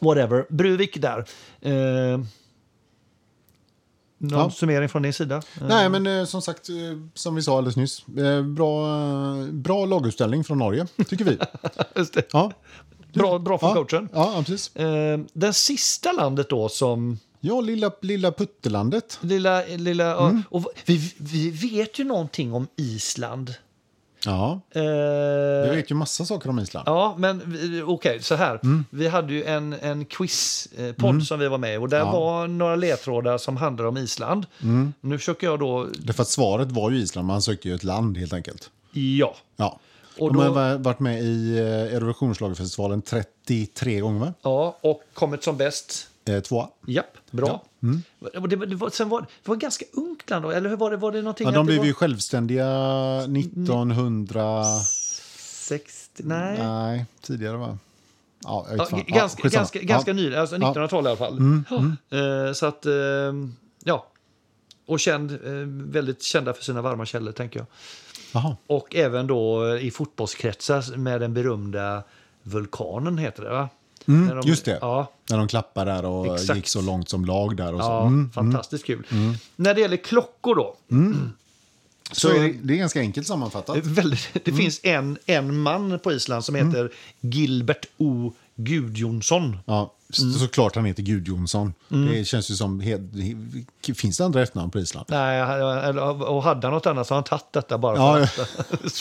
Whatever. 0.00 0.46
Bruvik 0.48 1.00
där. 1.02 1.18
Eh, 1.60 2.20
någon 4.18 4.38
Ja. 4.40 4.50
summering 4.50 4.88
från 4.88 5.02
din 5.02 5.12
sida? 5.12 5.36
Eh, 5.36 5.66
Nej, 5.68 5.88
men 5.88 6.06
eh, 6.06 6.24
som 6.24 6.42
sagt, 6.42 6.68
eh, 6.68 6.74
som 7.14 7.34
vi 7.34 7.42
sa 7.42 7.58
alldeles 7.58 7.76
nyss, 7.76 8.04
eh, 8.18 8.42
bra, 8.42 8.86
eh, 9.36 9.46
bra 9.46 9.84
lagutställning 9.86 10.44
från 10.44 10.58
Norge, 10.58 10.86
tycker 11.08 11.24
vi. 11.24 11.38
just 11.96 12.14
det. 12.14 12.22
Ja, 12.32 12.52
Bra, 13.18 13.38
bra 13.38 13.58
från 13.58 13.68
ja, 13.68 13.74
coachen. 13.84 14.08
Ja, 14.12 14.32
ja, 14.36 14.42
precis. 14.46 14.76
Eh, 14.76 15.18
den 15.32 15.54
sista 15.54 16.12
landet 16.12 16.50
då 16.50 16.68
som 16.68 17.18
Ja, 17.40 17.60
lilla, 17.60 17.90
lilla 18.02 18.32
puttelandet. 18.32 19.18
Lilla, 19.22 19.62
lilla, 19.66 20.16
Mm. 20.28 20.42
och, 20.50 20.56
och 20.66 20.72
vi, 20.86 21.12
vi 21.16 21.50
vet 21.50 21.98
ju 21.98 22.04
någonting 22.04 22.52
om 22.54 22.66
Island. 22.76 23.54
Ja, 24.24 24.60
Eh, 24.70 24.82
vi 25.70 25.76
vet 25.76 25.90
ju 25.90 25.94
massa 25.94 26.24
saker 26.24 26.48
om 26.50 26.58
Island. 26.58 26.88
Ja, 26.88 27.14
men 27.18 27.42
okej, 27.86 28.22
så 28.22 28.34
här. 28.34 28.60
Mm. 28.62 28.84
Vi 28.90 29.08
hade 29.08 29.32
ju 29.32 29.44
en, 29.44 29.72
en 29.72 30.04
quiz-podd 30.04 31.22
som 31.26 31.38
vi 31.40 31.48
var 31.48 31.58
med 31.58 31.74
i 31.74 31.76
och 31.76 31.88
där 31.88 31.98
Ja. 31.98 32.12
var 32.12 32.46
några 32.46 32.76
ledtrådar 32.76 33.38
som 33.38 33.56
handlade 33.56 33.88
om 33.88 33.96
Island. 33.96 34.46
Mm. 34.62 34.92
Nu 35.00 35.18
försöker 35.18 35.46
jag 35.46 35.58
då... 35.60 35.86
Därför 35.98 36.22
att 36.22 36.28
svaret 36.28 36.72
var 36.72 36.90
ju 36.90 36.98
Island, 36.98 37.26
man 37.26 37.42
sökte 37.42 37.68
ju 37.68 37.74
ett 37.74 37.84
land 37.84 38.16
helt 38.18 38.32
enkelt. 38.32 38.70
Ja. 38.92 39.34
Ja. 39.56 39.78
Och 40.18 40.32
då- 40.34 40.42
De 40.44 40.56
har 40.56 40.78
varit 40.78 41.00
med 41.00 41.22
i 41.22 41.58
eh, 41.58 41.64
Eurovisionsschlagerfestivalen 41.94 43.02
33 43.02 44.00
gånger, 44.00 44.20
va? 44.20 44.34
ja, 44.42 44.78
och 44.80 45.02
kommit 45.14 45.42
som 45.44 45.56
bäst. 45.56 46.08
Eh, 46.24 46.40
tvåa. 46.40 46.68
Japp, 46.86 47.16
bra. 47.30 47.62
Mm. 47.82 48.02
Och 48.42 48.48
det, 48.48 48.56
det 48.66 48.76
var, 48.76 48.90
sen 48.90 49.08
var, 49.08 49.20
det 49.20 49.48
var 49.48 49.56
ganska 49.56 49.84
ungt 49.92 50.30
land, 50.30 50.44
eller 50.52 50.68
hur 50.70 50.76
var 50.76 50.90
det? 50.90 50.96
Var 50.96 51.12
det 51.12 51.18
någonting 51.22 51.46
Ja, 51.46 51.52
de 51.52 51.66
blev 51.66 51.78
var 51.78 51.84
ju 51.84 51.92
självständiga 51.94 52.66
1900... 53.22 54.64
60? 55.50 56.22
Nej. 56.26 56.58
Nej, 56.58 57.06
tidigare 57.22 57.56
va? 57.56 57.78
Ja, 58.44 58.66
Ja, 58.70 58.76
ganska 58.76 59.42
skitsamma. 59.42 59.50
ganska, 59.60 59.78
ganska 59.82 60.10
ja. 60.10 60.14
nyligen, 60.14 60.40
alltså 60.40 60.56
1912 60.56 61.04
i 61.06 61.08
alla 61.08 61.16
fall. 61.16 61.62
Ja. 62.10 62.18
Eh, 62.18 62.52
så 62.52 62.66
att, 62.66 62.86
ja. 63.84 64.06
Och 64.86 65.00
känd, 65.00 65.38
väldigt 65.92 66.22
kända 66.22 66.54
för 66.54 66.64
sina 66.64 66.82
varma 66.82 67.06
källor, 67.06 67.32
tänker 67.32 67.58
jag. 67.60 67.66
Jaha. 68.32 68.56
Och 68.66 68.94
även 68.96 69.26
då 69.26 69.76
i 69.78 69.90
fotbollskretsar 69.90 70.96
med 70.96 71.20
den 71.20 71.34
berömda 71.34 72.02
vulkanen, 72.42 73.18
heter 73.18 73.42
det 73.42 73.50
va? 73.50 73.68
När 74.04 74.16
de- 74.26 74.30
Mm, 74.32 74.46
just 74.48 74.64
det. 74.64 74.78
Ja, 74.80 75.12
När 75.30 75.38
de 75.38 75.48
klappade 75.48 75.90
där 75.92 76.04
och 76.04 76.34
Exakt. 76.34 76.56
gick 76.56 76.68
så 76.68 76.80
långt 76.80 77.08
som 77.08 77.24
lag 77.24 77.56
där 77.56 77.74
och 77.74 77.80
så. 77.80 77.86
ja 77.86 78.06
Mm. 78.06 78.30
fantastiskt 78.32 78.84
kul. 78.86 79.06
När 79.56 79.74
det 79.74 79.80
gäller 79.80 79.96
klockor 79.96 80.54
då. 80.54 80.76
Så 82.12 82.28
är 82.28 82.40
det, 82.42 82.54
det 82.62 82.74
är 82.74 82.78
ganska 82.78 83.00
enkelt 83.00 83.26
sammanfattat. 83.26 83.76
Väldigt, 83.86 84.28
det 84.44 84.52
finns 84.52 84.80
en, 84.82 85.18
en 85.26 85.58
man 85.60 85.98
på 85.98 86.12
Island 86.12 86.44
som 86.44 86.54
heter 86.54 86.92
Gilbert 87.20 87.86
O. 87.98 88.32
Gudjonsson. 88.54 89.58
Ja, 89.66 89.92
Mm. 90.18 90.32
såklart 90.32 90.74
han 90.74 90.84
heter 90.84 91.02
Gud 91.02 91.28
Jonsson. 91.28 91.74
Det 91.88 92.24
känns 92.24 92.50
ju 92.50 92.54
som... 92.54 92.82
Finns 93.96 94.18
det 94.18 94.24
andra 94.24 94.42
efternamn 94.42 94.70
på 94.70 94.78
Island? 94.78 95.06
Nej, 95.08 95.42
och 96.02 96.42
hade 96.42 96.66
han 96.66 96.74
något 96.74 96.86
annat 96.86 97.06
så 97.06 97.14
har 97.14 97.16
han 97.16 97.24
tagit 97.24 97.52
detta 97.52 97.78
bara 97.78 97.96
för 97.96 98.28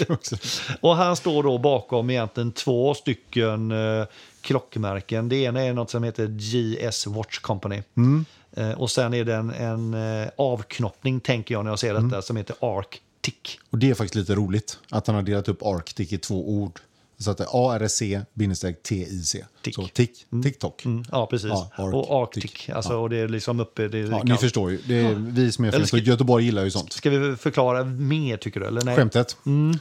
ja. 0.08 0.16
att. 0.16 0.34
Och 0.82 0.96
han 0.96 1.16
står 1.16 1.44
då 1.44 1.58
bakom 1.58 2.10
egentligen 2.10 2.52
två 2.52 2.94
stycken 2.94 3.72
eh, 3.72 4.06
klockmärken. 4.42 5.30
Det 5.30 5.36
ena 5.36 5.62
är 5.62 5.74
något 5.74 5.90
som 5.90 6.04
heter 6.04 6.28
GS 6.28 7.08
Watch 7.08 7.40
Company. 7.40 7.84
Mm. 7.98 8.26
Eh, 8.52 8.72
och 8.72 8.92
sen 8.92 9.14
är 9.14 9.26
det 9.26 9.36
en, 9.36 9.50
en 9.50 9.94
eh, 9.94 10.30
avknoppning, 10.38 11.20
tänker 11.20 11.56
jag 11.56 11.64
när 11.64 11.72
jag 11.72 11.80
ser 11.80 11.94
detta, 11.94 12.06
Mm. 12.06 12.22
som 12.22 12.38
heter 12.38 12.56
Arctic. 12.60 13.60
Och 13.70 13.78
det 13.78 13.90
är 13.90 13.94
faktiskt 13.94 14.16
lite 14.16 14.36
roligt 14.36 14.80
att 14.90 15.08
han 15.08 15.16
har 15.16 15.24
delat 15.24 15.48
upp 15.48 15.64
Arctic 15.64 16.14
i 16.14 16.18
två 16.18 16.50
ord. 16.50 16.80
Så 17.20 17.32
att 17.32 17.38
det 17.38 17.44
är 17.44 17.48
ARC-TIC. 17.48 19.44
Tick. 19.62 19.76
Så 19.76 19.88
tick, 19.88 20.26
TikTok. 20.44 20.86
Mm, 20.86 21.06
ja, 21.12 21.28
precis. 21.28 21.50
Ja, 21.50 21.72
Arctic. 21.76 21.94
och 21.94 22.24
Arctic, 22.24 22.70
alltså, 22.70 22.98
och 22.98 23.10
det 23.10 23.18
är 23.18 23.28
liksom 23.28 23.60
uppe... 23.60 23.88
Det, 23.88 24.00
Ja, 24.00 24.22
ni 24.24 24.38
förstår 24.38 24.72
ju. 24.72 24.80
Det 24.88 24.96
är 24.96 25.14
vi 25.16 25.52
som 25.52 25.66
är 25.66 25.72
från 25.72 25.88
ska- 25.88 25.98
Göteborg 25.98 26.46
gillar 26.46 26.64
ju 26.64 26.72
sånt. 26.72 26.94
Ska 26.94 27.10
vi 27.10 27.36
förklara 27.36 27.84
mer, 27.84 28.38
tycker 28.38 28.60
du? 28.60 28.66
Eller 28.66 28.82
nej? 28.82 28.96
Skämtet. 28.96 29.38
Mm. 29.46 29.80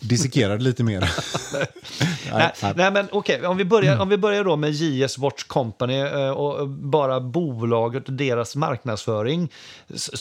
Dissekera 0.00 0.56
det 0.56 0.64
lite 0.64 0.82
mer. 0.84 1.00
Nej, 1.52 1.66
nej, 2.32 2.52
nej. 2.62 2.72
nej. 2.76 2.90
men 2.90 3.08
okej, 3.12 3.46
om, 3.46 3.56
vi 3.56 3.64
börjar, 3.64 3.98
om 3.98 4.08
vi 4.08 4.16
börjar 4.16 4.44
då 4.44 4.56
med 4.56 4.70
JS 4.70 5.18
Watch 5.18 5.42
Company 5.44 5.98
eh, 5.98 6.30
och 6.30 6.68
bara 6.68 7.20
bolaget 7.20 8.06
och 8.08 8.12
deras 8.12 8.56
marknadsföring 8.56 9.48
så, 9.94 10.16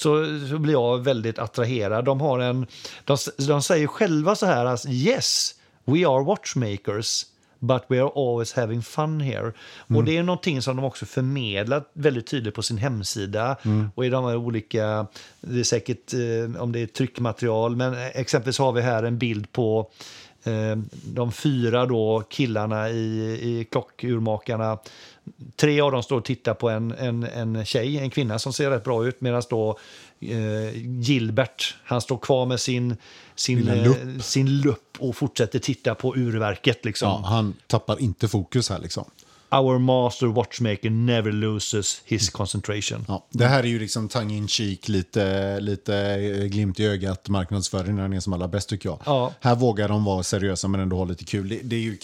så 0.50 0.58
blir 0.58 0.74
jag 0.74 0.98
väldigt 1.04 1.40
attraherad. 1.40 2.06
De, 2.06 2.22
har 2.22 2.40
en, 2.40 2.68
de, 3.06 3.18
de 3.38 3.62
säger 3.62 3.88
själva 3.88 4.36
så 4.36 4.46
här, 4.46 4.66
alltså, 4.66 4.90
yes, 4.90 5.56
we 5.86 6.06
are 6.06 6.24
watchmakers. 6.24 7.26
But 7.64 7.84
we 7.88 8.00
are 8.00 8.10
always 8.16 8.54
having 8.54 8.82
fun 8.82 9.22
here. 9.22 9.54
Och 9.88 10.04
det 10.04 10.18
är 10.18 10.24
någonting 10.24 10.62
som 10.62 10.76
de 10.76 10.86
också 10.86 11.06
förmedlar 11.06 11.84
väldigt 11.94 12.28
tydligt 12.28 12.56
på 12.56 12.64
sin 12.64 12.78
hemsida. 12.78 13.58
Och 13.96 14.06
i 14.06 14.10
de 14.10 14.26
här 14.26 14.36
olika, 14.36 15.08
det 15.42 15.60
är 15.60 15.64
säkert 15.64 16.14
eh, 16.14 16.62
om 16.62 16.72
det 16.72 16.80
är 16.80 16.88
tryckmaterial, 16.88 17.76
men 17.76 17.94
exempelvis 18.14 18.60
har 18.60 18.72
vi 18.72 18.82
här 18.82 19.04
en 19.04 19.18
bild 19.18 19.52
på 19.52 19.90
eh, 20.44 20.78
de 21.04 21.32
fyra 21.32 21.86
då 21.86 22.24
killarna 22.30 22.90
i, 22.90 23.32
i 23.42 23.68
klockurmakarna. 23.72 24.78
Tre 25.56 25.82
av 25.82 25.92
dem 25.92 26.04
står 26.04 26.18
och 26.18 26.26
tittar 26.26 26.54
på 26.54 26.70
en, 26.70 26.92
en, 26.92 27.24
en 27.24 27.66
tjej, 27.66 27.98
en 27.98 28.10
kvinna 28.10 28.40
som 28.40 28.54
ser 28.54 28.70
rätt 28.70 28.84
bra 28.84 29.08
ut 29.08 29.22
medan 29.22 29.42
då 29.50 29.78
Gilbert, 31.02 31.76
han 31.84 32.02
står 32.02 32.18
kvar 32.18 32.46
med 32.46 32.60
sin, 32.60 32.98
sin, 33.36 33.68
eh, 33.68 33.84
lupp. 33.84 34.24
sin 34.24 34.62
lupp 34.62 34.98
och 35.00 35.16
fortsätter 35.16 35.60
titta 35.60 35.96
på 35.96 36.16
urverket. 36.16 36.86
Liksom. 36.86 37.10
Ja, 37.10 37.28
han 37.28 37.54
tappar 37.68 38.02
inte 38.02 38.28
fokus 38.28 38.70
här 38.70 38.80
liksom. 38.80 39.06
Our 39.52 39.80
master 39.80 40.28
watchmaker 40.28 40.90
never 40.90 41.32
loses 41.32 42.02
his 42.06 42.30
concentration. 42.30 43.06
Ja, 43.08 43.26
det 43.30 43.46
här 43.46 43.64
är 43.64 43.68
ju 43.68 43.80
liksom 43.80 44.08
tongue 44.08 44.36
in 44.36 44.48
cheek, 44.48 44.88
lite, 44.88 45.60
lite 45.60 45.96
eh, 45.96 46.46
glimt 46.46 46.80
i 46.80 46.86
ögat 46.86 47.30
marknadsföring 47.30 47.96
när 47.96 48.02
den 48.02 48.14
är 48.14 48.20
som 48.20 48.34
allra 48.34 48.48
bäst 48.48 48.70
tycker 48.70 48.90
jag. 48.90 49.00
Ja. 49.06 49.34
Här 49.40 49.56
vågar 49.56 49.90
de 49.90 50.04
vara 50.04 50.24
seriösa 50.24 50.68
men 50.68 50.82
ändå 50.82 50.98
ha 50.98 51.06
lite 51.06 51.26
kul. 51.26 51.50
Det, 51.50 51.60
det 51.64 51.76
är 51.76 51.80
ju, 51.80 51.98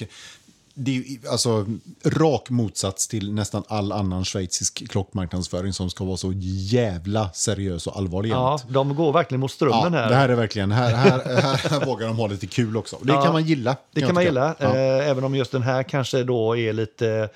det 0.80 0.98
är 0.98 1.32
alltså 1.32 1.66
rak 2.06 2.50
motsats 2.50 3.08
till 3.08 3.34
nästan 3.34 3.64
all 3.68 3.92
annan 3.92 4.26
schweizisk 4.26 4.90
klockmarknadsföring 4.90 5.74
som 5.74 5.90
ska 5.90 6.04
vara 6.04 6.18
så 6.18 6.34
jävla 6.36 7.30
seriös 7.34 7.88
och 7.88 7.98
allvarlig. 7.98 8.30
Ja, 8.32 8.60
de 8.70 8.96
går 8.96 9.14
verkligen 9.14 9.40
mot 9.40 9.52
Ja, 9.52 9.56
strömmen 9.56 9.94
här. 9.94 10.10
det 10.10 10.16
här 10.16 10.30
är 10.30 10.36
verkligen, 10.36 10.72
här, 10.72 10.94
här, 10.96 11.42
här, 11.42 11.70
här 11.70 11.86
vågar 11.86 12.08
de 12.08 12.18
ha 12.18 12.28
lite 12.28 12.48
kul 12.48 12.78
också. 12.78 12.98
Det 13.02 13.14
Ja, 13.14 13.24
kan 13.24 13.34
man 13.34 13.44
gilla. 13.44 13.76
Det 13.94 14.00
jag 14.02 14.08
kan 14.08 14.14
man 14.16 14.24
gilla, 14.24 14.56
Ja. 14.60 14.66
eh, 14.76 15.10
även 15.10 15.24
om 15.24 15.36
just 15.36 15.52
den 15.52 15.62
här 15.62 15.84
kanske 15.84 16.24
då 16.24 16.58
är 16.58 16.74
lite... 16.74 17.30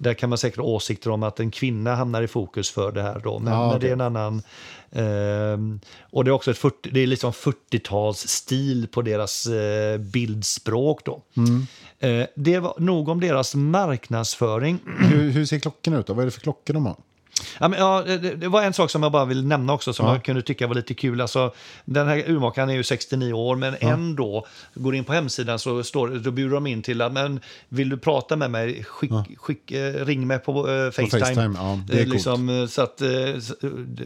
Där 0.00 0.14
kan 0.14 0.28
man 0.28 0.38
säkert 0.38 0.58
ha 0.58 0.64
åsikter 0.64 1.10
om 1.10 1.22
att 1.22 1.40
en 1.40 1.50
kvinna 1.50 1.94
hamnar 1.94 2.22
i 2.22 2.28
fokus 2.28 2.70
för 2.70 2.92
det 2.92 3.02
här 3.02 3.20
då. 3.24 3.38
Men, 3.38 3.52
Ja, 3.52 3.66
okej. 3.68 3.80
det 3.80 3.88
är 3.88 3.92
en 3.92 4.00
annan... 4.00 4.42
ehm, 4.92 5.80
och 6.10 6.24
det 6.24 6.30
är 6.30 6.32
också 6.32 6.50
ett 6.50 6.58
40, 6.58 6.90
det 6.90 7.00
är 7.00 7.06
liksom 7.06 7.32
40-talsstil 7.32 8.86
på 8.86 9.02
deras 9.02 9.46
eh, 9.46 9.98
bildspråk 9.98 11.04
då. 11.04 11.22
Mm. 11.36 11.66
Eh, 12.00 12.26
det 12.36 12.58
var 12.58 12.74
nog 12.78 13.08
om 13.08 13.20
deras 13.20 13.54
marknadsföring. 13.54 14.78
Hur, 14.98 15.30
hur 15.30 15.44
ser 15.44 15.58
klockorna 15.58 15.98
ut 15.98 16.06
då? 16.06 16.14
Vad 16.14 16.22
är 16.22 16.26
det 16.26 16.30
för 16.30 16.40
klockor 16.40 16.74
de 16.74 16.86
har? 16.86 16.96
Ja, 17.60 17.68
men, 17.68 17.78
ja, 17.78 18.02
det, 18.06 18.18
det 18.18 18.48
var 18.48 18.62
en 18.62 18.72
sak 18.72 18.90
som 18.90 19.02
jag 19.02 19.12
bara 19.12 19.24
vill 19.24 19.44
nämna 19.46 19.72
också 19.72 19.92
som 19.92 20.06
Ja. 20.06 20.12
jag 20.12 20.24
kunde 20.24 20.42
tycka 20.42 20.66
var 20.66 20.74
lite 20.74 20.94
kul. 20.94 21.20
Alltså, 21.20 21.52
den 21.84 22.08
här 22.08 22.24
urmakaren 22.30 22.70
är 22.70 22.74
ju 22.74 22.82
69 22.84 23.32
år, 23.32 23.56
men 23.56 23.76
ändå 23.80 24.46
går 24.74 24.94
in 24.94 25.04
på 25.04 25.12
hemsidan 25.12 25.58
så 25.58 25.82
står, 25.84 26.08
då 26.08 26.30
bjuder 26.30 26.54
de 26.54 26.66
in 26.66 26.82
till 26.82 27.02
att 27.02 27.12
men 27.12 27.40
vill 27.68 27.88
du 27.88 27.96
prata 27.96 28.36
med 28.36 28.50
mig, 28.50 28.84
skick, 28.84 29.10
skick, 29.36 29.70
eh, 29.70 30.04
ring 30.06 30.26
mig 30.26 30.38
på 30.38 30.70
eh, 30.70 30.90
Facetime. 30.90 31.20
Facetime, 31.24 31.54
ja, 31.58 31.80
det 31.86 31.92
är 31.92 31.96
Eh, 31.98 32.02
coolt. 32.04 32.14
liksom, 32.14 32.68
så, 32.70 32.82
att, 32.82 33.02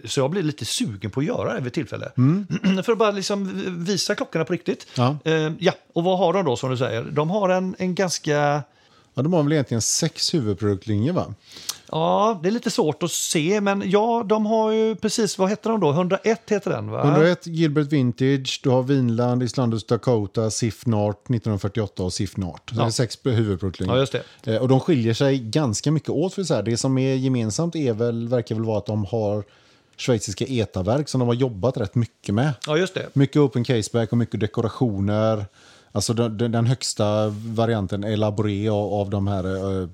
så, 0.05 0.21
jag 0.21 0.31
blir 0.31 0.43
lite 0.43 0.65
sugen 0.65 1.11
på 1.11 1.21
att 1.21 1.27
göra 1.27 1.55
det 1.55 1.61
vid 1.61 1.73
tillfälle. 1.73 2.13
Mm. 2.17 2.47
För 2.85 2.93
att 2.93 2.99
bara 2.99 3.11
liksom 3.11 3.63
visa 3.85 4.15
klockorna 4.15 4.45
på 4.45 4.53
riktigt. 4.53 4.87
Ja. 4.95 5.17
Ja, 5.59 5.73
och 5.93 6.05
vad 6.05 6.19
har 6.19 6.33
de 6.33 6.45
då 6.45 6.57
som 6.57 6.71
du 6.71 6.77
säger? 6.77 7.03
De 7.05 7.31
har 7.31 7.49
en, 7.49 7.75
en 7.79 7.95
ganska... 7.95 8.63
Ja, 9.15 9.23
de 9.23 9.33
har 9.33 9.43
väl 9.43 9.53
egentligen 9.53 9.83
sex 9.83 10.35
huvudproduktlinjer 10.35 11.13
va? 11.13 11.35
Ja, 11.95 12.41
det 12.43 12.49
är 12.49 12.51
lite 12.51 12.71
svårt 12.71 13.03
att 13.03 13.11
se, 13.11 13.61
men 13.61 13.83
ja, 13.91 14.25
de 14.29 14.47
har 14.47 14.71
ju 14.71 14.95
precis, 14.97 15.39
vad 15.39 15.51
heter 15.51 15.71
de 15.71 15.81
då? 15.81 15.91
101 15.91 16.41
heter 16.51 16.71
den 16.71 16.91
va? 16.91 17.03
101 17.05 17.47
Gilbert 17.47 17.87
Vintage, 17.93 18.61
du 18.63 18.71
har 18.71 18.83
Vinland, 18.83 19.43
Islandus 19.43 19.87
Dakota, 19.87 20.51
Sif 20.51 20.87
Nart 20.87 21.17
1948 21.17 22.03
och 22.03 22.13
Sif 22.13 22.37
Nart. 22.37 22.71
Så 22.71 22.77
Ja. 22.77 22.83
det 22.83 22.89
är 22.89 22.91
sex 22.91 23.19
huvudproduktlinjer. 23.25 23.95
Ja, 23.97 24.01
just 24.01 24.13
det. 24.45 24.55
Eh, 24.55 24.63
Och 24.63 24.69
de 24.69 24.81
skiljer 24.81 25.15
sig 25.15 25.39
ganska 25.39 25.91
mycket 25.93 26.11
åt. 26.11 26.35
För 26.35 26.45
så 26.45 26.55
här. 26.55 26.63
Det 26.63 26.77
som 26.77 26.99
är 26.99 27.15
gemensamt 27.15 27.77
är 27.77 27.93
väl, 27.93 28.29
verkar 28.29 28.55
väl 28.55 28.65
vara 28.65 28.79
att 28.79 28.87
de 28.87 29.05
har 29.05 29.45
schweiziska 29.97 30.45
etaverk 30.49 31.09
som 31.09 31.19
de 31.19 31.29
har 31.29 31.35
jobbat 31.35 31.77
rätt 31.77 31.95
mycket 31.95 32.35
med. 32.35 32.53
Ja, 32.67 32.77
just 32.77 32.95
det. 32.95 33.09
Mycket 33.13 33.37
open 33.37 33.65
caseback 33.65 34.13
och 34.13 34.19
mycket 34.19 34.41
dekorationer. 34.41 35.45
Alltså 35.93 36.15
den, 36.15 36.39
den 36.39 36.53
den 36.53 36.67
högsta 36.67 37.29
varianten, 37.29 38.05
Elaboré, 38.05 38.69
av, 38.69 38.93
av 38.93 39.11
de 39.11 39.27
här 39.27 39.47
uh, 39.47 39.89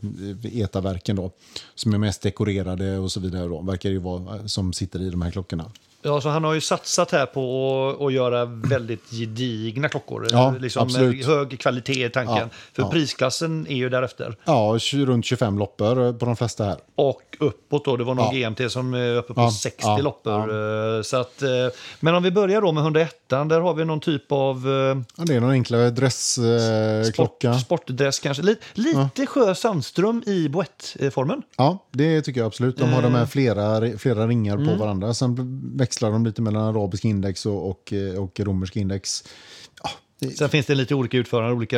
etaverken 0.45 1.17
då. 1.17 1.31
Som 1.75 1.95
är 1.95 1.99
mest 1.99 2.23
dekorerade 2.23 2.99
och 2.99 3.13
så 3.13 3.21
vidare 3.21 3.49
då. 3.49 3.61
Verkar 3.61 3.91
ju 3.91 3.99
vara 3.99 4.37
eh, 4.37 4.47
som 4.47 4.73
sitter 4.73 5.03
i 5.03 5.11
de 5.11 5.23
här 5.23 5.31
klockorna. 5.31 5.71
Ja, 6.03 6.21
så 6.21 6.29
han 6.29 6.45
har 6.45 6.55
ju 6.55 6.61
satsat 6.61 7.11
här 7.13 7.27
på 7.27 7.97
att, 8.07 8.13
göra 8.13 8.45
väldigt 8.45 9.11
gedigna 9.11 9.89
klockor. 9.89 10.27
Ja, 10.31 10.55
liksom 10.61 10.83
absolut. 10.83 11.27
hög 11.27 11.61
kvalitet 11.61 12.05
i 12.07 12.11
tanken. 12.11 12.37
Ja, 12.37 12.49
För 12.73 12.83
ja. 12.83 12.91
prisklassen 12.91 13.67
är 13.69 13.77
ju 13.77 13.89
därefter. 13.89 14.37
Ja, 14.45 14.79
runt 14.93 15.25
25 15.25 15.59
loppor 15.59 16.07
eh, 16.07 16.13
på 16.13 16.27
de 16.27 16.37
flesta 16.37 16.65
här. 16.65 16.77
Och 16.95 17.23
uppåt 17.41 17.85
då, 17.85 17.97
det 17.97 18.05
var 18.05 18.15
nog 18.15 18.25
Ja. 18.35 18.49
GMT 18.49 18.71
som 18.73 18.95
är 18.95 19.17
uppe 19.17 19.35
på 19.35 19.41
Ja, 19.41 19.51
60 19.51 19.83
ja, 19.87 19.99
loppor. 19.99 20.41
Eh, 20.97 21.03
Så 21.03 21.17
att, 21.17 21.43
eh, 21.43 21.49
men 22.01 22.15
om 22.15 22.23
vi 22.23 22.31
börjar 22.31 22.61
då 22.61 22.73
med 22.73 22.83
101, 22.83 23.15
där 23.29 23.61
har 23.61 23.75
vi 23.75 23.85
någon 23.85 24.01
typ 24.01 24.33
av 24.33 24.57
eh, 24.69 24.73
Ja, 25.17 25.25
det 25.25 25.35
är 25.35 25.41
någon 25.41 25.51
enklare 25.51 25.91
dressklocka. 25.91 27.49
Eh, 27.49 27.57
sport, 27.57 27.61
sportdress 27.61 28.19
kanske. 28.19 28.43
Lite, 28.43 28.61
lite 28.75 29.27
Sjö 29.27 29.55
Sandström 29.55 30.23
i 30.27 30.49
boettformen. 30.49 31.43
ja, 31.57 31.79
det 31.93 32.23
tycker 32.23 32.41
jag 32.41 32.47
absolut. 32.47 32.77
De 32.77 32.93
har 32.93 33.03
de 33.03 33.13
Eh. 33.13 33.19
här 33.19 33.27
flera, 33.27 33.99
flera 33.99 34.27
ringar 34.27 34.55
Mm. 34.57 34.69
på 34.69 34.75
varandra. 34.85 35.15
Sen 35.15 35.35
växlar 35.89 36.11
de 36.11 36.27
lite 36.27 36.43
mellan 36.43 36.63
arabisk 36.77 37.05
index 37.05 37.47
och, 37.47 37.71
och, 37.71 37.93
eh, 37.93 38.23
och 38.23 38.41
romersk 38.41 38.77
index. 38.77 39.25
Ja, 39.83 39.91
Sen 40.39 40.49
finns 40.49 40.67
det 40.67 40.75
lite 40.75 40.95
olika 40.95 41.17
utföranden, 41.17 41.53
olika 41.57 41.77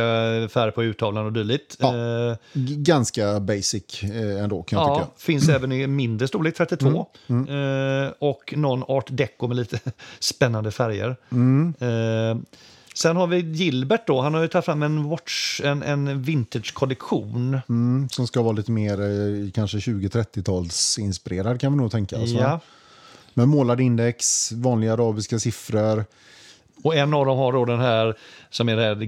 färger 0.51 0.71
på 0.71 0.83
urtavlan 0.83 1.27
och 1.27 1.33
dylikt. 1.33 1.77
Ja. 1.81 1.97
Eh, 2.31 2.37
ganska 2.77 3.41
basic 3.41 4.03
eh, 4.03 4.43
ändå 4.45 4.63
kan 4.63 4.79
jag 4.79 4.89
Ja, 4.89 4.95
tycka. 4.95 5.05
Mm. 5.05 5.11
finns 5.19 5.49
även 5.49 5.73
i 5.73 5.87
mindre 5.87 6.29
storlek, 6.29 6.55
32. 6.57 7.07
Eh, 7.29 8.13
och 8.19 8.55
någon 8.57 8.83
art 8.89 9.07
deco 9.11 9.47
med 9.49 9.57
lite 9.57 9.81
spännande 10.21 10.71
färger. 10.71 11.17
Mm. 11.33 11.75
Eh, 11.81 12.43
sen 12.95 13.17
har 13.17 13.27
vi 13.27 13.41
Gilbert 13.41 14.07
då, 14.07 14.21
han 14.21 14.35
har 14.35 14.43
ju 14.43 14.49
tagit 14.49 14.65
fram 14.65 14.83
en 14.83 15.05
watch, 15.09 15.61
en, 15.65 15.83
en 15.83 16.23
vintage-kollektion. 16.23 17.59
Mm, 17.69 18.09
som 18.09 18.27
ska 18.27 18.43
vara 18.43 18.53
lite 18.53 18.71
mer 18.73 19.01
eh, 19.01 19.51
kanske 19.51 19.79
20-30-tals 19.79 20.99
inspirerad 20.99 21.61
kan 21.61 21.73
vi 21.73 21.79
nog 21.79 21.91
tänka 21.91 22.19
oss. 22.19 22.33
va? 22.33 22.41
Ja. 22.41 22.61
Med 23.35 23.49
målade 23.49 23.83
index, 23.83 24.53
vanliga 24.53 24.93
arabiska 24.93 25.39
siffror. 25.39 26.05
Och 26.83 26.95
en 26.95 27.15
av 27.15 27.27
dem 27.27 27.39
har 27.39 27.53
då 27.53 27.65
den 27.65 27.81
här 27.81 28.15
som 28.51 28.69
är 28.69 28.77
den 28.77 28.99
här 28.99 29.05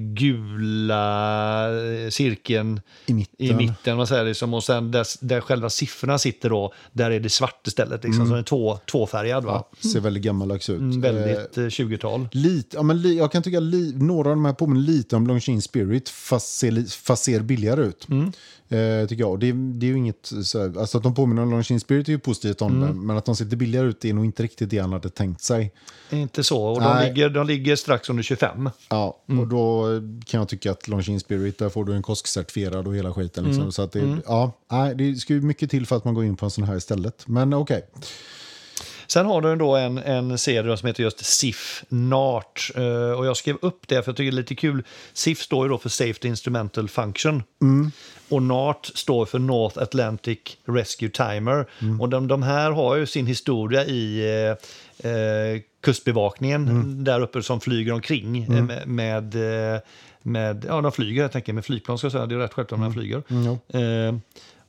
gula 0.76 1.68
eh, 2.04 2.10
cirkeln 2.10 2.80
I 3.06 3.14
mitten. 3.14 3.46
i 3.46 3.52
mitten. 3.54 3.96
Man 3.96 4.06
säger 4.06 4.24
liksom, 4.24 4.54
och 4.54 4.64
sen 4.64 4.90
där, 4.90 5.06
där 5.20 5.40
själva 5.40 5.70
siffrorna 5.70 6.18
sitter 6.18 6.50
då, 6.50 6.72
där 6.92 7.10
är 7.10 7.20
det 7.20 7.28
svart 7.30 7.66
istället. 7.66 8.04
Liksom, 8.04 8.24
Så 8.26 8.30
den 8.30 8.38
är 8.40 8.42
två, 8.46 8.78
tvåfärgad. 8.90 9.44
Va? 9.44 9.50
Mm. 9.52 9.62
Ja, 9.82 9.88
ser 9.90 10.00
väldigt 10.00 10.22
gammaldags 10.22 10.70
ut. 10.70 10.80
Mm, 10.80 11.04
Eh, 11.04 11.12
väldigt 11.12 11.58
eh, 11.58 11.62
20-tal. 11.62 12.28
Lite, 12.32 12.76
ja, 12.76 12.82
men 12.82 13.02
li, 13.02 13.18
jag 13.18 13.32
kan 13.32 13.42
tycka 13.42 13.60
li, 13.60 13.92
några 13.96 14.30
av 14.30 14.36
de 14.36 14.44
här 14.44 14.52
påminner 14.52 14.80
lite 14.82 15.16
om 15.16 15.26
Longines 15.26 15.64
Spirit 15.64 16.08
fast 16.08 16.56
ser, 16.58 16.90
fast 17.04 17.24
ser 17.24 17.40
billigare 17.40 17.80
ut. 17.82 18.08
Mm. 18.08 18.32
Eh, 18.68 19.06
tycker 19.08 19.22
jag. 19.22 19.40
Det, 19.40 19.52
det 19.52 19.86
är 19.86 19.90
ju 19.90 19.96
inget, 19.96 20.32
så 20.44 20.58
här, 20.60 20.78
alltså 20.80 20.96
att 20.98 21.04
de 21.04 21.14
påminner 21.14 21.42
om 21.42 21.50
Longines 21.50 21.82
Spirit 21.82 22.08
är 22.08 22.12
ju 22.12 22.18
positivt 22.18 22.62
om 22.62 22.82
Mm. 22.82 23.06
men 23.06 23.16
att 23.16 23.24
de 23.24 23.36
ser 23.36 23.44
lite 23.44 23.56
billigare 23.56 23.86
ut 23.88 24.04
är 24.04 24.12
nog 24.12 24.24
inte 24.24 24.42
riktigt 24.42 24.70
det 24.70 24.78
han 24.78 24.92
hade 24.92 25.10
tänkt 25.10 25.42
sig. 25.42 25.72
Inte 26.10 26.44
så. 26.44 26.64
Och 26.64 26.80
de 26.80 26.94
Nej. 26.94 27.08
ligger, 27.08 27.28
de 27.30 27.46
ligger 27.46 27.76
strax 27.76 28.10
under 28.10 28.22
25. 28.22 28.70
Ja, 28.88 29.18
Mm. 29.32 29.42
och 29.42 29.48
då 29.48 29.86
kan 30.26 30.40
jag 30.40 30.48
tycka 30.48 30.70
att 30.70 30.88
Longines 30.88 31.22
Spirit, 31.22 31.58
där 31.58 31.68
får 31.68 31.84
du 31.84 31.94
en 31.94 32.02
koskcertifierad 32.02 32.86
och 32.86 32.96
hela 32.96 33.12
skiten. 33.14 33.44
Liksom. 33.44 33.60
Mm. 33.60 33.72
Så 33.72 33.82
att 33.82 33.92
det, 33.92 34.18
ja, 34.26 34.52
nej, 34.70 34.94
det 34.94 35.16
ska 35.16 35.32
ju 35.32 35.40
mycket 35.40 35.70
till 35.70 35.86
för 35.86 35.96
att 35.96 36.04
man 36.04 36.14
går 36.14 36.24
in 36.24 36.36
på 36.36 36.44
en 36.44 36.50
sån 36.50 36.64
här 36.64 36.76
istället. 36.76 37.28
Men 37.28 37.54
okej. 37.54 37.86
Sen 39.06 39.26
har 39.26 39.40
du 39.40 39.56
då 39.56 39.76
en, 39.76 39.98
en 39.98 40.38
serie 40.38 40.76
som 40.76 40.86
heter 40.86 41.02
just 41.02 41.24
SIF 41.24 41.84
NART. 41.88 42.70
Eh, 42.74 43.18
och 43.18 43.26
jag 43.26 43.36
skrev 43.36 43.56
upp 43.60 43.88
det 43.88 44.02
för 44.02 44.10
jag 44.10 44.16
tycker 44.16 44.30
det 44.30 44.36
är 44.36 44.40
lite 44.40 44.54
kul. 44.54 44.84
SIF 45.12 45.42
står 45.42 45.64
ju 45.66 45.68
då 45.68 45.78
för 45.78 45.88
Safety 45.88 46.28
Instrumental 46.28 46.88
Function. 46.88 47.42
Och 48.28 48.42
NART 48.42 48.90
står 48.94 49.26
för 49.26 49.38
North 49.38 49.78
Atlantic 49.78 50.38
Rescue 50.64 51.08
Timer. 51.08 51.66
Och 52.00 52.08
de, 52.08 52.28
de 52.28 52.42
här 52.42 52.70
har 52.70 52.96
ju 52.96 53.06
sin 53.06 53.26
historia 53.26 53.84
i 53.84 54.20
eh, 54.98 55.62
kustbevakningen 55.82 57.04
där 57.04 57.20
uppe 57.20 57.42
som 57.42 57.60
flyger 57.60 57.92
omkring 57.92 58.42
eh, 58.42 58.64
med, 58.64 58.88
med, 58.88 59.34
eh, 59.74 59.80
med, 60.22 60.64
ja 60.68 60.80
de 60.80 60.92
flyger 60.92 61.22
jag 61.22 61.32
tänker 61.32 61.52
med 61.52 61.64
flygplan 61.64 61.98
ska 61.98 62.04
jag 62.04 62.12
säga, 62.12 62.26
det 62.26 62.34
är 62.34 62.38
rätt 62.38 62.52
självklart 62.52 62.80
när 62.80 62.86
de 62.86 62.92
flyger. 62.92 63.22
jo. 63.28 63.78
Eh, 63.80 64.14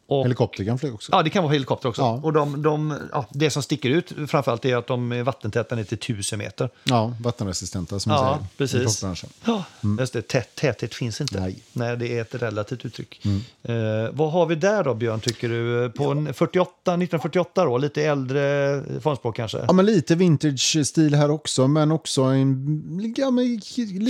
och, 0.08 0.24
Helikopter 0.24 0.66
kan 0.66 0.80
flyga 0.80 0.94
också. 0.94 1.12
Ja, 1.12 1.24
det 1.24 1.30
kan 1.30 1.44
vara 1.44 1.54
helikopter 1.54 1.90
också. 1.90 2.02
Ja. 2.02 2.20
Och 2.24 2.34
de, 2.34 2.62
de, 2.62 2.98
ja, 3.12 3.26
det 3.32 3.50
som 3.50 3.64
sticker 3.64 3.90
ut 3.90 4.14
framförallt 4.28 4.66
är 4.66 4.76
att 4.76 4.88
de 4.88 5.12
är 5.12 5.24
vattentäta 5.24 5.76
ner 5.76 5.84
till 5.84 5.98
1000 5.98 6.40
meter. 6.40 6.70
Ja, 6.84 7.14
vattenresistenta 7.22 8.00
som 8.00 8.10
man 8.12 8.20
Ja, 8.26 8.34
säger. 8.58 8.84
precis. 8.86 9.04
Ja, 9.46 9.64
just 10.00 10.14
det. 10.14 10.22
Tät, 10.22 10.56
täthet 10.56 10.94
finns 10.94 11.22
inte. 11.22 11.40
Nej. 11.40 11.60
Mm. 11.76 12.00
det 12.00 12.18
är 12.18 12.22
ett 12.22 12.36
relativt 12.36 12.86
uttryck. 12.86 13.26
Eh, 13.64 13.74
vad 14.12 14.32
har 14.32 14.46
vi 14.46 14.56
där 14.56 14.84
då, 14.84 14.94
Björn, 14.94 15.20
tycker 15.20 15.50
du? 15.50 15.90
På 15.90 16.04
en 16.12 16.34
48, 16.34 16.70
1948 16.92 17.66
då, 17.66 17.78
lite 17.78 18.04
äldre 18.04 18.82
formspråk 19.02 19.36
kanske? 19.36 19.58
Ja, 19.68 19.74
men 19.74 19.86
lite 19.86 20.16
vintage-stil 20.16 21.16
här 21.16 21.32
också, 21.32 21.68
men 21.68 21.92
också 21.92 22.22
en... 22.22 23.14
Ja, 23.18 23.32
men, 23.32 23.62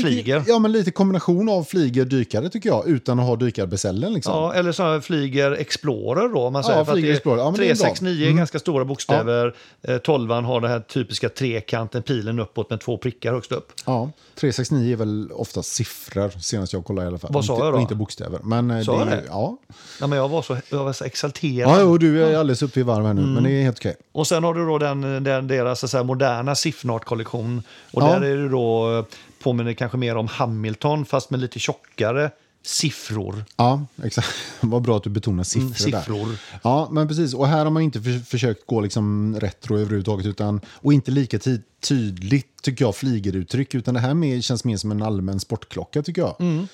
Flyger. 0.02 0.44
Ja, 0.48 0.60
men 0.60 0.72
lite 0.72 0.92
kombination 0.92 1.50
av 1.50 1.64
flyger 1.64 2.06
dykare 2.06 2.50
tycker 2.50 2.70
jag, 2.70 2.88
utan 2.88 3.20
att 3.20 3.26
ha 3.26 3.36
dykarbesällen. 3.36 4.14
Liksom. 4.14 4.34
Ja, 4.34 4.54
eller 4.54 4.72
så 4.72 5.02
flyger 5.02 5.52
Explorer 5.84 6.30
då. 6.30 6.40
om 6.42 6.54
Man 6.54 6.64
säger, 6.64 6.80
Ja, 6.80 6.86
för 6.86 6.92
att 6.94 7.02
det 7.02 7.12
är. 7.12 7.38
Ja, 7.38 7.52
men 7.52 7.60
det 7.60 7.66
är 7.66 7.76
bra. 7.76 7.76
369 7.76 8.28
är 8.28 8.32
ganska 8.32 8.60
stora 8.60 8.86
bokstäver. 8.86 9.54
Eh, 9.82 9.98
12 9.98 10.32
har 10.32 10.62
den 10.62 10.72
här 10.72 10.80
typiska 10.80 11.30
trekanten, 11.30 12.04
pilen 12.04 12.40
uppåt 12.40 12.70
med 12.70 12.80
två 12.82 12.98
prickar 12.98 13.34
högst 13.34 13.52
upp. 13.52 13.72
Ja, 13.86 14.10
369 14.36 14.92
är 14.94 14.96
väl 14.98 15.32
ofta 15.32 15.64
siffror, 15.64 16.30
senast 16.40 16.74
jag 16.74 16.86
kollade 16.86 17.06
i 17.06 17.08
alla 17.08 17.18
fall. 17.18 17.32
Vad 17.34 17.46
sa 17.46 17.54
inte, 17.54 17.66
jag 17.66 17.74
då? 17.74 17.76
och 17.76 17.82
Inte 17.82 17.96
bokstäver. 17.96 18.40
Men 18.44 18.72
eh, 18.72 18.82
Sa 18.84 18.92
det 18.94 19.00
jag 19.00 19.08
är, 19.08 19.16
det? 19.22 19.24
Ja. 19.28 19.58
Ja, 20.00 20.08
men 20.08 20.18
jag 20.18 20.30
var 20.30 20.42
så, 20.42 20.58
jag 20.70 20.84
var 20.84 20.94
så 20.94 21.04
exalterad. 21.06 21.72
ja, 21.72 21.84
och 21.84 22.00
du 22.00 22.24
är 22.24 22.38
alldeles 22.38 22.62
uppe 22.62 22.80
i 22.80 22.84
varv 22.84 23.06
här 23.06 23.14
nu, 23.14 23.22
Mm. 23.22 23.34
men 23.34 23.44
det 23.44 23.52
är 23.52 23.64
helt 23.64 23.78
okej. 23.80 23.96
Och 24.12 24.28
sen 24.28 24.44
har 24.44 24.54
du 24.54 24.66
då 24.66 24.78
den, 24.78 25.24
den 25.24 25.48
deras 25.48 25.80
så 25.80 25.88
säga, 25.88 26.04
moderna 26.04 26.56
Sifnart-kollektion. 26.56 27.64
Och 27.92 28.02
Ja. 28.04 28.08
där 28.08 28.22
är 28.22 28.38
det 28.38 28.50
då, 28.50 28.98
eh, 28.98 29.06
påminner 29.44 29.74
kanske 29.74 29.98
mer 29.98 30.16
om 30.16 30.28
Hamilton 30.28 31.06
fast 31.06 31.30
med 31.30 31.40
lite 31.40 31.60
tjockare 31.60 32.32
siffror. 32.66 33.46
Ja, 33.58 33.86
exakt. 34.04 34.28
Vad 34.62 34.82
bra 34.82 34.98
att 34.98 35.04
du 35.04 35.10
betonar 35.10 35.44
siffror, 35.44 35.62
Mm, 35.66 35.74
siffror. 35.74 36.28
där. 36.28 36.40
Ja, 36.64 36.90
men 36.92 37.08
precis. 37.08 37.34
Och 37.34 37.48
här 37.48 37.64
har 37.66 37.72
man 37.72 37.84
inte 37.84 38.02
för, 38.02 38.20
försökt 38.20 38.68
gå 38.68 38.82
liksom 38.82 39.36
retro 39.40 39.78
överhuvudtaget. 39.78 40.26
Utan, 40.26 40.62
och 40.68 40.94
inte 40.94 41.12
lika 41.12 41.40
ty 41.40 41.58
tydligt, 41.88 42.62
tycker 42.62 42.86
jag, 42.86 42.96
flygeruttryck. 42.96 43.76
Utan 43.76 43.94
det 43.94 44.00
här 44.00 44.14
mer, 44.14 44.42
känns 44.42 44.64
mer 44.66 44.78
som 44.78 44.92
en 44.92 45.02
allmän 45.02 45.40
sportklocka, 45.40 46.02
tycker 46.04 46.22
jag. 46.22 46.36
Mm. 46.42 46.68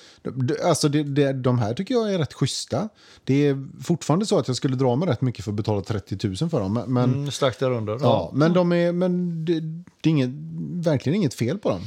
Alltså, 0.64 0.88
det, 0.88 1.02
det, 1.02 1.32
de 1.32 1.58
här 1.58 1.74
tycker 1.74 1.94
jag 1.94 2.14
är 2.14 2.18
rätt 2.18 2.32
schyssta. 2.34 2.88
Det 3.24 3.46
är 3.46 3.68
fortfarande 3.82 4.26
så 4.26 4.38
att 4.38 4.48
jag 4.48 4.56
skulle 4.56 4.76
dra 4.76 4.96
mig 4.96 5.08
rätt 5.08 5.20
mycket 5.20 5.44
för 5.44 5.52
att 5.52 5.56
betala 5.56 5.80
30 5.80 6.26
000 6.26 6.36
för 6.36 6.60
dem. 6.60 6.72
Men, 6.86 7.04
Mm, 7.14 7.30
strax 7.30 7.58
där 7.58 7.70
under. 7.70 7.98
ja, 8.00 8.30
men, 8.34 8.52
de 8.52 8.72
är, 8.72 8.92
men 8.92 9.44
det, 9.44 9.60
det 10.00 10.08
är 10.08 10.10
inget, 10.10 10.30
verkligen 10.86 11.16
inget 11.16 11.34
fel 11.34 11.58
på 11.58 11.68
dem. 11.70 11.80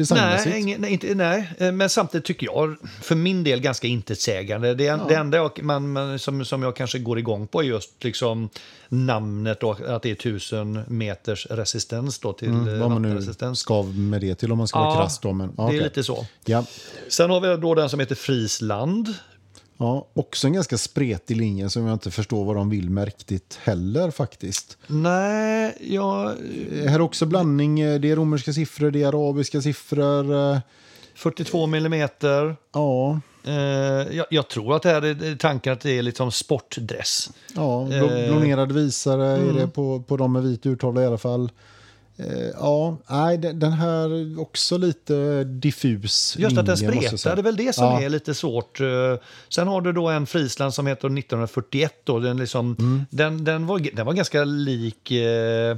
Designmässigt. 0.00 0.50
Nej, 0.50 0.60
ingen, 0.60 0.80
nej, 0.80 0.92
inte, 0.92 1.14
nej, 1.14 1.52
eh, 1.58 1.72
men 1.72 1.90
samtidigt 1.90 2.24
tycker 2.24 2.46
jag 2.46 2.76
för 3.02 3.14
min 3.14 3.44
del 3.44 3.60
ganska 3.60 3.86
intetsägande. 3.86 4.74
Det, 4.74 5.00
det 5.08 5.14
enda 5.14 5.36
jag, 5.36 5.62
man, 5.62 5.92
man, 5.92 6.18
som, 6.18 6.44
som 6.44 6.62
jag 6.62 6.76
kanske 6.76 6.98
går 6.98 7.18
igång 7.18 7.46
på 7.46 7.60
är 7.60 7.64
just 7.64 8.04
liksom 8.04 8.48
namnet 8.88 9.62
och 9.62 9.80
att 9.80 10.02
det 10.02 10.10
är 10.10 10.12
1000 10.12 10.80
meters 10.86 11.46
resistens 11.50 12.18
då 12.18 12.32
till 12.32 12.48
mm, 12.48 12.80
Vad 12.80 12.90
man 12.90 13.02
nu 13.02 13.54
skav 13.54 13.98
med 13.98 14.20
det 14.20 14.34
till 14.34 14.52
om 14.52 14.58
man 14.58 14.68
ska 14.68 14.78
vara 14.78 14.96
krass. 14.96 15.18
Då, 15.18 15.32
men, 15.32 15.52
ja, 15.56 15.62
det 15.62 15.68
är 15.68 15.68
okej. 15.68 15.80
lite 15.80 16.04
så. 16.04 16.26
Ja. 16.44 16.64
Sen 17.08 17.30
har 17.30 17.40
vi 17.40 17.56
då 17.56 17.74
den 17.74 17.90
som 17.90 18.00
heter 18.00 18.14
Frisland. 18.14 19.14
Ja, 19.82 20.06
också 20.14 20.46
en 20.46 20.52
ganska 20.52 20.78
spretig 20.78 21.36
linje 21.36 21.70
som 21.70 21.86
jag 21.86 21.92
inte 21.94 22.10
förstår 22.10 22.44
vad 22.44 22.56
de 22.56 22.70
vill 22.70 22.90
med 22.90 23.04
riktigt 23.04 23.58
heller 23.62 24.10
faktiskt. 24.10 24.78
Nej, 24.86 25.76
jag... 25.80 26.26
Eh, 26.30 26.86
Här 26.88 26.94
är 26.94 27.00
också 27.00 27.26
blandning, 27.26 27.80
eh, 27.80 28.00
det 28.00 28.10
är 28.10 28.16
romerska 28.16 28.52
siffror, 28.52 28.90
det 28.90 29.02
är 29.02 29.08
arabiska 29.08 29.62
siffror. 29.62 30.52
eh, 30.54 30.58
42 31.14 31.66
millimeter. 31.66 32.56
Ja, 32.72 33.20
Eh, 33.44 33.52
jag, 34.16 34.26
jag 34.30 34.48
tror 34.48 34.76
att 34.76 34.82
det 34.82 34.88
här 34.88 35.02
är 35.02 35.36
tanken 35.36 35.72
att 35.72 35.80
det 35.80 35.98
är 35.98 36.02
liksom 36.02 36.32
sportdress. 36.32 37.30
ja 37.54 37.86
bl- 37.90 38.24
Eh, 38.24 38.32
blonerade 38.32 38.74
visare 38.74 39.26
är 39.26 39.38
mm. 39.42 39.56
det 39.56 39.66
på, 39.66 40.02
på 40.02 40.16
de 40.16 40.32
med 40.32 40.42
vit 40.42 40.66
urtavla 40.66 41.02
i 41.02 41.06
alla 41.06 41.18
fall. 41.18 41.50
Eh, 42.26 42.48
Ja, 42.60 42.96
nej, 43.10 43.38
den 43.38 43.72
här 43.72 44.10
är 44.20 44.40
också 44.40 44.78
lite 44.78 45.44
diffus 45.44 46.36
Just 46.38 46.58
att 46.58 46.66
den 46.66 46.76
spretar, 46.76 47.36
det 47.36 47.40
är 47.40 47.42
väl 47.42 47.56
det 47.56 47.72
som 47.74 47.84
Ja. 47.84 48.02
är 48.02 48.08
lite 48.08 48.34
svårt. 48.34 48.80
Eh, 48.80 48.86
Sen 49.48 49.68
har 49.68 49.80
du 49.80 49.92
då 49.92 50.08
en 50.08 50.26
Frisland 50.26 50.74
som 50.74 50.86
heter 50.86 51.06
1941. 51.08 51.94
Då, 52.04 52.18
den, 52.18 52.36
liksom, 52.36 52.76
Mm. 52.78 53.04
den, 53.10 53.44
den, 53.44 53.66
var, 53.66 53.96
den 53.96 54.06
var 54.06 54.12
ganska 54.12 54.44
lik... 54.44 55.10
Eh, 55.10 55.76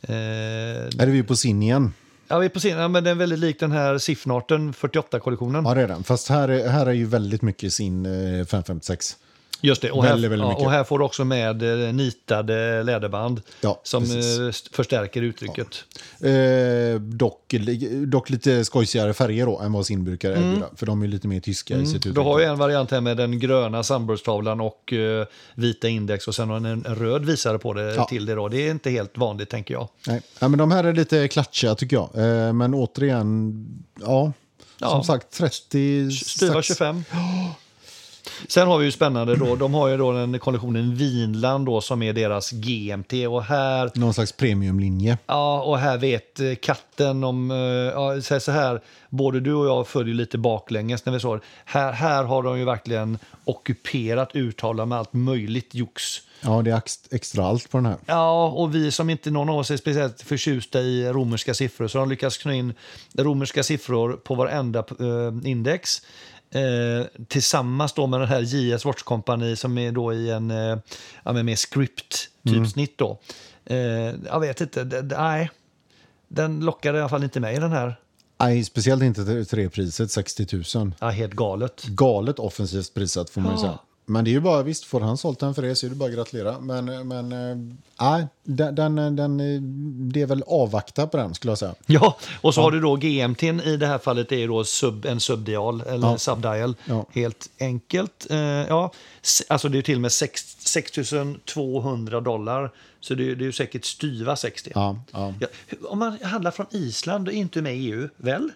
eh, 0.00 0.10
Är 0.10 1.06
det 1.06 1.12
vi 1.12 1.22
på 1.22 1.36
sin 1.36 1.62
igen? 1.62 1.92
ja, 2.28 2.38
vi 2.38 2.44
är 2.46 2.50
på 2.50 2.58
scenen, 2.58 2.78
ja, 2.82 2.88
men 2.88 3.04
den 3.04 3.10
är 3.10 3.18
väldigt 3.18 3.38
lik 3.38 3.60
den 3.60 3.72
här 3.72 3.98
Siffnarten 3.98 4.72
48-kollektionen. 4.74 5.64
Ja, 5.64 5.74
det 5.74 5.82
är 5.82 5.88
den. 5.88 6.04
Fast 6.04 6.28
här 6.28 6.48
är, 6.48 6.68
här 6.68 6.86
är 6.86 6.92
ju 6.92 7.04
väldigt 7.06 7.42
mycket 7.42 7.72
sin 7.72 8.06
eh, 8.06 8.46
556. 8.46 9.16
Just 9.64 9.82
det, 9.82 9.90
och, 9.90 10.04
här, 10.04 10.16
väldigt 10.16 10.38
ja, 10.40 10.54
och 10.54 10.70
här 10.70 10.84
får 10.84 10.98
du 10.98 11.04
också 11.04 11.24
med 11.24 11.62
eh, 11.88 11.92
nitade 11.94 12.82
läderband 12.82 13.40
Ja, 13.60 13.80
som 13.82 14.02
precis. 14.02 14.38
eh, 14.38 14.46
st- 14.48 14.70
förstärker 14.76 15.22
uttrycket. 15.22 15.68
Eh, 16.20 17.00
dock, 17.00 17.54
dock 18.06 18.30
lite 18.30 18.64
skojsigare 18.64 19.14
färger 19.14 19.46
då 19.46 19.60
än 19.60 19.72
vad 19.72 19.86
sin 19.86 20.04
brukar 20.04 20.30
erbjuda. 20.30 20.66
För 20.76 20.86
de 20.86 21.02
är 21.02 21.06
lite 21.06 21.28
mer 21.28 21.40
tyska 21.40 21.76
i 21.76 21.86
sitt 21.86 21.96
uttryck. 21.96 22.14
Du 22.14 22.20
Mm. 22.20 22.32
har 22.32 22.38
ju 22.40 22.44
en 22.46 22.58
variant 22.58 22.90
här 22.90 23.00
med 23.00 23.16
den 23.16 23.38
gröna 23.38 23.82
Sunburst-tavlan 23.82 24.60
och 24.60 24.92
eh, 24.92 25.26
vita 25.54 25.88
index 25.88 26.28
och 26.28 26.34
sen 26.34 26.48
har 26.48 26.56
en, 26.56 26.64
en 26.66 26.84
röd 26.84 27.24
visare 27.24 27.58
på 27.58 27.72
det 27.72 27.94
Ja. 27.94 28.04
till 28.04 28.26
det. 28.26 28.34
Då. 28.34 28.48
Det 28.48 28.66
är 28.66 28.70
inte 28.70 28.90
helt 28.90 29.18
vanligt 29.18 29.50
tänker 29.50 29.74
jag. 29.74 29.88
Nej. 30.06 30.22
Ja, 30.38 30.48
men 30.48 30.58
de 30.58 30.70
här 30.70 30.84
är 30.84 30.92
lite 30.92 31.28
klatschiga 31.28 31.74
tycker 31.74 31.96
jag. 31.96 32.10
Eh, 32.14 32.52
men 32.52 32.74
återigen, 32.74 33.54
ja. 34.00 34.32
Ja. 34.78 34.88
Som 34.90 35.04
sagt, 35.04 35.30
30... 35.32 36.10
Styva 36.10 36.52
strax- 36.54 36.62
25. 36.62 37.04
Sen 38.48 38.66
har 38.68 38.78
vi 38.78 38.84
ju 38.84 38.92
spännande 38.92 39.36
då, 39.36 39.56
de 39.56 39.74
har 39.74 39.88
ju 39.88 39.96
då 39.96 40.12
den 40.12 40.38
kollektionen 40.38 40.94
Vinland 40.94 41.66
då 41.66 41.80
som 41.80 42.02
är 42.02 42.12
deras 42.12 42.50
GMT 42.50 43.12
och 43.28 43.42
här, 43.44 43.90
Någon 43.94 44.14
slags 44.14 44.32
premiumlinje. 44.32 45.18
ja, 45.26 45.62
och 45.62 45.78
här 45.78 45.98
vet 45.98 46.40
eh, 46.40 46.54
katten 46.54 47.24
om, 47.24 47.50
eh, 47.50 47.56
ja, 47.56 48.20
säg 48.22 48.40
så 48.40 48.52
här, 48.52 48.80
både 49.10 49.40
du 49.40 49.54
och 49.54 49.66
jag 49.66 49.88
följer 49.88 50.14
lite 50.14 50.38
baklänges 50.38 51.04
när 51.06 51.12
vi 51.12 51.20
såg. 51.20 51.40
Här, 51.64 51.92
här 51.92 52.24
har 52.24 52.42
de 52.42 52.58
ju 52.58 52.64
verkligen 52.64 53.18
ockuperat 53.44 54.30
uttala 54.36 54.86
med 54.86 54.98
allt 54.98 55.12
möjligt 55.12 55.74
jox. 55.74 56.02
Ja, 56.40 56.62
det 56.62 56.70
är 56.70 56.76
ex- 56.78 57.08
extra 57.10 57.46
allt 57.46 57.70
på 57.70 57.78
den 57.78 57.86
här. 57.86 57.96
Ja, 58.06 58.48
och 58.48 58.74
vi 58.74 58.90
som 58.90 59.10
inte 59.10 59.30
någon 59.30 59.48
av 59.48 59.58
oss 59.58 59.70
är 59.70 59.76
speciellt 59.76 60.22
förtjusta 60.22 60.80
i 60.80 61.08
romerska 61.12 61.54
siffror 61.54 61.88
så 61.88 61.98
har 61.98 62.06
de 62.06 62.10
lyckats 62.10 62.38
knå 62.38 62.52
in 62.52 62.74
romerska 63.18 63.62
siffror 63.62 64.12
på 64.12 64.34
varenda 64.34 64.78
eh, 64.78 65.48
index. 65.50 66.02
Eh, 66.54 67.06
tillsammans 67.28 67.92
då 67.92 68.06
med 68.06 68.20
den 68.20 68.28
här 68.28 68.40
JS 68.40 68.84
Watch 68.84 69.02
Company 69.02 69.56
som 69.56 69.78
är 69.78 69.92
då 69.92 70.12
i 70.12 70.30
en 70.30 70.50
eh, 70.50 70.78
ja, 71.24 71.32
med 71.32 71.58
script-typsnitt. 71.58 72.98
då. 72.98 73.18
Eh, 73.66 73.76
jag 74.26 74.40
vet 74.40 74.60
inte, 74.60 74.84
det, 74.84 75.02
det, 75.02 75.18
nej. 75.18 75.50
Den 76.28 76.60
lockade 76.60 76.98
i 76.98 77.00
alla 77.00 77.08
fall 77.08 77.24
inte 77.24 77.40
mig 77.40 77.60
den 77.60 77.72
här. 77.72 77.96
Nej, 78.40 78.64
speciellt 78.64 79.02
inte 79.02 79.24
till 79.24 79.46
till 79.46 79.58
det 79.58 79.68
priset, 79.68 80.10
60 80.10 80.46
000. 80.76 80.92
Ja, 81.00 81.08
helt 81.10 81.32
galet. 81.32 81.84
Galet 81.84 82.38
offensivt 82.38 82.94
prisat 82.94 83.30
får 83.30 83.40
man 83.40 83.50
ju 83.50 83.56
Ja. 83.56 83.60
säga. 83.60 83.78
Men 84.06 84.24
det 84.24 84.30
är 84.30 84.32
ju 84.32 84.40
bara, 84.40 84.62
visst, 84.62 84.84
får 84.84 85.00
han 85.00 85.16
sålt 85.18 85.38
den 85.38 85.54
för 85.54 85.62
det 85.62 85.76
så 85.76 85.86
är 85.86 85.90
det 85.90 85.96
bara 85.96 86.08
att 86.08 86.14
gratulera. 86.14 86.60
Men, 86.60 87.08
men 87.08 87.28
nej, 88.00 88.26
den, 88.42 88.74
den, 88.74 89.16
den, 89.16 89.38
det 90.12 90.20
är 90.22 90.26
väl 90.26 90.42
avvakta 90.46 91.06
på 91.06 91.16
den 91.16 91.34
skulle 91.34 91.50
jag 91.50 91.58
säga. 91.58 91.74
Ja, 91.86 92.16
och 92.40 92.54
så 92.54 92.60
har 92.60 92.70
du 92.70 92.80
då 92.80 92.96
GMT 92.96 93.42
i 93.42 93.76
det 93.76 93.86
här 93.86 93.98
fallet 93.98 94.32
är 94.32 94.36
ju 94.36 94.46
då 94.46 94.64
sub, 94.64 95.06
en 95.06 95.20
subdial 95.20 95.80
eller 95.80 96.08
Ja. 96.08 96.18
subdial. 96.18 96.76
Ja. 96.84 97.06
Helt 97.12 97.50
enkelt. 97.60 98.26
Eh, 98.30 98.38
ja, 98.38 98.92
alltså 99.48 99.68
det 99.68 99.78
är 99.78 99.82
till 99.82 99.94
och 99.96 100.00
med 100.00 100.12
6 100.12 100.56
6200 100.60 102.20
dollar. 102.20 102.70
Så 103.00 103.14
det 103.14 103.30
är, 103.30 103.34
det 103.36 103.42
är 103.42 103.46
ju 103.46 103.52
säkert 103.52 103.84
styva 103.84 104.36
60. 104.36 104.72
Ja, 104.74 104.98
ja. 105.12 105.34
Ja, 105.40 105.46
om 105.88 105.98
man 105.98 106.18
handlar 106.22 106.50
från 106.50 106.66
Island 106.70 107.28
och 107.28 107.34
inte 107.34 107.62
med 107.62 107.76
i 107.76 107.78
EU, 107.90 108.08
väl? 108.16 108.50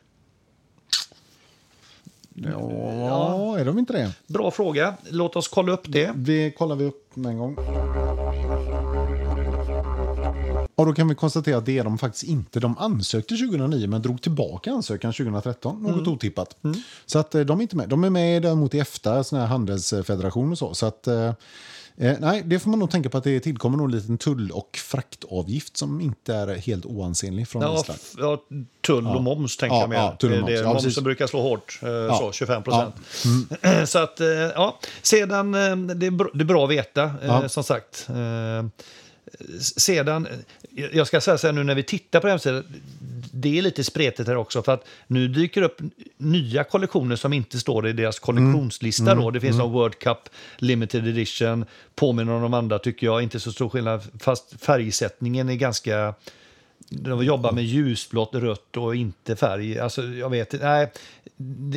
Ja, 2.44 3.58
är 3.58 3.64
de 3.64 3.78
inte 3.78 3.92
det? 3.92 4.12
Bra 4.26 4.50
fråga. 4.50 4.94
Låt 5.10 5.36
oss 5.36 5.48
kolla 5.48 5.72
upp 5.72 5.84
det. 5.88 6.12
Det 6.14 6.50
kollar 6.50 6.76
vi 6.76 6.84
upp 6.84 7.16
med 7.16 7.30
en 7.30 7.38
gång. 7.38 7.56
Och 10.74 10.86
då 10.86 10.92
kan 10.92 11.08
vi 11.08 11.14
konstatera 11.14 11.56
att 11.56 11.66
det 11.66 11.78
är 11.78 11.84
de 11.84 11.98
faktiskt 11.98 12.24
inte. 12.24 12.60
De 12.60 12.78
ansökte 12.78 13.36
2009 13.36 13.88
men 13.88 14.02
drog 14.02 14.22
tillbaka 14.22 14.72
ansökan 14.72 15.12
2013. 15.12 15.82
Något 15.82 16.08
otippat. 16.08 16.56
Så 17.06 17.18
att 17.18 17.34
eh, 17.34 17.40
de 17.40 17.58
är 17.58 17.62
inte 17.62 17.76
med. 17.76 17.88
De 17.88 18.04
är 18.04 18.10
med 18.10 18.42
däremot 18.42 18.74
i 18.74 18.78
EFTA, 18.78 19.24
sån 19.24 19.38
här 19.38 19.46
handelsfederation 19.46 20.52
och 20.52 20.58
så. 20.58 20.74
Så 20.74 20.86
att, 20.86 21.08
eh, 22.00 22.16
nej, 22.20 22.42
det 22.46 22.58
får 22.58 22.70
man 22.70 22.78
nog 22.78 22.90
tänka 22.90 23.08
på 23.10 23.18
att 23.18 23.24
det 23.24 23.40
tillkommer 23.40 23.84
en 23.84 23.90
liten 23.90 24.18
tull 24.18 24.50
och 24.50 24.76
fraktavgift 24.76 25.76
som 25.76 26.00
inte 26.00 26.34
är 26.34 26.56
helt 26.56 26.86
oansenlig 26.86 27.48
från 27.48 27.62
Ja, 27.62 27.80
Island. 27.80 28.00
ja, 28.18 28.42
tull 28.86 29.06
och 29.06 29.22
moms 29.22 29.56
tänker 29.56 29.76
Ja, 29.76 29.80
jag 29.80 29.90
mer. 29.90 29.96
ja, 29.96 30.16
tull 30.20 30.32
och 30.32 30.38
moms. 30.38 30.46
Det 30.50 30.58
är 30.58 30.62
Ja, 30.62 30.68
momsen 30.68 30.88
precis. 30.88 31.04
brukar 31.04 31.26
slå 31.26 31.40
hårt, 31.40 31.78
eh, 31.82 32.18
så 32.18 32.32
25 32.32 32.62
procent. 32.62 32.94
Så 33.90 33.98
att, 33.98 34.20
eh, 34.20 34.26
ja, 34.28 34.78
sedan, 35.02 35.54
eh, 35.54 35.76
det 35.96 36.06
är, 36.06 36.10
bra, 36.10 36.28
det 36.34 36.42
är 36.42 36.44
bra 36.44 36.64
att 36.64 36.70
veta, 36.70 37.02
eh, 37.02 37.10
Ja. 37.22 37.48
som 37.48 37.64
sagt. 37.64 38.08
Sedan, 39.76 40.28
jag 40.92 41.06
ska 41.06 41.20
säga 41.20 41.38
så 41.38 41.46
här 41.46 41.52
nu 41.54 41.64
när 41.64 41.74
vi 41.74 41.82
tittar 41.82 42.20
på 42.20 42.28
hemsidan, 42.28 42.64
det 43.32 43.58
är 43.58 43.62
lite 43.62 43.84
spretigt 43.84 44.28
här 44.28 44.36
också 44.36 44.62
för 44.62 44.72
att 44.72 44.84
nu 45.06 45.28
dyker 45.28 45.62
upp 45.62 45.80
nya 46.16 46.64
kollektioner 46.64 47.16
som 47.16 47.32
inte 47.32 47.58
står 47.58 47.88
i 47.88 47.92
deras 47.92 48.18
kollektionslista. 48.18 49.14
Då. 49.14 49.30
Det 49.30 49.40
finns 49.40 49.58
någon 49.58 49.72
World 49.72 49.98
Cup 49.98 50.18
Limited 50.56 51.08
Edition, 51.08 51.64
påminner 51.94 52.32
om 52.32 52.42
de 52.42 52.54
andra 52.54 52.78
tycker 52.78 53.06
jag, 53.06 53.22
inte 53.22 53.40
så 53.40 53.52
stor 53.52 53.68
skillnad, 53.68 54.02
fast 54.20 54.54
färgsättningen 54.60 55.48
är 55.48 55.54
ganska 55.54 56.14
de 56.90 57.24
jobbar 57.24 57.52
med 57.52 57.64
ljusblått, 57.64 58.34
rött 58.34 58.76
och 58.76 58.96
inte 58.96 59.36
färg. 59.36 59.78
Alltså, 59.78 60.02
jag 60.02 60.30
vet. 60.30 60.52
Nej, 60.60 60.92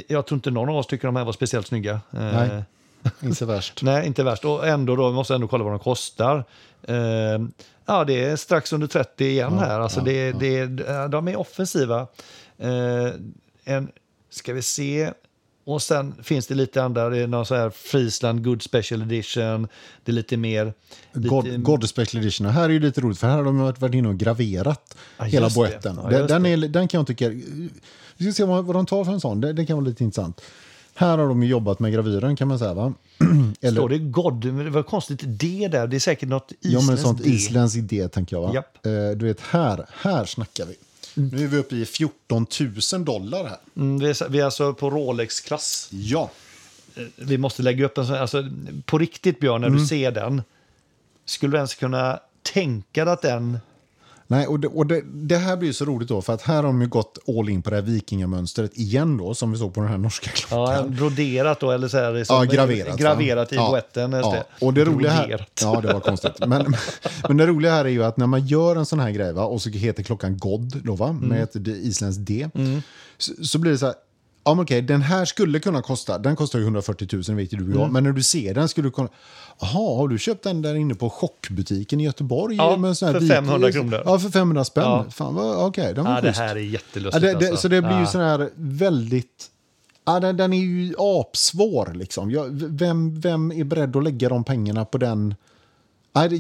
jag 0.08 0.26
tror 0.26 0.36
inte 0.36 0.52
någon 0.52 0.70
av 0.70 0.76
oss 0.76 0.88
tycker 0.88 1.08
de 1.08 1.16
här 1.16 1.26
var 1.26 1.34
speciellt 1.34 1.68
snygga. 1.68 1.94
Eh, 1.94 2.00
Nej. 2.12 2.64
Inte 3.24 3.46
värst. 3.46 3.82
Nej, 3.82 4.08
inte 4.08 4.24
värst. 4.24 4.46
Och 4.46 4.68
ändå 4.68 4.96
då, 4.96 5.10
vi 5.10 5.16
måste 5.16 5.36
ändå 5.36 5.48
kolla 5.48 5.64
vad 5.64 5.74
de 5.74 5.80
kostar. 5.80 6.44
Eh, 6.84 7.40
ja, 7.92 8.04
det 8.04 8.24
är 8.24 8.36
strax 8.36 8.74
under 8.74 8.88
30 8.88 9.26
igen 9.26 9.60
här. 9.60 9.80
Alltså 9.80 10.00
ja, 10.00 10.04
det, 10.06 10.32
det, 10.32 11.08
de 11.08 11.28
är 11.28 11.36
offensiva. 11.36 12.08
Eh, 12.58 13.10
en, 13.64 13.92
ska 14.30 14.54
vi 14.54 14.62
se. 14.62 15.12
Och 15.66 15.82
sen 15.82 16.14
finns 16.24 16.48
det 16.48 16.56
lite 16.56 16.84
andra, 16.84 17.10
det 17.10 17.18
är 17.18 17.28
någon 17.28 17.46
så 17.46 17.56
här 17.56 17.70
Friesland 17.70 18.44
Good 18.44 18.62
Special 18.62 19.02
Edition. 19.02 19.68
Det 20.04 20.12
är 20.12 20.14
lite 20.14 20.38
mer... 20.38 20.74
Lite, 21.14 21.28
God, 21.28 21.64
God 21.64 21.90
Special 21.90 22.24
Edition. 22.24 22.48
Här 22.48 22.64
är 22.64 22.70
ju 22.70 22.80
lite 22.80 23.02
roligt 23.02 23.20
för 23.20 23.28
här 23.28 23.38
har 23.38 23.44
de 23.44 23.58
varit 23.58 23.94
inne 23.94 24.10
och 24.10 24.18
graverat 24.18 24.98
Ja, 25.18 25.26
hela 25.26 25.50
boetten. 25.50 26.00
Ja, 26.04 26.10
den, 26.10 26.44
den, 26.44 26.72
den 26.72 26.88
kan 26.88 27.00
jag 27.00 27.08
tycka... 27.08 27.30
Vi 28.18 28.32
ska 28.32 28.34
se 28.34 28.44
vad, 28.44 28.66
vad 28.66 28.76
de 28.76 28.86
tar 28.86 29.06
för 29.06 29.12
en 29.12 29.22
sån. 29.22 29.42
Det, 29.42 29.54
det 29.54 29.66
kan 29.66 29.78
vara 29.78 29.88
lite 29.88 30.04
intressant. 30.04 30.42
Här 31.02 31.18
har 31.18 31.28
de 31.28 31.44
jobbat 31.44 31.80
med 31.80 31.94
gravyren 31.94 32.36
kan 32.36 32.48
man 32.48 32.60
säga 32.60 32.74
va? 32.74 32.94
Står 33.72 33.90
det 33.90 33.98
God? 33.98 34.46
Men 34.46 34.66
det 34.66 34.72
var 34.72 34.84
konstigt 34.84 35.20
det 35.24 35.68
där. 35.68 35.88
Det 35.88 35.98
är 35.98 36.00
säkert 36.00 36.30
något 36.30 36.52
Ja, 36.60 36.70
men 36.72 36.80
isländskt 36.82 37.04
sånt 37.06 37.24
D. 37.24 37.30
isländsk 37.30 37.78
idé 37.78 38.08
tänker 38.08 38.36
jag. 38.36 38.42
Va? 38.44 38.52
Japp. 38.54 38.86
Eh, 38.86 38.92
du 39.16 39.26
vet, 39.26 39.42
här, 39.42 39.86
här 40.02 40.26
snackar 40.26 40.66
vi. 40.66 40.76
Nu 41.14 41.44
är 41.44 41.48
vi 41.48 41.58
uppe 41.58 41.76
i 41.76 41.86
14 41.86 42.46
000 42.94 43.06
dollar 43.06 43.44
här. 43.44 43.58
Mm, 43.76 44.00
vi, 44.00 44.10
är, 44.10 44.30
vi 44.30 44.40
är 44.40 44.46
alltså 44.46 44.74
på 44.74 44.90
Rolex-klass. 44.90 45.88
Ja. 45.92 46.32
vi 47.16 47.38
måste 47.38 47.64
lägga 47.64 47.86
upp 47.86 47.98
en 47.98 48.06
sån, 48.08 48.16
alltså 48.16 48.44
på 48.86 48.98
riktigt 48.98 49.40
Björn, 49.40 49.62
när 49.62 49.68
Mm. 49.68 49.80
du 49.80 49.86
ser 49.88 50.12
den, 50.12 50.42
skulle 51.26 51.52
du 51.52 51.58
ens 51.58 51.76
kunna 51.76 52.20
tänka 52.42 53.06
dig 53.06 53.14
att 53.14 53.22
den... 53.22 53.60
Nej, 54.32 54.48
och, 54.48 54.60
det, 54.60 54.68
och 54.68 54.88
det, 54.88 55.02
det 55.14 55.38
här 55.38 55.58
blir 55.58 55.72
så 55.72 55.86
roligt 55.86 56.08
då, 56.10 56.22
för 56.22 56.34
att 56.34 56.42
här 56.42 56.56
har 56.56 56.64
de 56.64 56.82
ju 56.82 56.88
gått 56.88 57.18
all 57.28 57.50
in 57.50 57.62
på 57.62 57.70
det 57.70 57.76
här 57.76 57.84
vikingamönstret 57.84 58.78
igen 58.78 59.18
då, 59.18 59.34
som 59.34 59.52
vi 59.52 59.58
såg 59.58 59.74
på 59.74 59.82
den 59.82 59.90
här 59.90 59.98
norska 59.98 60.30
klockan. 60.34 60.76
Ja, 60.76 60.84
broderat 60.88 61.60
då, 61.60 61.72
eller 61.72 61.88
så 61.88 61.98
här, 61.98 62.12
liksom, 62.14 62.36
Ja, 62.36 62.44
graverat. 62.44 62.98
graverat 62.98 63.54
i 63.54 63.56
ja. 63.56 63.70
boetten. 63.70 64.12
Ja. 64.12 64.44
Och 64.62 64.74
det 64.74 64.86
roliga 64.86 65.12
här, 65.12 65.28
Broderat. 65.28 65.60
ja, 65.62 65.82
det 65.82 65.94
var 65.94 66.00
konstigt. 66.00 66.48
Men, 66.48 66.76
men 67.28 67.38
det 67.38 67.46
roliga 67.46 67.72
här 67.72 67.86
är 67.86 67.90
ju 67.90 68.04
att 68.04 68.18
när 68.18 68.28
man 68.28 68.48
gör 68.48 68.76
en 68.76 68.86
sån 68.86 69.00
här 69.00 69.12
grej, 69.12 69.34
va, 69.34 69.44
och 69.44 69.62
så 69.62 69.70
heter 69.70 70.04
klockan 70.04 70.38
God, 70.38 70.82
då, 70.84 70.96
va, 70.96 71.10
Mm. 71.10 71.28
med 71.30 71.44
ett 71.44 71.52
d- 71.66 71.72
isländskt 71.72 72.26
D, 72.28 72.50
så, 73.18 73.32
så 73.46 73.60
blir 73.60 73.72
det 73.72 73.78
så 73.78 73.86
här, 73.86 73.96
ja, 74.44 74.54
men 74.54 74.64
okej, 74.64 74.82
den 74.82 75.02
här 75.02 75.26
skulle 75.26 75.60
kunna 75.60 75.82
kosta, 75.82 76.18
den 76.18 76.36
kostar 76.36 76.60
ju 76.60 76.66
140 76.66 77.08
000 77.28 77.38
vet 77.38 77.54
ju 77.54 77.58
du 77.58 77.64
och 77.64 77.70
jag, 77.72 77.78
Mm. 77.82 77.94
men 77.94 78.04
när 78.04 78.12
du 78.12 78.24
ser 78.24 78.54
den 78.54 78.70
skulle 78.70 78.88
du 78.88 78.92
kunna, 78.92 79.10
jaha, 79.62 79.98
har 79.98 80.08
du 80.08 80.18
köpt 80.20 80.44
den 80.44 80.62
där 80.62 80.76
inne 80.76 80.96
på 80.96 81.10
chockbutiken 81.10 82.00
i 82.00 82.04
Göteborg? 82.04 82.56
Ja, 82.56 82.78
med 82.78 82.98
sån 82.98 83.06
här 83.08 83.14
för 83.14 83.20
vit- 83.22 83.30
500 83.32 83.72
kronor. 83.72 84.02
Ja, 84.06 84.20
för 84.20 84.30
500 84.30 84.64
spänn. 84.66 84.84
Ja. 84.84 85.06
Fan, 85.12 85.36
vad, 85.36 85.66
okej, 85.66 85.94
den 85.94 86.04
var 86.06 86.12
Ja, 86.16 86.22
det 86.22 86.28
schysst. 86.28 86.40
här 86.40 86.56
är 86.56 86.60
Ja, 86.60 86.62
jättelustigt. 86.72 87.22
det, 87.22 87.34
det, 87.34 87.48
alltså. 87.48 87.58
Så 87.62 87.68
det 87.68 87.82
blir 87.82 87.92
ju 87.94 88.00
ja. 88.00 88.06
sån 88.06 88.22
här 88.22 88.50
väldigt... 88.56 89.48
Ja, 90.06 90.20
den, 90.20 90.38
den 90.38 90.54
är 90.54 90.58
ju 90.58 90.94
apsvår. 90.98 91.92
Liksom. 91.96 92.32
Jag, 92.32 92.48
vem, 92.52 93.20
vem 93.20 93.52
är 93.52 93.64
beredd 93.64 93.96
att 93.96 94.04
lägga 94.04 94.30
de 94.30 94.44
pengarna 94.44 94.86
på 94.86 94.98
den? 94.98 95.36
Ja, 96.14 96.28
det 96.28 96.36
är 96.36 96.40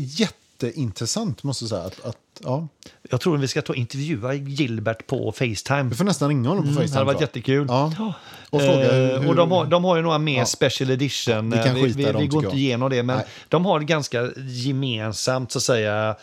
jätteintressant, 0.66 1.44
måste 1.44 1.64
jag 1.64 1.70
säga. 1.70 1.82
Att, 1.84 2.06
att, 2.06 2.18
ja. 2.44 2.68
Jag 3.10 3.22
tror 3.22 3.36
att 3.36 3.42
vi 3.42 3.48
ska 3.48 3.62
ta 3.62 3.76
intervjua 3.76 4.34
Gilbert 4.34 5.08
på 5.08 5.32
Facetime. 5.32 5.84
Vi 5.84 5.96
får 5.96 6.06
nästan 6.06 6.30
ringa 6.30 6.50
honom 6.50 6.64
på 6.64 6.70
Mm, 6.70 6.76
Facetime. 6.82 6.94
det 6.96 7.00
hade 7.00 7.06
varit 7.14 7.22
jättekul. 7.22 7.66
Ja. 7.70 8.14
Och 8.50 8.62
fråga 8.62 8.94
hur, 8.94 9.12
Eh, 9.14 9.20
hur, 9.20 9.30
och 9.30 9.36
de 9.36 9.52
har, 9.52 9.66
de 9.66 9.84
har 9.84 9.96
ju 9.96 10.02
några 10.02 10.18
mer 10.18 10.38
Ja. 10.40 10.46
special 10.46 10.90
edition. 10.92 11.50
Vi 11.50 11.58
kan 11.58 11.76
skita 11.76 11.86
vi, 11.86 11.90
i 11.90 11.94
vi, 11.94 12.04
dem, 12.12 12.22
vi 12.22 12.28
går 12.28 12.46
inte 12.46 12.58
igenom 12.58 12.90
det, 12.90 13.04
men 13.04 13.18
Nej. 13.18 13.26
de 13.50 13.66
har 13.66 13.80
ganska 13.80 14.30
gemensamt 14.38 15.52
så 15.52 15.58
att 15.58 15.64
säga. 15.64 16.16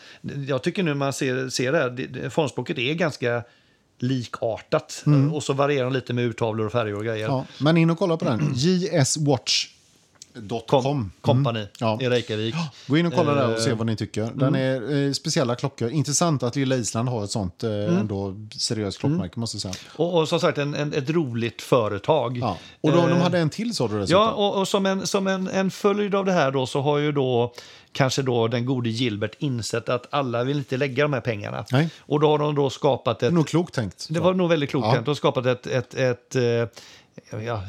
Jag 0.49 0.63
tycker 0.63 0.83
nu 0.83 0.95
man 0.95 1.13
ser, 1.13 1.49
ser 1.49 1.73
det 1.73 1.79
här, 1.79 2.29
formspråket 2.31 2.79
är 2.79 2.95
ganska 2.95 3.43
likartat. 3.99 5.03
Eh, 5.07 5.35
Och 5.35 5.43
så 5.43 5.53
varierar 5.53 5.85
de 5.85 5.93
lite 5.93 6.13
med 6.13 6.25
urtavlor 6.25 6.67
och 6.67 6.73
färger 6.73 6.95
och 6.97 7.05
grejer. 7.05 7.27
Mm. 7.27 7.37
ja. 7.37 7.45
Men 7.59 7.77
in 7.77 7.91
och 7.91 7.99
kolla 7.99 8.17
på 8.17 8.25
den. 8.25 8.55
jswatch.com. 10.39 10.83
Kom, 10.83 11.13
Company 11.21 11.59
Mm. 11.59 11.71
Ja. 11.81 11.99
i 12.01 12.09
Reykjavik. 12.09 12.55
Gå 12.87 12.97
in 12.99 13.07
och 13.07 13.13
kolla 13.13 13.35
där 13.35 13.55
och 13.55 13.61
se 13.61 13.71
Eh, 13.71 13.77
vad 13.77 13.87
ni 13.87 13.97
tycker. 13.97 14.31
Den 14.35 14.55
är 14.55 15.07
eh, 15.07 15.13
speciella 15.13 15.55
klockor. 15.55 15.91
Intressant 15.91 16.43
att 16.43 16.57
lilla 16.57 16.77
Island 16.77 17.09
har 17.09 17.25
ett 17.25 17.31
sånt 17.31 17.65
eh, 17.65 17.71
ändå 17.99 18.35
seriöst 18.59 18.99
klockmärke, 18.99 19.41
måste 19.41 19.59
säga. 19.61 19.75
Och, 19.97 20.19
och 20.19 20.29
som 20.29 20.41
sagt 20.41 20.59
en, 20.59 20.75
en, 20.75 20.93
ett 20.95 21.11
roligt 21.11 21.63
företag. 21.63 22.39
Ja. 22.39 22.59
Och 22.81 22.93
då, 22.93 22.97
de 22.97 23.11
Eh, 23.11 23.23
hade 23.23 23.39
en 23.39 23.51
till, 23.51 23.75
sa 23.75 23.89
du 23.89 23.99
dessutom. 24.01 24.23
Ja, 24.23 24.31
och, 24.31 24.61
och 24.61 24.69
som, 24.69 24.87
en, 24.87 25.07
som 25.07 25.27
en, 25.27 25.49
en 25.49 25.71
följd 25.71 26.15
av 26.15 26.25
det 26.25 26.33
här 26.33 26.51
då 26.51 26.67
så 26.67 26.81
har 26.81 26.99
ju 26.99 27.13
då 27.13 27.55
kanske 27.93 28.23
då 28.23 28.49
den 28.49 28.67
gode 28.67 28.89
Gilbert 28.91 29.35
insett 29.39 29.89
att 29.89 30.07
alla 30.11 30.45
vill 30.45 30.59
inte 30.59 30.77
lägga 30.77 31.03
de 31.05 31.13
här 31.13 31.21
pengarna. 31.21 31.65
Nej. 31.73 31.91
Och 32.01 32.21
då 32.21 32.29
har 32.29 32.39
de 32.39 32.55
då 32.55 32.71
skapat 32.71 33.21
Det 33.21 33.27
ett... 33.27 33.33
nog 33.33 33.49
klokt 33.49 33.75
tänkt. 33.75 34.07
Det 34.11 34.21
var 34.21 34.35
nog 34.35 34.49
väldigt 34.49 34.71
klokt. 34.71 34.87
Ja. 34.87 34.93
tänkt. 34.93 35.05
De 35.05 35.11
har 35.11 35.15
skapat 35.15 35.47
ett, 35.47 35.67
ett, 35.67 35.95
ett, 35.95 36.37
eh, 36.37 37.41
ja, 37.47 37.63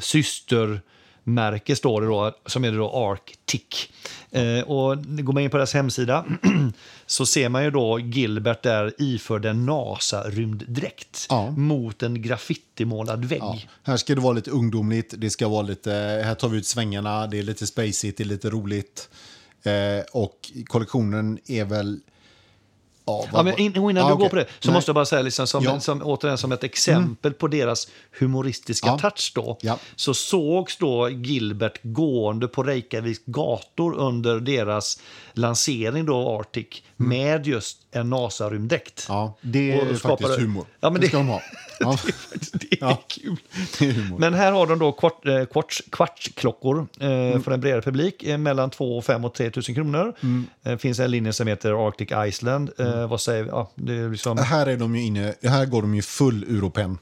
systermärke, 1.24 1.76
står 1.76 2.00
det 2.00 2.06
då, 2.06 2.36
som 2.46 2.64
är 2.64 2.72
då 2.72 2.90
Arctic. 2.90 3.88
Eh, 4.30 4.60
och 4.60 4.96
går 5.04 5.32
man 5.32 5.42
in 5.42 5.50
på 5.50 5.56
deras 5.56 5.74
hemsida 5.74 6.24
så 7.06 7.26
ser 7.26 7.48
man 7.48 7.64
ju 7.64 7.70
då 7.70 7.98
Gilbert 7.98 8.62
där 8.62 8.94
iförd 8.98 9.44
en 9.44 9.66
NASA-rymddräkt 9.66 11.26
Ja. 11.28 11.50
mot 11.50 12.02
en 12.02 12.22
graffitimålad 12.22 13.24
vägg. 13.24 13.40
Ja, 13.42 13.58
här 13.82 13.96
ska 13.96 14.14
det 14.14 14.20
vara 14.20 14.32
lite 14.32 14.50
ungdomligt, 14.50 15.14
det 15.18 15.30
ska 15.30 15.48
vara 15.48 15.62
lite, 15.62 15.90
här 16.24 16.34
tar 16.34 16.48
vi 16.48 16.58
ut 16.58 16.66
svängarna, 16.66 17.26
det 17.26 17.38
är 17.38 17.42
lite 17.42 17.66
spacigt, 17.66 18.18
det 18.18 18.22
är 18.22 18.26
lite 18.26 18.50
roligt. 18.50 19.08
Eh, 19.62 20.04
och 20.12 20.50
kollektionen 20.66 21.38
är 21.46 21.64
väl... 21.64 22.00
Ja, 23.32 23.44
Ja, 23.46 23.56
in, 23.56 23.76
innan 23.76 23.96
Ja, 23.96 24.06
du 24.08 24.12
okej. 24.12 24.16
går 24.16 24.28
på 24.28 24.36
det 24.36 24.46
så 24.58 24.68
Nej. 24.68 24.74
måste 24.74 24.88
jag 24.88 24.94
bara 24.94 25.04
säga, 25.04 25.22
liksom, 25.22 25.46
som, 25.46 25.64
Ja. 25.64 25.70
Mm. 25.70 25.80
som, 25.80 26.02
återigen 26.02 26.38
som 26.38 26.52
ett 26.52 26.64
exempel 26.64 27.32
på 27.32 27.48
deras 27.48 27.88
humoristiska 28.20 28.86
Ja. 28.88 28.98
touch 28.98 29.32
då, 29.34 29.58
så 29.96 30.14
sågs 30.14 30.76
då 30.76 31.08
Gilbert 31.10 31.78
gående 31.82 32.48
på 32.48 32.62
Reykjaviks 32.62 33.20
gator 33.26 33.94
under 33.96 34.40
deras 34.40 35.00
lansering 35.32 36.06
då 36.06 36.16
av 36.16 36.40
Arctic 36.40 36.66
med 36.96 37.46
just 37.46 37.78
en 37.92 38.10
NASA-rymddräkt. 38.10 39.06
Mm. 39.08 39.18
Ja, 39.20 39.34
det 39.40 39.72
är 39.72 39.74
Och 39.76 39.80
faktiskt 39.80 40.00
skapade- 40.00 40.40
humor. 40.40 40.66
Ja, 40.80 40.90
men 40.90 41.00
det 41.00 41.06
det- 41.06 41.08
ska 41.08 41.16
de 41.16 41.28
ha. 41.28 41.42
Ja, 41.82 41.96
Det 42.52 42.72
är 42.72 42.78
Ja. 42.80 43.02
kul. 43.08 43.36
det 43.78 43.86
är 43.88 43.92
humor. 43.92 44.18
Men 44.18 44.34
här 44.34 44.52
har 44.52 44.66
de 44.66 44.78
då 44.78 44.92
kvart, 44.92 45.26
eh, 45.26 45.44
kvarts, 45.44 45.82
kvartsklockor 45.92 46.86
eh, 47.00 47.10
Mm. 47.10 47.42
för 47.42 47.52
en 47.52 47.60
bredare 47.60 47.82
publik 47.82 48.22
eh, 48.22 48.38
mellan 48.38 48.70
2 48.70 49.02
5 49.02 49.24
och 49.24 49.34
3 49.34 49.50
000 49.56 49.62
kronor. 49.62 50.14
Mm. 50.22 50.46
Det 50.62 50.78
finns 50.78 50.98
en 51.00 51.10
linje 51.10 51.32
som 51.32 51.46
heter 51.46 51.86
Arctic 51.88 52.08
Iceland. 52.28 52.70
Eh, 53.02 53.08
vad 53.08 53.20
säger 53.20 53.42
vi? 53.42 53.48
Ja, 53.48 53.70
det 53.74 53.94
är 53.94 54.08
liksom... 54.10 54.38
här, 54.38 54.66
är 54.66 54.76
de 54.76 54.96
ju 54.96 55.02
inne, 55.02 55.34
här 55.42 55.66
går 55.66 55.82
de 55.82 55.94
ju 55.94 56.02
full 56.02 56.42
europen. 56.42 56.98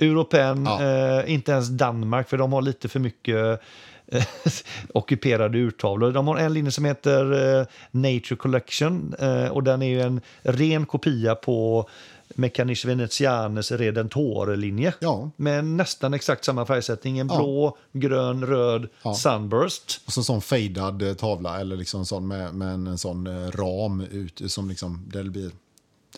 Europen, 0.00 0.64
Ja. 0.66 0.82
eh, 1.20 1.32
inte 1.32 1.52
ens 1.52 1.68
Danmark, 1.68 2.28
för 2.28 2.36
de 2.38 2.52
har 2.52 2.62
lite 2.62 2.88
för 2.88 3.00
mycket 3.00 3.60
eh, 4.06 4.24
ockuperade 4.94 5.58
urtavlor. 5.58 6.12
De 6.12 6.26
har 6.28 6.36
en 6.36 6.54
linje 6.54 6.70
som 6.70 6.84
heter 6.84 7.58
eh, 7.60 7.66
Nature 7.90 8.36
Collection 8.36 9.14
eh, 9.18 9.46
och 9.46 9.62
den 9.62 9.82
är 9.82 9.86
ju 9.86 10.00
en 10.00 10.20
ren 10.42 10.86
kopia 10.86 11.34
på 11.34 11.88
Mechanisch 12.34 12.84
Venezianes 12.84 13.72
Redentore-linje. 13.72 14.94
Ja. 15.00 15.30
Med 15.36 15.64
nästan 15.64 16.14
exakt 16.14 16.44
samma 16.44 16.66
färgsättning. 16.66 17.18
En 17.18 17.28
Ja. 17.28 17.36
blå, 17.36 17.78
grön, 17.92 18.46
röd 18.46 18.88
Ja. 19.02 19.14
Sunburst. 19.14 20.00
Och 20.06 20.12
så 20.12 20.20
en 20.20 20.24
sån 20.24 20.40
fejdad 20.42 21.02
eh, 21.02 21.14
tavla, 21.14 21.60
eller 21.60 21.76
liksom 21.76 22.06
sån 22.06 22.28
med, 22.28 22.54
med 22.54 22.74
en, 22.74 22.86
en 22.86 22.98
sån 22.98 23.26
eh, 23.26 23.50
ram 23.50 24.00
ut, 24.00 24.42
som 24.46 24.68
liksom, 24.68 25.02
där 25.12 25.24
det 25.24 25.30
blir 25.30 25.50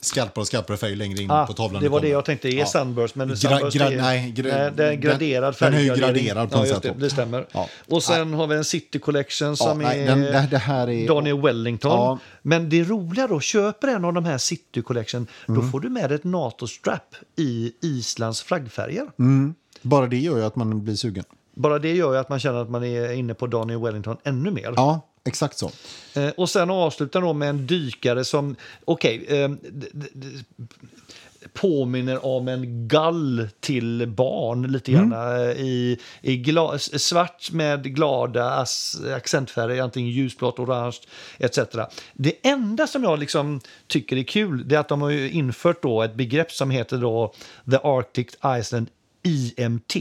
skarpare 0.01 0.41
och 0.41 0.47
skarpare 0.47 0.77
färg 0.77 0.97
längre 0.97 1.23
in 1.23 1.31
Ah, 1.31 1.47
på 1.47 1.53
tavlan. 1.53 1.83
det 1.83 1.89
var 1.89 2.01
det 2.01 2.09
jag 2.09 2.25
tänkte 2.25 2.49
är 2.49 2.59
Ja. 2.59 2.67
Sunburst. 2.67 3.15
Men 3.15 3.31
Gra- 3.31 3.37
Sunburst 3.37 3.77
gra- 3.77 3.93
är, 3.93 3.97
nej, 3.97 4.35
gra- 4.37 4.43
nej, 4.43 4.53
det 4.53 4.53
är 4.53 4.69
en 4.69 4.77
den- 4.77 5.01
graderad 5.01 5.57
den 5.61 5.75
är 5.75 5.81
ju 5.81 5.95
graderad 5.95 6.51
på 6.51 6.57
ja, 6.57 6.61
något 6.61 6.69
sätt 6.69 6.83
det, 6.83 6.95
det 6.99 7.11
stämmer. 7.11 7.47
Ja. 7.53 7.69
Och 7.89 8.03
sen 8.03 8.35
har 8.35 8.47
vi 8.47 8.57
en 8.57 8.65
City 8.65 8.99
Collection 8.99 9.57
som 9.57 9.79
nej, 9.79 10.01
är 10.03 10.07
den- 10.07 10.21
det- 10.21 10.49
det 10.51 10.59
här 10.59 10.91
är- 10.91 11.09
Daniel 11.09 11.41
Wellington. 11.41 11.91
Ja. 11.91 12.19
Men 12.43 12.69
det 12.69 12.83
roliga 12.85 13.27
då, 13.27 13.41
köper 13.41 13.89
en 13.89 14.05
av 14.05 14.13
de 14.13 14.25
här 14.25 14.39
City 14.39 14.83
Collection, 14.83 15.27
Mm. 15.49 15.61
då 15.61 15.67
får 15.69 15.81
du 15.81 15.89
med 15.89 16.13
ett 16.13 16.25
NATO-strap 16.25 17.15
i 17.37 17.73
Islands 17.83 18.43
flaggfärger. 18.43 19.07
Mm. 19.19 19.55
Bara 19.83 20.07
det 20.07 20.19
gör 20.19 20.37
ju 20.37 20.45
att 20.45 20.57
man 20.57 20.85
blir 20.85 20.97
sugen. 20.97 21.25
Bara 21.57 21.79
det 21.79 21.93
gör 21.95 22.13
ju 22.13 22.19
att 22.19 22.29
man 22.29 22.41
känner 22.41 22.59
att 22.63 22.71
man 22.71 22.85
är 22.85 23.13
inne 23.13 23.35
på 23.35 23.47
Daniel 23.47 23.81
Wellington 23.81 24.17
ännu 24.25 24.51
mer. 24.51 24.73
Ja, 24.77 25.01
exakt 25.25 25.59
så. 25.59 25.71
Eh, 26.15 26.29
och 26.29 26.51
sen 26.51 26.71
avslutar 26.71 27.21
de 27.21 27.39
med 27.39 27.49
en 27.49 27.67
dykare 27.67 28.25
som, 28.25 28.57
okej, 28.85 29.25
eh, 29.29 29.49
d- 29.51 29.89
d- 30.13 30.27
påminner 31.53 32.27
om 32.27 32.49
en 32.49 32.89
gall 32.89 33.49
till 33.61 34.07
barn 34.09 34.73
lite 34.73 34.93
grann. 34.93 35.13
eh, 35.13 35.51
I, 35.51 35.99
i 36.23 36.37
gla, 36.37 36.79
svart 36.79 37.51
med 37.53 37.95
glada 37.95 38.67
accentfärger, 39.17 39.83
antingen 39.83 40.11
ljusblått, 40.11 40.59
orange 40.59 40.97
etc. 41.39 41.59
Det 42.15 42.47
enda 42.47 42.87
som 42.87 43.03
jag 43.05 43.19
liksom 43.19 43.61
tycker 43.87 44.17
är 44.17 44.23
kul 44.23 44.69
det 44.69 44.75
är 44.75 44.79
att 44.79 44.89
de 44.89 45.03
har 45.03 45.11
ju 45.11 45.31
infört 45.31 45.83
då 45.83 46.03
ett 46.03 46.15
begrepp 46.15 46.53
som 46.53 46.71
heter 46.71 46.99
då 46.99 47.33
The 47.71 47.77
Arctic 47.83 48.27
Iceland 48.61 48.89
IMT. 49.23 49.97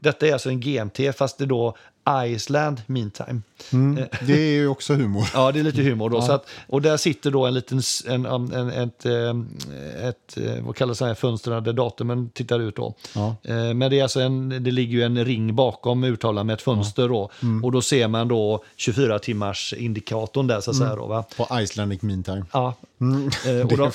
Detta 0.00 0.26
är 0.26 0.32
alltså 0.32 0.48
en 0.48 0.60
GMT 0.60 1.00
fast 1.16 1.38
det 1.38 1.46
då 1.46 1.76
Iceland 2.10 2.80
Meantime. 2.86 3.40
Mm. 3.72 4.04
Det 4.26 4.32
är 4.32 4.50
ju 4.50 4.68
också 4.68 4.94
humor. 4.94 5.24
Ja, 5.34 5.52
det 5.52 5.58
är 5.58 5.64
lite 5.64 5.82
humor 5.82 6.10
då. 6.10 6.22
Så 6.22 6.32
att, 6.32 6.46
och 6.66 6.82
där 6.82 6.96
sitter 6.96 7.30
då 7.30 7.46
en 7.46 7.54
liten, 7.54 7.80
en, 8.06 8.26
en, 8.26 8.52
en, 8.52 8.68
ett, 8.70 9.06
eh, 9.06 10.08
ett, 10.08 10.36
eh, 10.36 10.64
vad 10.64 10.76
kallas 10.76 10.98
det 10.98 11.04
här 11.06 11.14
fönstren 11.14 11.64
där 11.64 11.72
datumen 11.72 12.30
tittar 12.34 12.60
ut 12.60 12.76
då. 12.76 12.94
Ja. 13.14 13.36
Eh, 13.44 13.54
Men 13.74 13.90
det 13.90 13.98
är 13.98 14.02
alltså 14.02 14.20
en, 14.20 14.48
det 14.64 14.70
ligger 14.70 14.92
ju 14.92 15.02
en 15.02 15.24
ring 15.24 15.54
bakom 15.54 16.04
urtavlan 16.04 16.46
med 16.46 16.54
ett 16.54 16.62
fönster 16.62 17.08
då. 17.08 17.30
Mm. 17.42 17.64
Och 17.64 17.72
då 17.72 17.82
ser 17.82 18.08
man 18.08 18.28
då 18.28 18.64
24 18.76 19.18
timmars 19.18 19.74
indikatorn 19.78 20.46
där 20.46 20.60
så 20.60 20.70
att 20.70 20.76
säga 20.76 20.96
då 20.96 21.06
va. 21.06 21.24
På 21.36 21.48
Icelandic 21.60 22.02
Meantime. 22.02 22.44
Ja. 22.52 22.68
Eh, 22.68 22.72
Mm. 23.00 23.26
Och 23.26 23.46
är 23.46 23.54
de, 23.54 23.68
det, 23.68 23.76
bra. 23.76 23.90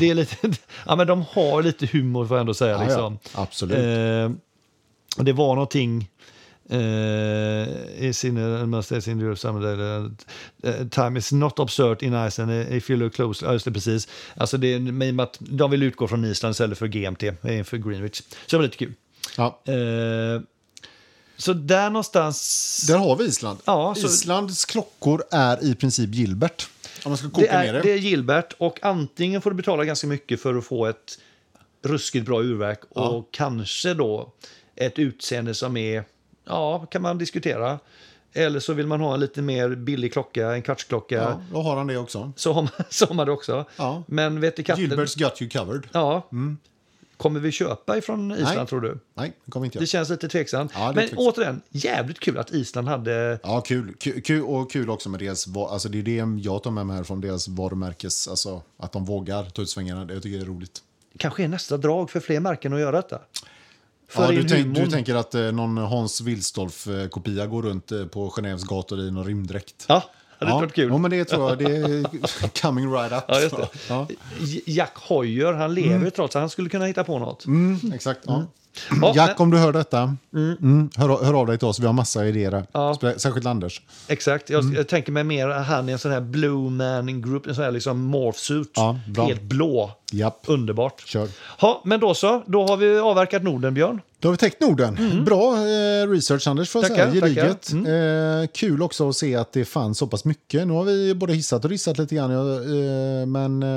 det 0.00 0.10
är 0.10 0.14
lite, 0.14 0.36
ja 0.86 0.96
men 0.96 1.06
de 1.06 1.24
har 1.30 1.62
lite 1.62 1.86
humor 1.86 2.26
får 2.26 2.36
jag 2.36 2.40
ändå 2.40 2.54
säga 2.54 2.70
Ja, 2.72 2.78
ja. 2.78 2.84
liksom. 2.84 3.18
Absolut. 3.34 3.76
Eh, 3.78 5.24
det 5.24 5.32
var 5.32 5.54
någonting 5.54 6.08
eh, 6.70 8.06
i 8.06 8.12
sin 8.14 8.70
Masters 8.70 9.08
in 9.08 9.20
Europe 9.20 9.40
Summer 9.40 9.80
uh, 9.80 10.08
Time 10.90 11.18
is 11.18 11.32
not 11.32 11.58
absurd 11.58 12.02
in 12.02 12.26
Iceland 12.26 12.50
eh, 12.50 12.76
if 12.76 12.90
you 12.90 12.98
look 12.98 13.14
close. 13.14 13.44
Ja, 13.44 13.52
just 13.52 13.64
det, 13.64 13.72
precis. 13.72 14.08
Alltså 14.36 14.56
det 14.56 14.68
är 14.74 15.20
att 15.22 15.36
de 15.40 15.70
vill 15.70 15.82
utgå 15.82 16.08
från 16.08 16.24
Island 16.24 16.52
istället 16.52 16.78
för 16.78 16.86
GMT, 16.86 17.22
eh, 17.22 17.64
för 17.64 17.76
Greenwich. 17.76 18.16
Så 18.16 18.26
det 18.50 18.56
var 18.56 18.64
lite 18.64 18.76
kul. 18.76 18.92
Ja. 19.36 19.60
Eh, 19.64 20.42
så 21.36 21.52
där 21.52 21.90
någonstans... 21.90 22.84
Där 22.88 22.98
har 22.98 23.16
vi 23.16 23.24
Island. 23.24 23.58
Ja, 23.64 23.94
så- 23.94 24.06
Islands 24.06 24.64
klockor 24.64 25.24
är 25.30 25.64
i 25.64 25.74
princip 25.74 26.14
Gilbert. 26.14 26.68
Om 27.04 27.10
man 27.10 27.18
ska 27.18 27.26
det, 27.26 27.32
koka 27.32 27.60
ner 27.60 27.68
är, 27.68 27.72
det. 27.72 27.80
det 27.80 27.92
är 27.92 27.96
Gilbert 27.96 28.52
och 28.58 28.78
antingen 28.82 29.42
får 29.42 29.50
du 29.50 29.56
betala 29.56 29.84
ganska 29.84 30.06
mycket 30.06 30.40
för 30.40 30.54
att 30.54 30.64
få 30.64 30.86
ett 30.86 31.18
ruskigt 31.82 32.26
bra 32.26 32.42
urverk 32.42 32.80
och 32.88 33.28
kanske 33.30 33.94
då 33.94 34.32
ett 34.76 34.98
utseende 34.98 35.54
som 35.54 35.76
är 35.76 36.04
Ja, 36.44 36.86
kan 36.90 37.02
man 37.02 37.18
diskutera. 37.18 37.78
Eller 38.32 38.60
så 38.60 38.72
vill 38.72 38.86
man 38.86 39.00
ha 39.00 39.14
en 39.14 39.20
lite 39.20 39.42
mer 39.42 39.68
billig 39.74 40.12
klocka, 40.12 40.54
en 40.54 40.62
kvartsklocka. 40.62 41.14
Ja, 41.14 41.40
då 41.52 41.62
har 41.62 41.76
han 41.76 41.86
det 41.86 41.96
också. 41.96 42.32
Så, 42.36 42.52
har 42.52 42.62
man, 42.62 42.70
så 42.90 43.06
har 43.06 43.14
man 43.14 43.26
det 43.26 43.32
också. 43.32 43.64
Ja. 43.76 44.02
Men 44.06 44.40
vet 44.40 44.56
du 44.56 44.62
katten... 44.62 44.84
Gilberts 44.84 45.14
got 45.14 45.42
you 45.42 45.50
covered. 45.50 45.86
Ja. 45.92 46.28
Kommer 47.16 47.40
vi 47.40 47.52
köpa 47.52 47.98
ifrån 47.98 48.32
Island 48.32 48.56
Nej. 48.56 48.66
tror 48.66 48.80
du? 48.80 48.98
Nej, 49.14 49.32
det 49.44 49.50
kommer 49.50 49.66
inte 49.66 49.78
Det 49.78 49.82
jag. 49.82 49.88
känns 49.88 50.08
lite 50.08 50.28
tveksamt. 50.28 50.72
Ja, 50.74 50.80
det 50.80 50.86
Men 50.86 50.94
tveksamt. 50.94 51.18
återigen, 51.20 51.60
jävligt 51.70 52.20
kul 52.20 52.38
att 52.38 52.50
Island 52.52 52.88
hade... 52.88 53.38
Ja, 53.42 53.60
kul. 53.60 53.94
kul. 54.24 54.42
Och 54.42 54.72
kul 54.72 54.90
också 54.90 55.08
med 55.08 55.20
deras, 55.20 55.46
alltså 55.56 55.88
det 55.88 55.98
är 55.98 56.02
det 56.02 56.42
jag 56.42 56.62
tar 56.62 56.70
med 56.70 56.86
mig 56.86 56.96
här 56.96 57.04
från 57.04 57.20
deras 57.20 57.48
varumärkes, 57.48 58.28
alltså 58.28 58.62
att 58.76 58.92
de 58.92 59.04
vågar 59.04 59.44
ta 59.44 59.62
ut 59.62 59.70
svängarna. 59.70 60.04
Det 60.04 60.20
tycker 60.20 60.36
jag 60.38 60.42
är 60.42 60.50
roligt. 60.50 60.82
Kanske 61.18 61.44
är 61.44 61.48
nästa 61.48 61.76
drag 61.76 62.10
för 62.10 62.20
fler 62.20 62.40
märken 62.40 62.72
att 62.72 62.80
göra 62.80 62.96
detta. 62.96 63.20
För 64.08 64.22
Ja, 64.32 64.42
du, 64.42 64.48
tänk, 64.48 64.74
du 64.74 64.86
tänker 64.86 65.14
att 65.14 65.34
eh, 65.34 65.42
någon 65.42 65.76
Hans 65.76 66.20
Wilsdorf-kopia 66.20 67.46
går 67.46 67.62
runt 67.62 67.92
eh, 67.92 68.06
på 68.06 68.28
Genèves 68.30 68.66
gator 68.66 69.00
i 69.00 69.10
någon 69.10 69.24
rymdräkt? 69.24 69.84
Ja, 69.88 70.02
hade 70.38 70.52
inte 70.52 70.66
varit 70.66 70.74
kul. 70.74 70.88
Ja, 70.90 70.98
men 70.98 71.10
det 71.10 71.24
tror 71.24 71.48
jag. 71.48 71.58
Det 71.58 71.76
är 71.76 72.62
coming 72.62 72.92
right 72.92 73.12
up. 73.12 73.24
Ja, 73.28 73.40
just 73.40 73.56
det. 73.56 73.68
Ja. 73.88 74.08
Jack 74.66 74.96
Hoyer, 74.96 75.52
han 75.52 75.74
lever 75.74 76.04
ju 76.04 76.10
trots 76.10 76.36
att 76.36 76.40
han 76.40 76.50
skulle 76.50 76.68
kunna 76.68 76.84
hitta 76.84 77.04
på 77.04 77.18
något. 77.18 77.46
Mm, 77.46 77.92
exakt. 77.94 78.20
Ja. 78.26 78.46
Ja, 79.02 79.12
Jack, 79.16 79.28
men- 79.38 79.44
om 79.44 79.50
du 79.50 79.58
hör 79.58 79.72
detta, 79.72 80.16
mm, 80.34 80.90
hör, 80.96 81.24
hör 81.24 81.34
av 81.40 81.46
dig 81.46 81.58
till 81.58 81.68
oss. 81.68 81.80
Vi 81.80 81.86
har 81.86 81.92
massa 81.92 82.26
idéer. 82.26 82.66
Ja. 82.72 82.98
Särskilt 83.16 83.46
Anders. 83.46 83.80
Exakt, 84.08 84.50
jag, 84.50 84.74
jag 84.74 84.88
tänker 84.88 85.12
mig 85.12 85.24
mer 85.24 85.48
han 85.48 85.88
i 85.88 85.92
en 85.92 85.98
sån 85.98 86.10
här 86.12 86.20
Blue 86.20 86.70
Man 86.70 87.22
Group, 87.22 87.46
en 87.46 87.54
sån 87.54 87.64
här 87.64 87.70
liksom 87.72 88.00
morphsuit. 88.00 88.72
Ja. 88.74 88.98
Helt 89.16 89.42
blå. 89.42 89.90
Japp, 90.12 90.40
Underbart. 90.46 91.02
kör. 91.06 91.28
Ja, 91.60 91.82
men 91.84 92.00
då 92.00 92.14
så. 92.14 92.42
Då 92.46 92.66
har 92.66 92.76
vi 92.76 92.98
avverkat 92.98 93.42
Norden, 93.42 93.74
Björn. 93.74 94.00
Då 94.18 94.28
har 94.28 94.32
vi 94.32 94.38
täckt 94.38 94.60
Norden. 94.60 95.24
Bra 95.24 95.54
eh, 95.56 96.08
research, 96.10 96.48
Anders. 96.48 96.74
Mm. 96.76 96.88
Tackar. 96.88 97.12
Gediget. 97.12 97.62
tackar. 97.62 98.40
Eh, 98.42 98.46
kul 98.54 98.82
också 98.82 99.08
att 99.08 99.16
se 99.16 99.36
att 99.36 99.52
det 99.52 99.64
fanns 99.64 99.98
så 99.98 100.06
pass 100.06 100.24
mycket. 100.24 100.66
Nu 100.66 100.72
har 100.72 100.84
vi 100.84 101.14
både 101.14 101.32
hissat 101.34 101.64
och 101.64 101.70
dissat 101.70 101.98
lite 101.98 102.14
grann. 102.14 102.30
Eh, 102.30 103.26
men 103.26 103.62
eh, 103.62 103.68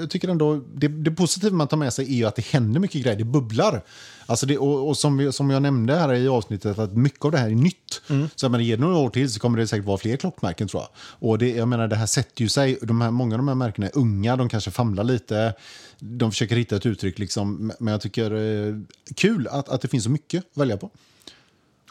jag 0.00 0.10
tycker 0.10 0.28
ändå 0.28 0.60
det, 0.74 0.88
det 0.88 1.10
positiva 1.10 1.56
man 1.56 1.68
tar 1.68 1.76
med 1.76 1.92
sig 1.92 2.04
är 2.04 2.16
ju 2.16 2.24
att 2.24 2.36
det 2.36 2.44
händer 2.46 2.80
mycket 2.80 3.02
grejer. 3.02 3.18
Det 3.18 3.24
bubblar. 3.24 3.82
Alltså 4.26 4.46
det, 4.46 4.58
och 4.58 4.88
och 4.88 4.96
som, 4.96 5.32
som 5.32 5.50
jag 5.50 5.62
nämnde 5.62 5.94
här 5.94 6.14
i 6.14 6.28
avsnittet, 6.28 6.78
att 6.78 6.92
mycket 6.96 7.24
av 7.24 7.30
det 7.30 7.38
här 7.38 7.46
är 7.46 7.54
nytt. 7.54 8.02
Mm. 8.10 8.28
Så 8.34 8.44
jag 8.44 8.50
menar, 8.52 8.64
ger 8.64 8.76
det 8.76 8.82
några 8.82 8.96
år 8.98 9.10
till 9.10 9.32
så 9.32 9.40
kommer 9.40 9.58
det 9.58 9.66
säkert 9.66 9.86
vara 9.86 9.98
fler 9.98 10.16
klockmärken 10.16 10.68
tror 10.68 10.82
jag. 10.82 10.88
Och 11.28 11.38
det, 11.38 11.50
jag 11.50 11.68
menar, 11.68 11.88
det 11.88 11.96
här 11.96 12.06
sätter 12.06 12.42
ju 12.42 12.48
sig. 12.48 12.78
De 12.82 13.00
här, 13.00 13.10
många 13.10 13.34
av 13.34 13.38
de 13.38 13.48
här 13.48 13.54
märkena 13.54 13.86
är 13.86 13.98
unga, 13.98 14.36
de 14.36 14.48
kanske 14.48 14.70
famlar 14.70 15.04
lite. 15.04 15.54
De 15.98 16.30
försöker 16.30 16.56
hitta 16.56 16.76
ett 16.76 16.86
uttryck, 16.86 17.18
liksom, 17.18 17.72
men 17.80 17.92
jag 17.92 18.00
tycker 18.00 18.30
eh, 18.34 18.74
kul 19.16 19.48
att, 19.50 19.68
att 19.68 19.80
det 19.80 19.88
finns 19.88 20.04
så 20.04 20.10
mycket 20.10 20.44
att 20.52 20.56
välja 20.56 20.76
på. 20.76 20.90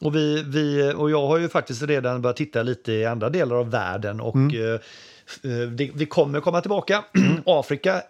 Och, 0.01 0.15
vi, 0.15 0.43
vi, 0.43 0.93
och 0.97 1.11
jag 1.11 1.27
har 1.27 1.37
ju 1.37 1.49
faktiskt 1.49 1.81
redan 1.81 2.21
börjat 2.21 2.37
titta 2.37 2.63
lite 2.63 2.91
i 2.91 3.05
andra 3.05 3.29
delar 3.29 3.55
av 3.55 3.69
världen. 3.69 4.21
Och 4.21 4.35
Mm. 4.35 4.55
eh, 4.55 4.73
eh, 5.51 5.67
vi 5.93 6.05
kommer 6.05 6.39
komma 6.41 6.61
tillbaka. 6.61 7.03
Afrika 7.45 8.03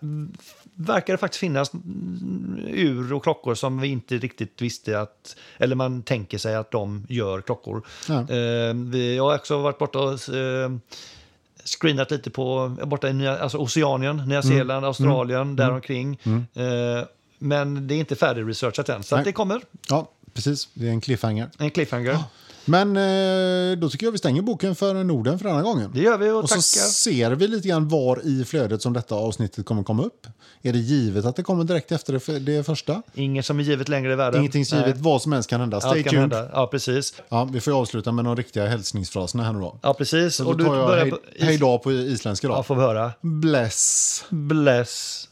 verkar 0.76 1.14
det 1.14 1.18
faktiskt 1.18 1.40
finnas 1.40 1.74
mm, 1.74 2.66
ur 2.68 3.14
och 3.14 3.24
klockor 3.24 3.56
som 3.56 3.82
vi 3.82 3.88
inte 3.88 4.18
riktigt 4.18 4.62
visste 4.62 5.00
att... 5.00 5.36
Eller 5.58 5.76
man 5.76 6.04
tänker 6.04 6.38
sig 6.38 6.56
att 6.56 6.72
de 6.72 7.06
gör 7.10 7.42
klockor. 7.42 7.86
Ja. 8.08 8.20
Eh, 8.20 8.74
vi, 8.74 9.16
jag 9.16 9.24
har 9.24 9.36
också 9.36 9.58
varit 9.62 9.78
borta 9.78 10.00
och 10.00 10.30
eh, 10.36 10.72
screenat 11.66 12.12
lite 12.12 12.30
på 12.30 12.76
borta 12.84 13.10
i 13.10 13.14
Nya, 13.14 13.38
alltså 13.40 13.58
Oceanien, 13.58 14.18
Nya 14.18 14.40
Mm. 14.40 14.44
Zeeland, 14.44 14.86
Australien, 14.86 15.56
däromkring. 15.56 16.20
Eh, 16.54 17.04
men 17.40 17.88
det 17.88 17.96
är 17.96 18.00
inte 18.00 18.16
färdigresearchat 18.16 18.90
än, 18.90 19.04
så 19.04 19.16
det 19.16 19.32
kommer 19.32 19.62
Ja, 19.90 20.10
precis. 20.34 20.70
Det 20.74 20.88
är 20.88 20.92
en 20.92 21.02
cliffhanger. 21.02 21.50
en 21.58 21.72
cliffhanger. 21.72 22.18
Men 22.66 22.98
eh, 22.98 23.78
då 23.78 23.90
tycker 23.90 24.06
jag 24.06 24.12
vi 24.12 24.18
stänger 24.18 24.42
boken 24.42 24.76
för 24.76 25.04
Norden 25.04 25.40
för 25.40 25.46
denna 25.46 25.62
gången. 25.62 25.92
Det 25.94 26.02
gör 26.02 26.18
vi 26.18 26.30
och, 26.30 26.44
Och 26.44 26.50
så 26.50 26.56
tackar. 26.56 26.88
ser 26.88 27.32
vi 27.32 27.48
lite 27.48 27.68
grann 27.68 27.88
var 27.88 28.22
i 28.28 28.46
flödet 28.46 28.82
som 28.82 28.94
detta 28.94 29.16
avsnittet 29.16 29.66
kommer 29.66 29.84
komma 29.84 30.04
upp. 30.04 30.28
Är 30.62 30.74
det 30.74 30.80
givet 30.80 31.26
att 31.26 31.36
det 31.36 31.44
kommer 31.44 31.64
direkt 31.64 31.92
efter 31.92 32.14
det, 32.14 32.40
det 32.40 32.64
första? 32.64 33.02
Inget 33.14 33.46
som 33.46 33.60
är 33.60 33.64
givet 33.64 33.90
längre 33.90 34.14
i 34.14 34.16
världen. 34.16 34.40
Ingenting 34.40 34.62
är 34.62 34.66
givet, 34.66 34.86
Nej. 34.86 35.04
vad 35.04 35.22
som 35.22 35.32
helst 35.32 35.50
kan 35.50 35.60
hända. 35.60 35.82
Stay 35.82 36.04
tuned. 36.04 36.20
hända. 36.20 36.50
Ja, 36.54 36.68
precis. 36.68 37.14
Ja, 37.30 37.50
vi 37.52 37.62
får 37.62 37.80
avsluta 37.80 38.12
med 38.12 38.26
de 38.26 38.36
riktiga 38.36 38.68
hälsningsfraserna 38.68 39.44
här 39.44 39.54
nu 39.54 39.60
då. 39.60 39.80
Ja, 39.82 39.94
precis. 39.94 40.36
Så 40.36 40.48
och 40.48 40.58
då 40.58 40.66
tar 40.66 40.76
jag 40.76 40.98
hej, 41.00 41.12
på... 41.12 41.18
hej 41.40 41.58
då 41.58 41.80
på 41.80 41.92
isländska 41.92 42.48
då. 42.48 42.54
Ja, 42.54 42.64
får 42.64 42.76
vi 42.76 42.82
höra. 42.82 43.12
Bless. 43.22 44.26
Bless. 44.30 45.28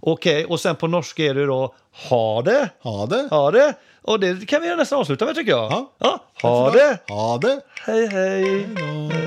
Okej, 0.00 0.44
och 0.44 0.60
sen 0.60 0.76
på 0.76 0.86
norska 0.86 1.22
är 1.24 1.34
det 1.34 1.46
då 1.46 1.74
ha 2.08 2.42
det. 2.42 2.68
Ha 2.82 3.06
det. 3.06 3.28
Ha 3.30 3.50
det. 3.50 3.74
Och 4.04 4.20
det 4.20 4.48
kan 4.48 4.62
vi 4.62 4.76
nästan 4.76 4.98
avsluta 4.98 5.24
med 5.24 5.34
tycker 5.34 5.52
jag. 5.52 5.72
Ja. 5.72 5.92
ja 5.98 6.20
ha 6.42 6.70
det. 6.70 6.98
Ha 7.08 7.38
det. 7.38 7.60
Hej, 7.86 8.06
hej. 8.06 8.66
Hej. 9.10 9.23